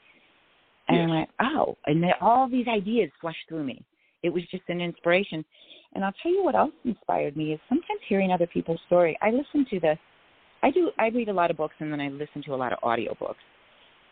and 0.88 0.98
yes. 0.98 1.08
I 1.08 1.16
went 1.16 1.30
oh, 1.42 1.78
and 1.86 2.04
then 2.04 2.12
all 2.22 2.50
these 2.50 2.68
ideas 2.68 3.10
flushed 3.22 3.46
through 3.48 3.64
me. 3.64 3.84
It 4.22 4.30
was 4.30 4.44
just 4.52 4.64
an 4.70 4.82
inspiration. 4.82 5.44
And 5.96 6.04
I'll 6.04 6.14
tell 6.24 6.32
you 6.32 6.44
what 6.44 6.56
else 6.56 6.72
inspired 6.86 7.38
me 7.38 7.54
is 7.54 7.60
sometimes 7.70 8.00
hearing 8.10 8.32
other 8.32 8.48
people's 8.48 8.80
story. 8.88 9.18
I 9.22 9.30
listen 9.30 9.66
to 9.70 9.80
the 9.80 9.96
I 10.64 10.72
do 10.72 10.92
I 10.98 11.08
read 11.08 11.30
a 11.30 11.34
lot 11.34 11.52
of 11.52 11.58
books 11.58 11.76
and 11.80 11.92
then 11.92 12.00
I 12.00 12.08
listen 12.08 12.42
to 12.46 12.54
a 12.54 12.56
lot 12.56 12.74
of 12.74 12.80
audio 12.82 13.16
books. 13.20 13.40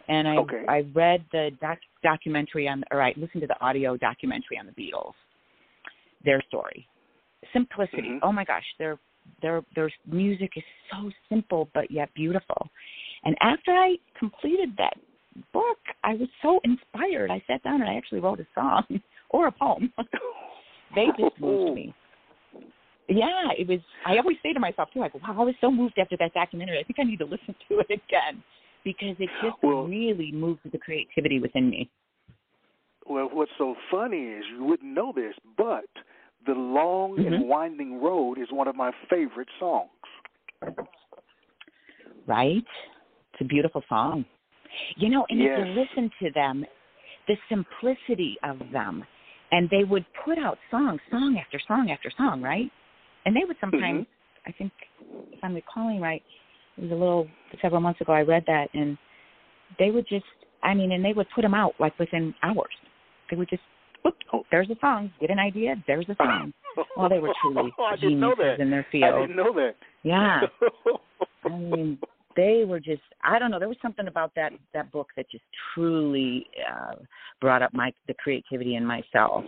And 0.08 0.28
I 0.28 0.38
okay. 0.38 0.66
I 0.68 0.82
read 0.93 1.24
the 1.32 1.52
doc, 1.62 1.78
documentary 2.04 2.68
on 2.68 2.84
or 2.91 3.02
I 3.02 3.14
listened 3.18 3.41
to 3.41 3.47
the 3.47 3.60
audio 3.62 3.97
documentary 3.97 4.58
on 4.60 4.66
the 4.66 4.72
Beatles. 4.72 5.14
Their 6.24 6.41
story. 6.47 6.88
Simplicity. 7.54 8.04
Mm-hmm. 8.04 8.24
Oh 8.24 8.32
my 8.32 8.43
gosh, 8.43 8.64
their 8.80 8.97
their 9.41 9.62
their 9.76 9.91
music 10.06 10.52
is 10.56 10.64
so 10.91 11.10
simple 11.30 11.70
but 11.74 11.91
yet 11.91 12.10
beautiful. 12.14 12.70
And 13.24 13.36
after 13.41 13.72
I 13.72 13.95
completed 14.18 14.70
that 14.78 14.95
book, 15.54 15.78
I 16.04 16.16
was 16.16 16.28
so 16.41 16.60
inspired. 16.64 17.32
I 17.32 17.43
sat 17.47 17.64
down 17.64 17.82
and 17.82 17.89
I 17.89 17.95
actually 17.95 18.20
wrote 18.20 18.39
a 18.39 18.47
song 18.56 18.84
or 19.30 19.47
a 19.47 19.52
poem. 19.52 19.93
they 20.95 21.08
just 21.18 21.39
moved 21.39 21.76
me. 21.76 21.93
Yeah, 23.08 23.49
it 23.58 23.68
was. 23.68 23.80
I 24.06 24.18
always 24.18 24.38
say 24.41 24.54
to 24.54 24.60
myself 24.60 24.89
too, 24.93 24.99
like, 24.99 25.14
wow, 25.16 25.36
I 25.38 25.43
was 25.43 25.56
so 25.60 25.70
moved 25.70 25.99
after 25.99 26.16
that 26.20 26.34
documentary. 26.34 26.80
I 26.80 26.84
think 26.84 26.97
I 26.99 27.04
need 27.04 27.20
to 27.20 27.26
listen 27.26 27.56
to 27.68 27.80
it 27.80 27.88
again 27.91 28.41
because 28.84 29.16
it 29.20 29.30
just 29.44 29.56
well, 29.64 29.84
really 29.84 30.32
moved 30.32 30.62
the 30.72 30.78
creativity 30.78 31.40
within 31.40 31.70
me. 31.70 31.90
Well, 33.08 33.30
what's 33.32 33.52
so 33.58 33.76
funny 33.90 34.24
is 34.24 34.44
you 34.56 34.64
wouldn't 34.64 34.94
know 34.94 35.12
this, 35.16 35.34
but 35.58 35.86
the 36.46 36.54
long 36.54 37.18
mm-hmm. 37.18 37.34
and 37.34 37.48
winding 37.48 38.02
road 38.02 38.38
is 38.40 38.48
one 38.52 38.68
of 38.68 38.76
my 38.76 38.92
favorite 39.10 39.50
songs. 39.60 39.90
Right? 42.28 42.64
It's 43.34 43.42
a 43.42 43.44
beautiful 43.44 43.84
song. 43.90 44.26
You 44.98 45.10
know, 45.10 45.26
and 45.30 45.40
yes. 45.40 45.60
if 45.60 45.68
you 45.68 45.82
listen 45.82 46.12
to 46.22 46.32
them, 46.32 46.66
the 47.28 47.36
simplicity 47.50 48.38
of 48.44 48.60
them, 48.72 49.04
and 49.52 49.70
they 49.70 49.84
would 49.84 50.06
put 50.24 50.38
out 50.38 50.58
songs, 50.70 51.02
song 51.10 51.38
after 51.40 51.60
song 51.68 51.92
after 51.92 52.10
song, 52.18 52.42
right? 52.42 52.72
And 53.26 53.36
they 53.36 53.42
would 53.46 53.58
sometimes, 53.60 54.06
mm-hmm. 54.06 54.50
I 54.50 54.52
think, 54.54 54.72
if 55.32 55.40
I'm 55.44 55.54
recalling 55.54 56.00
right, 56.00 56.24
it 56.78 56.84
was 56.84 56.91
a 56.91 56.95
little 56.95 57.28
several 57.61 57.82
months 57.82 58.01
ago 58.01 58.13
I 58.13 58.22
read 58.22 58.43
that, 58.47 58.67
and 58.74 58.97
they 59.80 59.91
would 59.91 60.07
just, 60.07 60.26
I 60.63 60.74
mean, 60.74 60.91
and 60.91 61.03
they 61.03 61.13
would 61.13 61.28
put 61.34 61.41
them 61.41 61.53
out 61.53 61.74
like 61.80 61.97
within 61.99 62.34
hours. 62.43 62.74
They 63.30 63.38
would 63.38 63.49
just, 63.49 63.61
whoop, 64.03 64.15
oh, 64.34 64.43
there's 64.51 64.69
a 64.69 64.76
song. 64.82 65.11
Get 65.19 65.32
an 65.32 65.39
idea? 65.39 65.76
There's 65.88 66.07
a 66.09 66.15
song. 66.15 66.53
well, 66.97 67.09
they 67.09 67.19
were 67.19 67.34
truly 67.41 67.72
geniuses 67.99 68.59
in 68.59 68.69
their 68.69 68.86
field. 68.91 69.13
I 69.13 69.22
didn't 69.22 69.36
know 69.36 69.53
that. 69.53 69.76
Yeah. 70.03 70.41
I 71.45 71.49
mean, 71.49 71.99
they 72.36 72.63
were 72.65 72.80
just 72.80 73.01
I 73.24 73.39
don't 73.39 73.51
know, 73.51 73.59
there 73.59 73.67
was 73.67 73.78
something 73.82 74.07
about 74.07 74.34
that 74.36 74.51
that 74.74 74.91
book 74.91 75.07
that 75.17 75.30
just 75.30 75.43
truly 75.74 76.47
uh 76.69 76.95
brought 77.39 77.61
up 77.61 77.74
my 77.74 77.91
the 78.07 78.13
creativity 78.13 78.76
in 78.76 78.86
myself. 78.86 79.43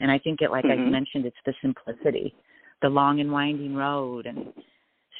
And 0.00 0.10
I 0.10 0.18
think 0.18 0.40
it 0.40 0.50
like 0.50 0.64
mm-hmm. 0.64 0.86
I 0.86 0.90
mentioned 0.90 1.26
it's 1.26 1.36
the 1.46 1.54
simplicity, 1.60 2.34
the 2.82 2.88
long 2.88 3.20
and 3.20 3.30
winding 3.30 3.74
road 3.74 4.26
and 4.26 4.52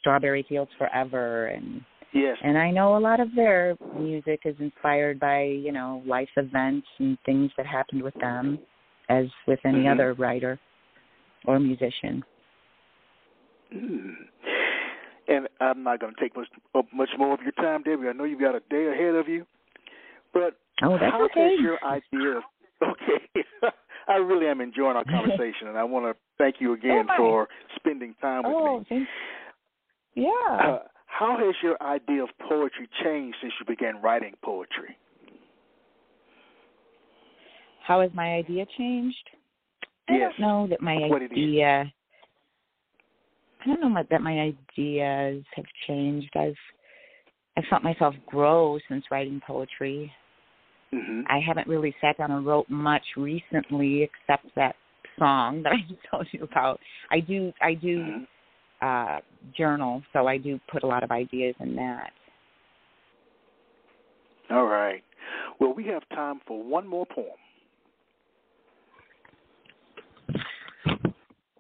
Strawberry 0.05 0.45
Fields 0.47 0.71
Forever 0.79 1.47
and 1.47 1.81
Yes. 2.13 2.37
And 2.45 2.57
I 2.57 2.71
know 2.71 2.97
a 2.97 3.01
lot 3.01 3.19
of 3.19 3.35
their 3.35 3.77
music 3.99 4.43
is 4.45 4.55
inspired 4.61 5.19
by, 5.19 5.43
you 5.43 5.73
know, 5.73 6.01
life 6.07 6.29
events 6.37 6.87
and 7.01 7.19
things 7.27 7.51
that 7.57 7.67
happened 7.67 8.05
with 8.05 8.15
them 8.21 8.61
as 9.09 9.25
with 9.49 9.59
any 9.65 9.79
mm-hmm. 9.79 9.93
other 9.95 10.15
writer 10.15 10.61
or 11.45 11.59
musician. 11.59 12.23
Mm. 13.75 14.15
And 15.27 15.49
I'm 15.61 15.83
not 15.83 15.99
going 15.99 16.15
to 16.15 16.21
take 16.21 16.37
much 16.37 16.47
much 16.93 17.09
more 17.19 17.35
of 17.35 17.41
your 17.43 17.53
time, 17.53 17.83
Debbie. 17.83 18.07
I 18.09 18.13
know 18.13 18.23
you've 18.23 18.41
got 18.41 18.55
a 18.55 18.61
day 18.71 18.87
ahead 18.93 19.17
of 19.17 19.27
you, 19.27 19.45
but 20.33 20.57
oh, 20.85 20.93
that's 20.93 21.11
how 21.11 21.25
okay. 21.25 21.51
has 21.51 21.61
your 21.61 21.85
idea? 21.85 22.41
Okay, 22.83 23.45
I 24.09 24.17
really 24.17 24.47
am 24.47 24.61
enjoying 24.61 24.97
our 24.97 25.05
conversation, 25.11 25.69
and 25.69 25.79
I 25.79 25.85
want 25.85 26.05
to 26.05 26.21
thank 26.37 26.57
you 26.59 26.75
again 26.75 27.07
oh, 27.13 27.17
for 27.17 27.49
spending 27.77 28.15
time 28.21 28.43
with 28.43 28.53
oh, 28.55 28.79
me. 28.81 28.87
Thanks. 28.89 29.11
Yeah. 30.15 30.29
Uh, 30.51 30.79
how 31.07 31.37
has 31.39 31.55
your 31.63 31.81
idea 31.83 32.23
of 32.23 32.29
poetry 32.49 32.89
changed 33.03 33.37
since 33.41 33.53
you 33.61 33.67
began 33.67 34.01
writing 34.03 34.35
poetry? 34.43 34.97
How 37.87 38.01
has 38.01 38.11
my 38.15 38.35
idea 38.35 38.67
changed? 38.79 39.31
I 40.09 40.15
yes. 40.15 40.33
don't 40.39 40.47
know 40.47 40.67
that 40.69 40.81
my 40.81 40.97
what 41.07 41.23
idea. 41.23 41.93
I 43.61 43.67
don't 43.67 43.81
know 43.81 44.03
that 44.11 44.21
my 44.21 44.53
ideas 44.79 45.45
have 45.55 45.65
changed. 45.87 46.31
I've 46.35 46.55
I've 47.57 47.65
felt 47.71 47.83
myself 47.83 48.15
grow 48.27 48.79
since 48.89 49.05
writing 49.11 49.41
poetry. 49.47 50.13
Mm-hmm. 50.93 51.23
I 51.29 51.41
haven't 51.47 51.69
really 51.69 51.95
sat 52.01 52.19
down 52.19 52.31
and 52.31 52.45
wrote 52.45 52.69
much 52.69 53.05
recently, 53.17 54.03
except 54.03 54.55
that 54.57 54.77
song 55.19 55.63
that 55.63 55.73
I 55.73 56.09
told 56.11 56.27
you 56.33 56.43
about. 56.43 56.81
I 57.11 57.21
do 57.21 57.53
I 57.63 57.75
do 57.75 57.99
mm-hmm. 57.99 58.25
Uh 58.85 59.21
journal, 59.57 60.03
so 60.13 60.27
I 60.27 60.37
do 60.37 60.61
put 60.71 60.83
a 60.83 60.87
lot 60.87 61.03
of 61.03 61.11
ideas 61.11 61.55
in 61.61 61.75
that. 61.77 62.11
All 64.51 64.67
right. 64.67 65.03
Well, 65.59 65.73
we 65.75 65.85
have 65.87 66.03
time 66.11 66.41
for 66.47 66.63
one 66.63 66.87
more 66.87 67.07
poem. 67.07 67.29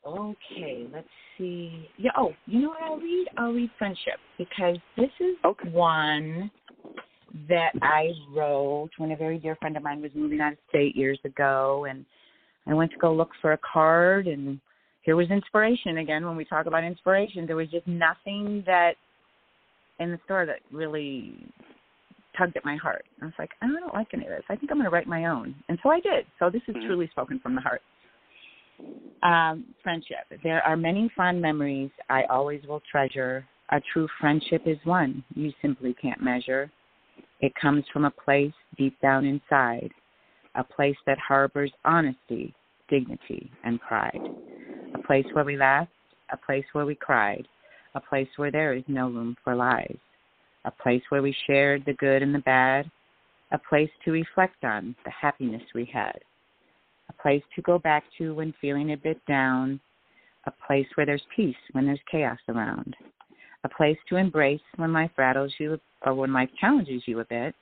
Okay, 0.06 0.86
let's 0.92 1.08
see. 1.38 1.88
Yeah. 1.96 2.10
Oh, 2.18 2.32
you 2.46 2.60
know 2.60 2.68
what? 2.68 2.82
I'll 2.82 2.98
read. 2.98 3.26
I'll 3.38 3.52
read 3.52 3.70
friendship 3.78 4.20
because 4.36 4.76
this 4.96 5.10
is 5.18 5.36
okay. 5.44 5.68
one 5.70 6.50
that 7.48 7.70
I 7.80 8.10
wrote 8.34 8.90
when 8.98 9.12
a 9.12 9.16
very 9.16 9.38
dear 9.38 9.56
friend 9.56 9.76
of 9.76 9.82
mine 9.82 10.02
was 10.02 10.10
moving 10.14 10.40
out 10.40 10.52
of 10.52 10.58
state 10.68 10.94
years 10.94 11.18
ago, 11.24 11.86
and 11.88 12.04
I 12.66 12.74
went 12.74 12.90
to 12.92 12.98
go 12.98 13.14
look 13.14 13.30
for 13.40 13.54
a 13.54 13.58
card, 13.72 14.26
and 14.26 14.60
here 15.04 15.16
was 15.16 15.30
inspiration 15.30 15.98
again. 15.98 16.24
When 16.24 16.36
we 16.36 16.44
talk 16.44 16.66
about 16.66 16.82
inspiration, 16.82 17.46
there 17.46 17.56
was 17.56 17.68
just 17.68 17.86
nothing 17.86 18.62
that 18.66 18.92
in 20.00 20.10
the 20.10 20.18
store 20.24 20.46
that 20.46 20.60
really 20.72 21.34
tugged 22.36 22.56
at 22.56 22.64
my 22.64 22.76
heart. 22.76 23.04
I 23.22 23.26
was 23.26 23.34
like, 23.38 23.50
I 23.62 23.66
don't 23.66 23.94
like 23.94 24.08
any 24.12 24.24
of 24.24 24.30
this. 24.30 24.42
I 24.48 24.56
think 24.56 24.70
I'm 24.70 24.78
going 24.78 24.86
to 24.86 24.90
write 24.90 25.06
my 25.06 25.26
own, 25.26 25.54
and 25.68 25.78
so 25.82 25.90
I 25.90 26.00
did. 26.00 26.26
So 26.38 26.50
this 26.50 26.62
is 26.68 26.74
mm-hmm. 26.74 26.86
truly 26.86 27.08
spoken 27.12 27.38
from 27.40 27.54
the 27.54 27.60
heart. 27.60 27.82
Um, 29.22 29.66
friendship. 29.82 30.26
There 30.42 30.60
are 30.62 30.76
many 30.76 31.10
fond 31.16 31.40
memories 31.40 31.90
I 32.10 32.24
always 32.24 32.60
will 32.66 32.82
treasure. 32.90 33.46
A 33.70 33.80
true 33.92 34.08
friendship 34.20 34.62
is 34.66 34.76
one 34.84 35.22
you 35.34 35.52
simply 35.62 35.94
can't 36.02 36.20
measure. 36.20 36.70
It 37.40 37.52
comes 37.60 37.84
from 37.92 38.04
a 38.04 38.10
place 38.10 38.52
deep 38.76 39.00
down 39.00 39.24
inside, 39.24 39.90
a 40.56 40.64
place 40.64 40.96
that 41.06 41.18
harbors 41.18 41.70
honesty, 41.84 42.52
dignity, 42.88 43.50
and 43.64 43.80
pride. 43.80 44.20
A 44.94 45.02
place 45.06 45.26
where 45.32 45.44
we 45.44 45.56
laughed, 45.56 45.90
a 46.30 46.36
place 46.36 46.64
where 46.72 46.86
we 46.86 46.94
cried, 46.94 47.46
a 47.94 48.00
place 48.00 48.28
where 48.36 48.50
there 48.50 48.74
is 48.74 48.84
no 48.88 49.08
room 49.08 49.36
for 49.44 49.54
lies, 49.54 49.96
a 50.64 50.70
place 50.70 51.02
where 51.08 51.22
we 51.22 51.36
shared 51.46 51.84
the 51.84 51.94
good 51.94 52.22
and 52.22 52.34
the 52.34 52.40
bad, 52.40 52.90
a 53.52 53.58
place 53.58 53.90
to 54.04 54.12
reflect 54.12 54.64
on 54.64 54.96
the 55.04 55.10
happiness 55.10 55.62
we 55.74 55.84
had 55.92 56.18
a 57.08 57.22
place 57.22 57.42
to 57.54 57.62
go 57.62 57.78
back 57.78 58.04
to 58.18 58.34
when 58.34 58.54
feeling 58.60 58.92
a 58.92 58.96
bit 58.96 59.20
down, 59.26 59.80
a 60.46 60.52
place 60.66 60.86
where 60.94 61.06
there's 61.06 61.22
peace 61.34 61.56
when 61.72 61.86
there's 61.86 62.00
chaos 62.10 62.38
around, 62.48 62.96
a 63.64 63.68
place 63.68 63.98
to 64.08 64.16
embrace 64.16 64.60
when 64.76 64.92
life 64.92 65.10
rattles 65.16 65.52
you 65.58 65.78
or 66.04 66.14
when 66.14 66.32
life 66.32 66.50
challenges 66.60 67.02
you 67.06 67.20
a 67.20 67.24
bit, 67.24 67.54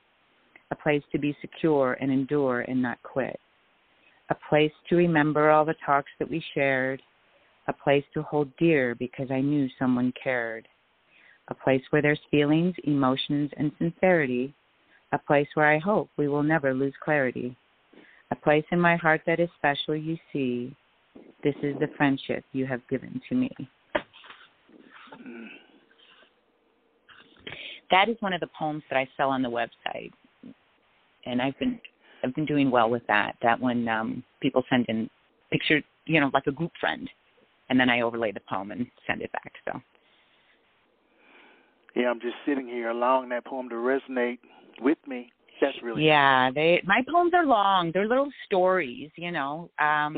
a 0.71 0.75
place 0.75 1.03
to 1.11 1.19
be 1.19 1.35
secure 1.39 1.97
and 2.01 2.11
endure 2.11 2.61
and 2.61 2.81
not 2.81 3.01
quit, 3.03 3.39
a 4.29 4.35
place 4.49 4.71
to 4.89 4.95
remember 4.95 5.49
all 5.49 5.65
the 5.65 5.75
talks 5.85 6.11
that 6.19 6.29
we 6.29 6.43
shared, 6.53 7.01
a 7.67 7.73
place 7.73 8.03
to 8.13 8.23
hold 8.23 8.49
dear 8.57 8.95
because 8.95 9.31
I 9.31 9.41
knew 9.41 9.69
someone 9.79 10.13
cared, 10.21 10.67
a 11.49 11.53
place 11.53 11.81
where 11.89 12.01
there's 12.01 12.19
feelings, 12.31 12.75
emotions, 12.83 13.51
and 13.57 13.71
sincerity, 13.77 14.53
a 15.11 15.17
place 15.17 15.47
where 15.53 15.71
I 15.71 15.79
hope 15.79 16.09
we 16.17 16.27
will 16.27 16.43
never 16.43 16.73
lose 16.73 16.93
clarity 17.03 17.55
a 18.33 18.35
place 18.35 18.65
in 18.71 18.79
my 18.79 18.95
heart 18.95 19.21
that 19.27 19.39
is 19.39 19.49
special, 19.57 19.95
you 19.95 20.17
see. 20.31 20.75
This 21.43 21.53
is 21.61 21.75
the 21.79 21.87
friendship 21.95 22.43
you 22.51 22.65
have 22.65 22.81
given 22.89 23.21
to 23.29 23.35
me. 23.35 23.51
That 27.91 28.09
is 28.09 28.17
one 28.21 28.33
of 28.33 28.39
the 28.39 28.49
poems 28.57 28.81
that 28.89 28.97
I 28.97 29.07
sell 29.15 29.29
on 29.29 29.43
the 29.43 29.49
website, 29.49 30.11
and 31.27 31.41
I've 31.41 31.57
been 31.59 31.79
I've 32.23 32.33
been 32.33 32.45
doing 32.45 32.71
well 32.71 32.89
with 32.89 33.05
that. 33.07 33.35
That 33.43 33.59
one, 33.59 33.87
um, 33.87 34.23
people 34.41 34.63
send 34.67 34.87
in 34.89 35.07
pictures, 35.51 35.83
you 36.05 36.19
know, 36.19 36.31
like 36.33 36.47
a 36.47 36.51
group 36.51 36.71
friend, 36.79 37.07
and 37.73 37.79
then 37.79 37.89
I 37.89 38.01
overlay 38.01 38.31
the 38.31 38.41
poem 38.47 38.69
and 38.69 38.85
send 39.07 39.23
it 39.23 39.31
back. 39.31 39.51
So. 39.65 39.81
Yeah, 41.95 42.09
I'm 42.09 42.21
just 42.21 42.35
sitting 42.45 42.67
here 42.67 42.89
allowing 42.89 43.29
that 43.29 43.45
poem 43.45 43.67
to 43.69 43.75
resonate 43.75 44.37
with 44.79 44.99
me 45.07 45.31
that's 45.63 45.77
really 45.83 46.05
yeah. 46.05 46.51
They 46.53 46.81
my 46.85 47.01
poems 47.09 47.31
are 47.33 47.45
long. 47.45 47.91
They're 47.93 48.07
little 48.07 48.29
stories, 48.45 49.09
you 49.15 49.31
know. 49.31 49.69
Um 49.79 50.15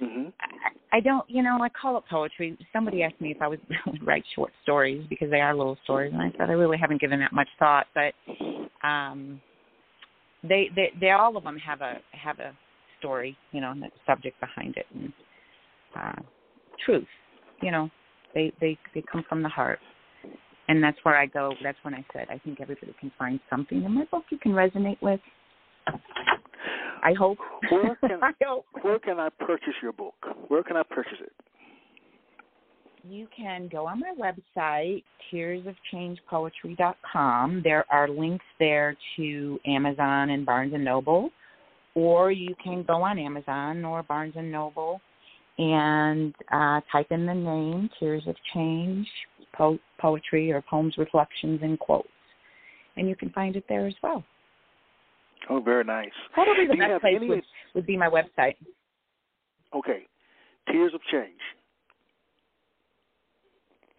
mm-hmm. 0.00 0.04
Mm-hmm. 0.04 0.28
I, 0.40 0.96
I 0.98 1.00
don't, 1.00 1.28
you 1.30 1.42
know, 1.42 1.58
I 1.62 1.68
call 1.70 1.96
it 1.96 2.04
poetry. 2.10 2.58
Somebody 2.72 3.02
asked 3.02 3.20
me 3.20 3.30
if 3.30 3.40
I 3.40 3.48
would 3.48 3.60
write 4.02 4.24
short 4.34 4.52
stories 4.62 5.06
because 5.08 5.30
they 5.30 5.40
are 5.40 5.54
little 5.54 5.78
stories, 5.84 6.12
and 6.12 6.20
I 6.20 6.30
said 6.36 6.50
I 6.50 6.52
really 6.52 6.78
haven't 6.78 7.00
given 7.00 7.20
that 7.20 7.32
much 7.32 7.48
thought. 7.58 7.86
But 7.94 8.12
um 8.86 9.40
they 10.42 10.68
they 10.74 10.92
they 11.00 11.10
all 11.10 11.36
of 11.36 11.44
them 11.44 11.56
have 11.58 11.80
a 11.80 11.94
have 12.12 12.38
a 12.38 12.52
story, 12.98 13.36
you 13.52 13.60
know, 13.60 13.70
and 13.70 13.82
a 13.84 13.88
subject 14.06 14.38
behind 14.40 14.76
it, 14.76 14.86
and 14.94 15.12
uh 15.98 16.22
truth. 16.84 17.06
You 17.62 17.70
know, 17.70 17.90
they 18.34 18.52
they 18.60 18.78
they 18.94 19.02
come 19.10 19.24
from 19.28 19.42
the 19.42 19.48
heart 19.48 19.78
and 20.68 20.82
that's 20.82 20.98
where 21.02 21.16
I 21.16 21.26
go. 21.26 21.52
That's 21.62 21.78
when 21.82 21.94
I 21.94 22.04
said 22.12 22.26
I 22.30 22.38
think 22.38 22.60
everybody 22.60 22.92
can 22.98 23.12
find 23.18 23.38
something 23.48 23.84
in 23.84 23.92
my 23.92 24.04
book 24.10 24.24
you 24.30 24.38
can 24.38 24.50
resonate 24.52 25.00
with. 25.00 25.20
I 27.02 27.12
hope. 27.18 27.38
Where 27.70 27.96
can, 27.96 28.12
I 28.22 28.32
hope. 28.42 28.66
Where 28.82 28.98
can 28.98 29.20
I 29.20 29.30
purchase 29.40 29.74
your 29.82 29.92
book? 29.92 30.14
Where 30.48 30.62
can 30.62 30.76
I 30.76 30.82
purchase 30.82 31.18
it? 31.20 31.32
You 33.08 33.28
can 33.36 33.68
go 33.70 33.86
on 33.86 34.00
my 34.00 34.12
website, 34.18 35.04
tearsofchangepoetry.com. 35.32 37.60
There 37.62 37.84
are 37.88 38.08
links 38.08 38.44
there 38.58 38.96
to 39.16 39.60
Amazon 39.64 40.30
and 40.30 40.44
Barnes 40.44 40.74
and 40.74 40.84
Noble, 40.84 41.30
or 41.94 42.32
you 42.32 42.56
can 42.62 42.82
go 42.82 43.04
on 43.04 43.20
Amazon 43.20 43.84
or 43.84 44.02
Barnes 44.02 44.34
and 44.36 44.50
Noble 44.50 45.00
and 45.58 46.34
uh, 46.52 46.80
type 46.92 47.06
in 47.10 47.26
the 47.26 47.34
name 47.34 47.88
Tears 47.98 48.22
of 48.26 48.36
Change 48.54 49.06
po- 49.56 49.78
poetry 49.98 50.52
or 50.52 50.62
poems, 50.62 50.94
reflections, 50.98 51.60
and 51.62 51.78
quotes. 51.78 52.08
And 52.96 53.08
you 53.08 53.16
can 53.16 53.30
find 53.30 53.56
it 53.56 53.64
there 53.68 53.86
as 53.86 53.94
well. 54.02 54.24
Oh, 55.48 55.60
very 55.60 55.84
nice. 55.84 56.10
Probably 56.32 56.66
the 56.66 56.74
Do 56.74 56.78
best 56.78 57.00
place 57.00 57.14
any... 57.16 57.28
would, 57.28 57.42
would 57.74 57.86
be 57.86 57.96
my 57.96 58.08
website. 58.08 58.56
Okay. 59.74 60.06
Tears 60.70 60.92
of 60.94 61.00
Change. 61.10 61.40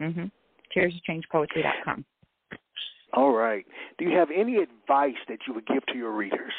Mm-hmm. 0.00 0.24
Tearsofchangepoetry.com. 0.76 2.04
All 3.14 3.32
right. 3.32 3.64
Do 3.98 4.04
you 4.04 4.16
have 4.16 4.28
any 4.34 4.56
advice 4.56 5.14
that 5.28 5.38
you 5.46 5.54
would 5.54 5.66
give 5.66 5.84
to 5.86 5.96
your 5.96 6.12
readers? 6.12 6.52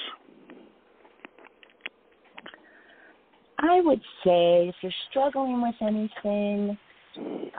I 3.61 3.81
would 3.81 4.01
say 4.23 4.69
if 4.69 4.75
you're 4.81 4.91
struggling 5.09 5.61
with 5.61 5.75
anything, 5.81 6.77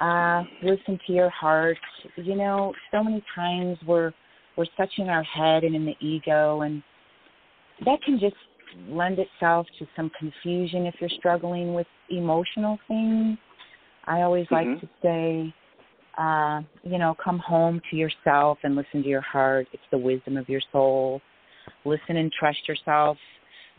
uh, 0.00 0.42
listen 0.62 0.98
to 1.06 1.12
your 1.12 1.30
heart. 1.30 1.78
You 2.16 2.36
know, 2.36 2.72
so 2.90 3.04
many 3.04 3.22
times 3.34 3.76
we're 3.86 4.12
we're 4.56 4.66
such 4.76 4.90
in 4.98 5.08
our 5.08 5.22
head 5.22 5.64
and 5.64 5.74
in 5.74 5.84
the 5.84 5.94
ego, 6.00 6.62
and 6.62 6.82
that 7.84 8.02
can 8.02 8.18
just 8.18 8.36
lend 8.88 9.18
itself 9.18 9.66
to 9.78 9.86
some 9.96 10.10
confusion 10.18 10.86
if 10.86 10.94
you're 11.00 11.10
struggling 11.18 11.74
with 11.74 11.86
emotional 12.08 12.78
things. 12.88 13.36
I 14.06 14.22
always 14.22 14.46
mm-hmm. 14.46 14.70
like 14.70 14.80
to 14.80 14.88
say, 15.02 15.54
uh, 16.18 16.62
you 16.82 16.98
know, 16.98 17.14
come 17.22 17.38
home 17.38 17.80
to 17.90 17.96
yourself 17.96 18.58
and 18.62 18.74
listen 18.74 19.02
to 19.02 19.08
your 19.08 19.20
heart. 19.20 19.66
It's 19.72 19.82
the 19.90 19.98
wisdom 19.98 20.36
of 20.36 20.48
your 20.48 20.62
soul. 20.72 21.20
Listen 21.84 22.16
and 22.16 22.32
trust 22.32 22.66
yourself 22.66 23.16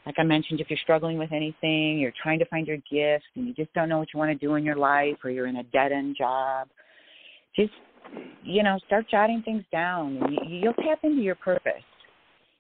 like 0.06 0.16
I 0.18 0.24
mentioned, 0.24 0.60
if 0.60 0.70
you're 0.70 0.80
struggling 0.82 1.18
with 1.18 1.32
anything, 1.32 2.00
you're 2.00 2.14
trying 2.22 2.40
to 2.40 2.46
find 2.46 2.66
your 2.66 2.78
gift 2.78 3.26
and 3.36 3.48
you 3.48 3.54
just 3.54 3.72
don't 3.74 3.88
know 3.88 4.00
what 4.00 4.08
you 4.14 4.20
want 4.20 4.32
to 4.32 4.46
do 4.46 4.56
in 4.56 4.64
your 4.64 4.76
life 4.76 5.18
or 5.24 5.30
you're 5.30 5.48
in 5.48 5.58
a 5.58 5.64
dead 5.64 5.92
end 5.92 6.16
job, 6.18 6.68
just, 7.56 7.72
you 8.44 8.64
know, 8.64 8.80
start 8.88 9.06
jotting 9.10 9.44
things 9.44 9.64
down 9.72 10.18
and 10.18 10.34
you, 10.34 10.58
you'll 10.58 10.74
tap 10.74 11.00
into 11.04 11.22
your 11.22 11.36
purpose. 11.36 11.84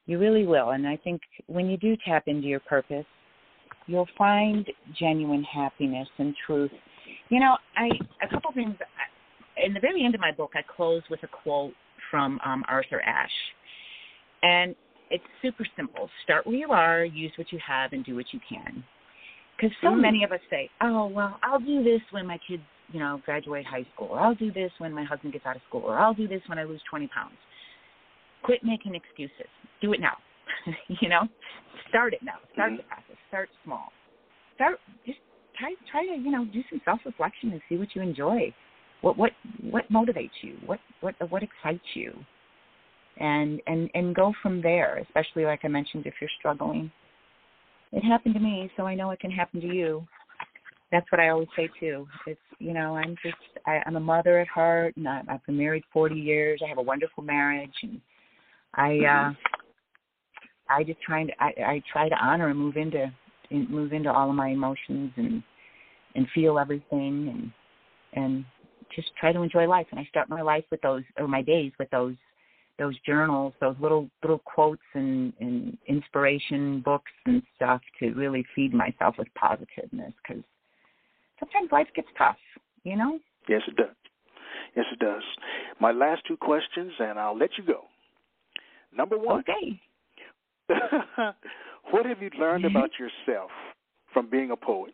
You 0.05 0.19
really 0.19 0.45
will. 0.45 0.71
And 0.71 0.87
I 0.87 0.97
think 0.97 1.21
when 1.47 1.67
you 1.67 1.77
do 1.77 1.95
tap 2.05 2.23
into 2.27 2.47
your 2.47 2.59
purpose, 2.59 3.05
you'll 3.87 4.07
find 4.17 4.67
genuine 4.99 5.43
happiness 5.43 6.07
and 6.19 6.35
truth. 6.45 6.71
You 7.29 7.39
know, 7.39 7.57
I 7.75 7.89
a 8.23 8.29
couple 8.29 8.51
things 8.53 8.75
in 9.63 9.73
the 9.73 9.79
very 9.79 10.03
end 10.03 10.15
of 10.15 10.21
my 10.21 10.31
book, 10.31 10.51
I 10.55 10.61
close 10.75 11.01
with 11.09 11.21
a 11.23 11.27
quote 11.27 11.73
from 12.09 12.39
um, 12.45 12.63
Arthur 12.67 13.01
Ashe, 13.01 13.31
and 14.43 14.75
it's 15.11 15.23
super 15.41 15.65
simple. 15.75 16.09
Start 16.23 16.47
where 16.47 16.55
you 16.55 16.71
are, 16.71 17.03
use 17.03 17.31
what 17.37 17.51
you 17.51 17.59
have, 17.65 17.93
and 17.93 18.03
do 18.03 18.15
what 18.15 18.25
you 18.31 18.39
can. 18.47 18.83
Because 19.55 19.75
so 19.81 19.89
mm. 19.89 20.01
many 20.01 20.23
of 20.23 20.31
us 20.31 20.39
say, 20.49 20.69
"Oh, 20.81 21.07
well, 21.07 21.37
I'll 21.43 21.59
do 21.59 21.83
this 21.83 22.01
when 22.11 22.25
my 22.25 22.39
kids, 22.47 22.63
you 22.91 22.99
know, 22.99 23.21
graduate 23.25 23.65
high 23.65 23.85
school, 23.93 24.07
or 24.11 24.19
I'll 24.19 24.35
do 24.35 24.51
this 24.51 24.71
when 24.79 24.93
my 24.93 25.03
husband 25.03 25.33
gets 25.33 25.45
out 25.45 25.55
of 25.55 25.61
school, 25.67 25.81
or 25.81 25.99
I'll 25.99 26.13
do 26.13 26.27
this 26.27 26.41
when 26.47 26.57
I 26.57 26.63
lose 26.63 26.81
20 26.89 27.07
pounds." 27.07 27.35
Quit 28.43 28.63
making 28.63 28.95
excuses. 28.95 29.51
Do 29.81 29.93
it 29.93 29.99
now. 29.99 30.17
you 30.87 31.09
know, 31.09 31.27
start 31.89 32.13
it 32.13 32.23
now. 32.23 32.39
Start 32.53 32.71
Mhm. 32.71 32.77
the 32.77 32.83
process. 32.83 33.17
Start 33.27 33.49
small. 33.63 33.91
Start 34.55 34.79
just 35.05 35.19
try 35.57 35.75
try 35.91 36.05
to 36.07 36.15
you 36.15 36.31
know 36.31 36.45
do 36.45 36.63
some 36.69 36.81
self 36.85 37.01
reflection 37.05 37.51
and 37.51 37.61
see 37.69 37.77
what 37.77 37.93
you 37.95 38.01
enjoy. 38.01 38.53
What 39.01 39.17
what 39.17 39.31
what 39.61 39.91
motivates 39.91 40.41
you? 40.41 40.57
What 40.65 40.79
what 41.01 41.15
what 41.29 41.43
excites 41.43 41.95
you? 41.95 42.13
And 43.17 43.61
and 43.67 43.89
and 43.93 44.15
go 44.15 44.33
from 44.41 44.61
there. 44.61 44.97
Especially 44.97 45.45
like 45.45 45.61
I 45.63 45.67
mentioned, 45.67 46.05
if 46.05 46.13
you're 46.19 46.29
struggling. 46.39 46.91
It 47.91 48.03
happened 48.03 48.35
to 48.35 48.39
me, 48.39 48.71
so 48.77 48.83
I 48.83 48.95
know 48.95 49.11
it 49.11 49.19
can 49.19 49.31
happen 49.31 49.59
to 49.61 49.67
you. 49.67 50.07
That's 50.91 51.09
what 51.11 51.19
I 51.19 51.29
always 51.29 51.49
say 51.55 51.69
too. 51.79 52.07
It's 52.25 52.39
you 52.59 52.73
know 52.73 52.95
I'm 52.95 53.15
just 53.23 53.35
I, 53.65 53.81
I'm 53.85 53.95
a 53.97 53.99
mother 53.99 54.39
at 54.39 54.47
heart, 54.47 54.95
and 54.97 55.07
I, 55.07 55.21
I've 55.29 55.45
been 55.45 55.57
married 55.57 55.83
40 55.91 56.15
years. 56.15 56.61
I 56.63 56.69
have 56.69 56.77
a 56.77 56.83
wonderful 56.83 57.23
marriage, 57.23 57.73
and 57.83 57.99
I 58.75 58.99
uh 59.05 59.33
I 60.69 60.83
just 60.83 61.01
trying 61.01 61.27
to 61.27 61.33
I, 61.39 61.47
I 61.65 61.83
try 61.91 62.09
to 62.09 62.15
honor 62.15 62.49
and 62.49 62.57
move 62.57 62.77
into 62.77 63.11
in, 63.49 63.67
move 63.69 63.93
into 63.93 64.11
all 64.11 64.29
of 64.29 64.35
my 64.35 64.49
emotions 64.49 65.11
and 65.17 65.43
and 66.15 66.27
feel 66.33 66.59
everything 66.59 67.51
and 68.13 68.23
and 68.23 68.45
just 68.95 69.09
try 69.19 69.31
to 69.31 69.41
enjoy 69.41 69.67
life. 69.67 69.87
And 69.91 69.99
I 69.99 70.05
start 70.05 70.29
my 70.29 70.41
life 70.41 70.65
with 70.71 70.81
those 70.81 71.03
or 71.17 71.27
my 71.27 71.41
days 71.41 71.71
with 71.79 71.89
those 71.89 72.15
those 72.81 72.99
journals, 73.01 73.53
those 73.61 73.75
little 73.79 74.09
little 74.23 74.39
quotes 74.39 74.81
and, 74.95 75.31
and 75.39 75.77
inspiration 75.87 76.81
books 76.83 77.11
and 77.27 77.43
stuff 77.55 77.79
to 77.99 78.11
really 78.13 78.43
feed 78.55 78.73
myself 78.73 79.15
with 79.19 79.27
positiveness 79.35 80.11
because 80.21 80.43
sometimes 81.39 81.71
life 81.71 81.87
gets 81.95 82.07
tough, 82.17 82.37
you 82.83 82.97
know. 82.97 83.19
Yes, 83.47 83.61
it 83.67 83.75
does. 83.75 83.95
Yes, 84.75 84.85
it 84.91 84.97
does. 84.99 85.21
My 85.79 85.91
last 85.91 86.23
two 86.27 86.37
questions, 86.37 86.91
and 86.99 87.19
I'll 87.19 87.37
let 87.37 87.51
you 87.55 87.63
go. 87.63 87.81
Number 88.95 89.17
one, 89.17 89.41
Okay. 89.41 89.79
what 91.91 92.05
have 92.05 92.21
you 92.21 92.31
learned 92.39 92.65
Mm-hmm. 92.65 92.75
about 92.77 92.91
yourself 92.97 93.51
from 94.11 94.27
being 94.29 94.49
a 94.51 94.55
poet? 94.57 94.93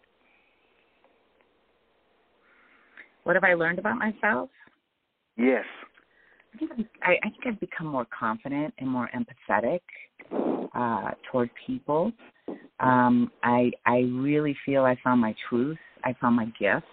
What 3.23 3.35
have 3.35 3.43
I 3.45 3.53
learned 3.53 3.79
about 3.79 3.97
myself? 3.97 4.49
Yes. 5.37 5.65
I 6.57 6.75
think 6.75 6.87
I 7.03 7.29
think 7.29 7.45
I've 7.45 7.59
become 7.59 7.87
more 7.87 8.07
confident 8.17 8.73
and 8.79 8.89
more 8.89 9.09
empathetic 9.15 9.81
uh, 10.75 11.11
toward 11.31 11.49
people. 11.65 12.11
Um, 12.79 13.31
I 13.43 13.71
I 13.85 13.99
really 14.11 14.55
feel 14.65 14.83
I 14.83 14.97
found 15.03 15.21
my 15.21 15.35
truth. 15.49 15.77
I 16.03 16.15
found 16.19 16.35
my 16.35 16.45
gift, 16.59 16.85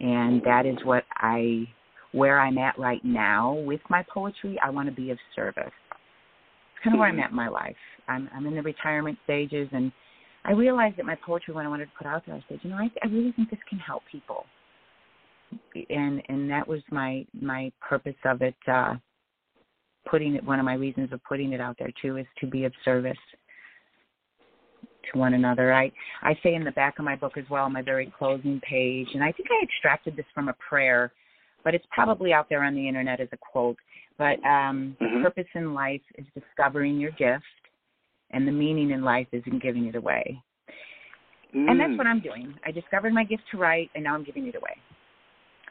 and 0.00 0.42
that 0.44 0.66
is 0.66 0.76
what 0.84 1.04
I 1.16 1.68
where 2.12 2.40
I'm 2.40 2.58
at 2.58 2.78
right 2.78 3.04
now 3.04 3.54
with 3.54 3.80
my 3.90 4.04
poetry. 4.12 4.58
I 4.62 4.70
want 4.70 4.88
to 4.88 4.94
be 4.94 5.10
of 5.10 5.18
service. 5.34 5.64
It's 5.66 6.84
kind 6.84 6.94
of 6.94 7.00
where 7.00 7.08
I'm 7.08 7.20
at 7.20 7.30
in 7.30 7.36
my 7.36 7.48
life. 7.48 7.76
I'm 8.08 8.28
I'm 8.34 8.46
in 8.46 8.54
the 8.54 8.62
retirement 8.62 9.18
stages, 9.24 9.68
and 9.72 9.92
I 10.44 10.52
realized 10.52 10.96
that 10.96 11.06
my 11.06 11.16
poetry, 11.24 11.54
when 11.54 11.64
I 11.64 11.68
wanted 11.68 11.86
to 11.86 11.92
put 11.96 12.06
out 12.06 12.24
there, 12.26 12.34
I 12.34 12.44
said, 12.48 12.58
you 12.62 12.70
know, 12.70 12.76
I, 12.76 12.90
I 13.02 13.06
really 13.06 13.32
think 13.32 13.50
this 13.50 13.60
can 13.68 13.78
help 13.78 14.02
people 14.10 14.46
and 15.90 16.22
and 16.28 16.50
that 16.50 16.66
was 16.66 16.80
my 16.90 17.24
my 17.38 17.70
purpose 17.80 18.14
of 18.24 18.42
it 18.42 18.54
uh 18.68 18.94
putting 20.08 20.34
it 20.34 20.44
one 20.44 20.58
of 20.58 20.64
my 20.64 20.74
reasons 20.74 21.12
of 21.12 21.22
putting 21.24 21.52
it 21.52 21.60
out 21.60 21.76
there 21.78 21.90
too 22.00 22.16
is 22.16 22.26
to 22.38 22.46
be 22.46 22.64
of 22.64 22.72
service 22.84 23.18
to 25.10 25.18
one 25.18 25.34
another 25.34 25.72
i 25.72 25.90
i 26.22 26.38
say 26.42 26.54
in 26.54 26.64
the 26.64 26.72
back 26.72 26.98
of 26.98 27.04
my 27.04 27.16
book 27.16 27.36
as 27.36 27.44
well 27.50 27.68
my 27.68 27.82
very 27.82 28.12
closing 28.16 28.60
page 28.60 29.08
and 29.14 29.22
i 29.22 29.32
think 29.32 29.48
i 29.50 29.64
extracted 29.64 30.16
this 30.16 30.26
from 30.34 30.48
a 30.48 30.54
prayer 30.68 31.12
but 31.64 31.74
it's 31.74 31.86
probably 31.90 32.32
out 32.32 32.46
there 32.48 32.62
on 32.62 32.74
the 32.74 32.86
internet 32.88 33.20
as 33.20 33.28
a 33.32 33.38
quote 33.38 33.76
but 34.18 34.42
um 34.44 34.96
Mhm. 35.00 35.22
purpose 35.22 35.48
in 35.54 35.74
life 35.74 36.02
is 36.16 36.26
discovering 36.34 36.98
your 36.98 37.12
gift 37.12 37.44
and 38.30 38.46
the 38.46 38.52
meaning 38.52 38.90
in 38.90 39.02
life 39.02 39.28
is 39.32 39.42
in 39.46 39.58
giving 39.58 39.86
it 39.86 39.94
away 39.94 40.42
and 41.54 41.80
that's 41.80 41.92
Mm. 41.92 41.98
what 41.98 42.06
I'm 42.06 42.20
doing. 42.20 42.58
I 42.66 42.72
discovered 42.72 43.12
my 43.14 43.24
gift 43.24 43.44
to 43.52 43.58
write, 43.58 43.90
and 43.94 44.04
now 44.04 44.14
I'm 44.14 44.24
giving 44.24 44.46
it 44.48 44.54
away, 44.56 44.76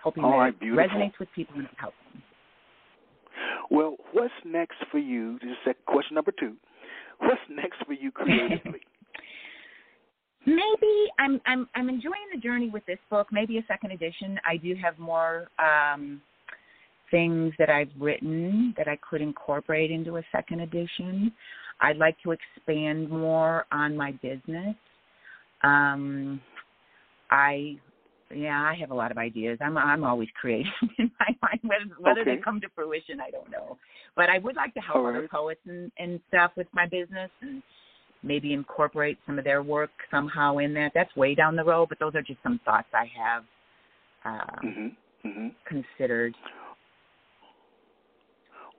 hoping 0.04 0.24
All 0.24 0.32
that 0.32 0.38
right, 0.38 0.54
it 0.54 0.60
beautiful. 0.60 1.00
resonates 1.00 1.20
with 1.20 1.30
people 1.34 1.56
and 1.56 1.68
helps 1.78 1.96
them. 2.12 2.22
Well, 3.72 3.96
what's 4.12 4.34
next 4.46 4.78
for 4.92 5.00
you? 5.00 5.40
This 5.42 5.52
is 5.66 5.76
question 5.88 6.16
number 6.16 6.34
two. 6.38 6.56
What's 7.20 7.42
next 7.50 7.78
for 7.86 7.94
you 7.94 8.12
creatively? 8.12 8.82
Maybe 10.46 11.08
I'm 11.20 11.40
I'm 11.46 11.70
I'm 11.74 11.88
enjoying 11.88 12.28
the 12.34 12.40
journey 12.40 12.70
with 12.70 12.86
this 12.86 13.00
book. 13.10 13.28
Maybe 13.32 13.58
a 13.60 13.66
second 13.66 13.92
edition. 13.92 14.38
I 14.46 14.58
do 14.58 14.76
have 14.76 15.00
more 15.00 15.48
um, 15.58 16.22
things 17.12 17.54
that 17.60 17.70
I've 17.70 17.92
written 17.98 18.74
that 18.78 18.90
I 18.90 18.98
could 19.10 19.22
incorporate 19.22 19.90
into 19.90 20.18
a 20.18 20.24
second 20.34 20.60
edition. 20.60 21.32
I'd 21.80 21.98
like 21.98 22.18
to 22.24 22.32
expand 22.32 23.10
more 23.10 23.66
on 23.72 23.96
my 23.96 24.12
business. 24.22 24.76
Um, 25.64 26.42
I 27.32 27.78
yeah, 28.36 28.62
I 28.62 28.76
have 28.76 28.92
a 28.92 28.96
lot 28.96 29.12
of 29.12 29.18
ideas. 29.18 29.58
I'm 29.62 29.78
I'm 29.78 30.04
always 30.04 30.30
creative 30.40 30.72
in 30.98 31.12
my 31.20 31.36
mind. 31.42 31.60
Whether, 31.64 32.02
whether 32.02 32.22
Okay. 32.22 32.36
they 32.36 32.42
come 32.42 32.60
to 32.62 32.68
fruition, 32.76 33.20
I 33.22 33.32
don't 33.32 33.50
know. 33.50 33.78
But 34.16 34.30
I 34.30 34.40
would 34.40 34.56
like 34.56 34.74
to 34.76 34.80
help 34.80 34.98
All 34.98 35.08
other 35.08 35.28
poets 35.30 35.62
and, 35.68 35.92
and 35.98 36.20
stuff 36.28 36.52
with 36.56 36.68
my 36.74 36.86
business 36.86 37.30
and 37.42 37.64
maybe 38.24 38.54
incorporate 38.54 39.18
some 39.26 39.38
of 39.38 39.44
their 39.46 39.64
work 39.64 39.92
somehow 40.10 40.58
in 40.58 40.74
that. 40.76 40.92
That's 40.94 41.14
way 41.16 41.36
down 41.36 41.56
the 41.56 41.64
road, 41.64 41.90
but 41.90 42.00
those 42.00 42.16
are 42.16 42.22
just 42.22 42.40
some 42.44 42.60
thoughts 42.66 42.88
I 42.94 43.10
have 43.18 43.44
uh, 44.26 44.68
mhm. 44.68 44.96
Mhm. 45.26 45.52
considered. 45.66 46.36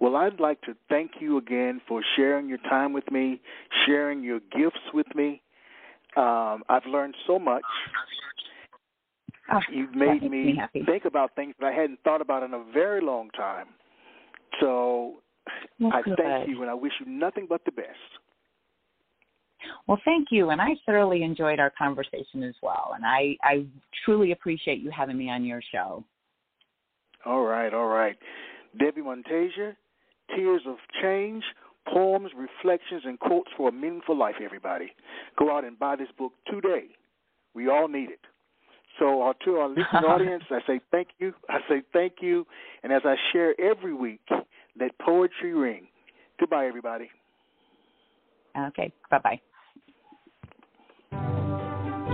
Well, 0.01 0.17
I'd 0.17 0.41
like 0.41 0.61
to 0.63 0.77
thank 0.89 1.13
you 1.21 1.39
again 1.39 1.81
for 1.87 2.03
sharing 2.17 2.49
your 2.49 2.59
time 2.59 2.93
with 2.93 3.11
me, 3.11 3.41
sharing 3.87 4.23
your 4.23 4.41
gifts 4.41 4.81
with 4.93 5.07
me. 5.15 5.41
Um, 6.17 6.63
I've 6.69 6.87
learned 6.87 7.15
so 7.27 7.39
much. 7.39 7.65
Oh, 9.53 9.61
You've 9.71 9.95
made 9.95 10.23
me, 10.23 10.55
me 10.55 10.61
think 10.87 11.05
about 11.05 11.35
things 11.37 11.55
that 11.61 11.67
I 11.67 11.73
hadn't 11.73 12.01
thought 12.03 12.21
about 12.21 12.43
in 12.43 12.55
a 12.55 12.65
very 12.73 13.03
long 13.03 13.31
time. 13.31 13.67
So 14.61 15.17
I 15.93 16.03
good. 16.03 16.17
thank 16.17 16.49
you, 16.49 16.63
and 16.63 16.71
I 16.71 16.75
wish 16.75 16.93
you 17.01 17.07
nothing 17.11 17.47
but 17.49 17.63
the 17.65 17.73
best. 17.73 17.89
Well, 19.87 20.01
thank 20.05 20.29
you, 20.31 20.51
and 20.51 20.61
I 20.61 20.77
thoroughly 20.87 21.23
enjoyed 21.23 21.59
our 21.59 21.71
conversation 21.71 22.43
as 22.43 22.55
well. 22.63 22.93
And 22.95 23.05
I, 23.05 23.37
I 23.43 23.67
truly 24.05 24.33
appreciate 24.33 24.81
you 24.81 24.91
having 24.91 25.17
me 25.17 25.31
on 25.31 25.45
your 25.45 25.61
show. 25.73 26.05
All 27.25 27.43
right, 27.43 27.73
all 27.73 27.87
right. 27.87 28.17
Debbie 28.79 29.03
Monteggia, 29.03 29.75
Tears 30.35 30.63
of 30.67 30.77
Change, 31.03 31.43
Poems, 31.89 32.31
Reflections, 32.37 33.03
and 33.05 33.19
Quotes 33.19 33.51
for 33.57 33.69
a 33.69 33.73
Meaningful 33.73 34.17
Life, 34.17 34.37
everybody. 34.43 34.93
Go 35.39 35.55
out 35.55 35.65
and 35.65 35.79
buy 35.79 35.97
this 35.97 36.09
book 36.19 36.33
today. 36.47 36.87
We 37.55 37.69
all 37.69 37.89
need 37.89 38.11
it. 38.11 38.21
So 38.99 39.23
uh, 39.23 39.33
to 39.45 39.57
our 39.57 39.69
listening 39.69 39.87
audience, 40.09 40.45
I 40.51 40.61
say 40.67 40.81
thank 40.91 41.09
you. 41.19 41.33
I 41.49 41.59
say 41.69 41.83
thank 41.93 42.15
you. 42.21 42.47
And 42.83 42.93
as 42.93 43.03
I 43.05 43.17
share 43.33 43.59
every 43.61 43.95
week, 43.95 44.21
let 44.79 44.97
poetry 44.99 45.55
ring. 45.55 45.87
Goodbye, 46.39 46.67
everybody. 46.67 47.11
Okay, 48.57 48.93
bye 49.11 49.19
bye. 49.19 49.41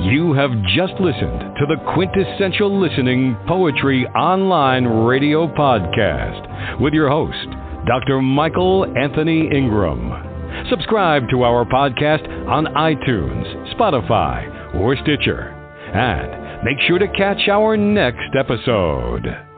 You 0.01 0.33
have 0.33 0.51
just 0.74 0.95
listened 0.99 1.57
to 1.59 1.66
the 1.66 1.76
Quintessential 1.93 2.81
Listening 2.81 3.37
Poetry 3.47 4.07
Online 4.07 4.87
Radio 4.87 5.47
Podcast 5.47 6.81
with 6.81 6.95
your 6.95 7.11
host, 7.11 7.49
Dr. 7.87 8.22
Michael 8.22 8.87
Anthony 8.97 9.51
Ingram. 9.55 10.66
Subscribe 10.70 11.28
to 11.31 11.43
our 11.43 11.66
podcast 11.66 12.26
on 12.49 12.64
iTunes, 12.76 13.74
Spotify, 13.74 14.74
or 14.74 14.97
Stitcher. 14.97 15.51
And 15.93 16.39
make 16.65 16.79
sure 16.87 16.99
to 16.99 17.09
catch 17.09 17.49
our 17.49 17.77
next 17.77 18.35
episode. 18.39 19.50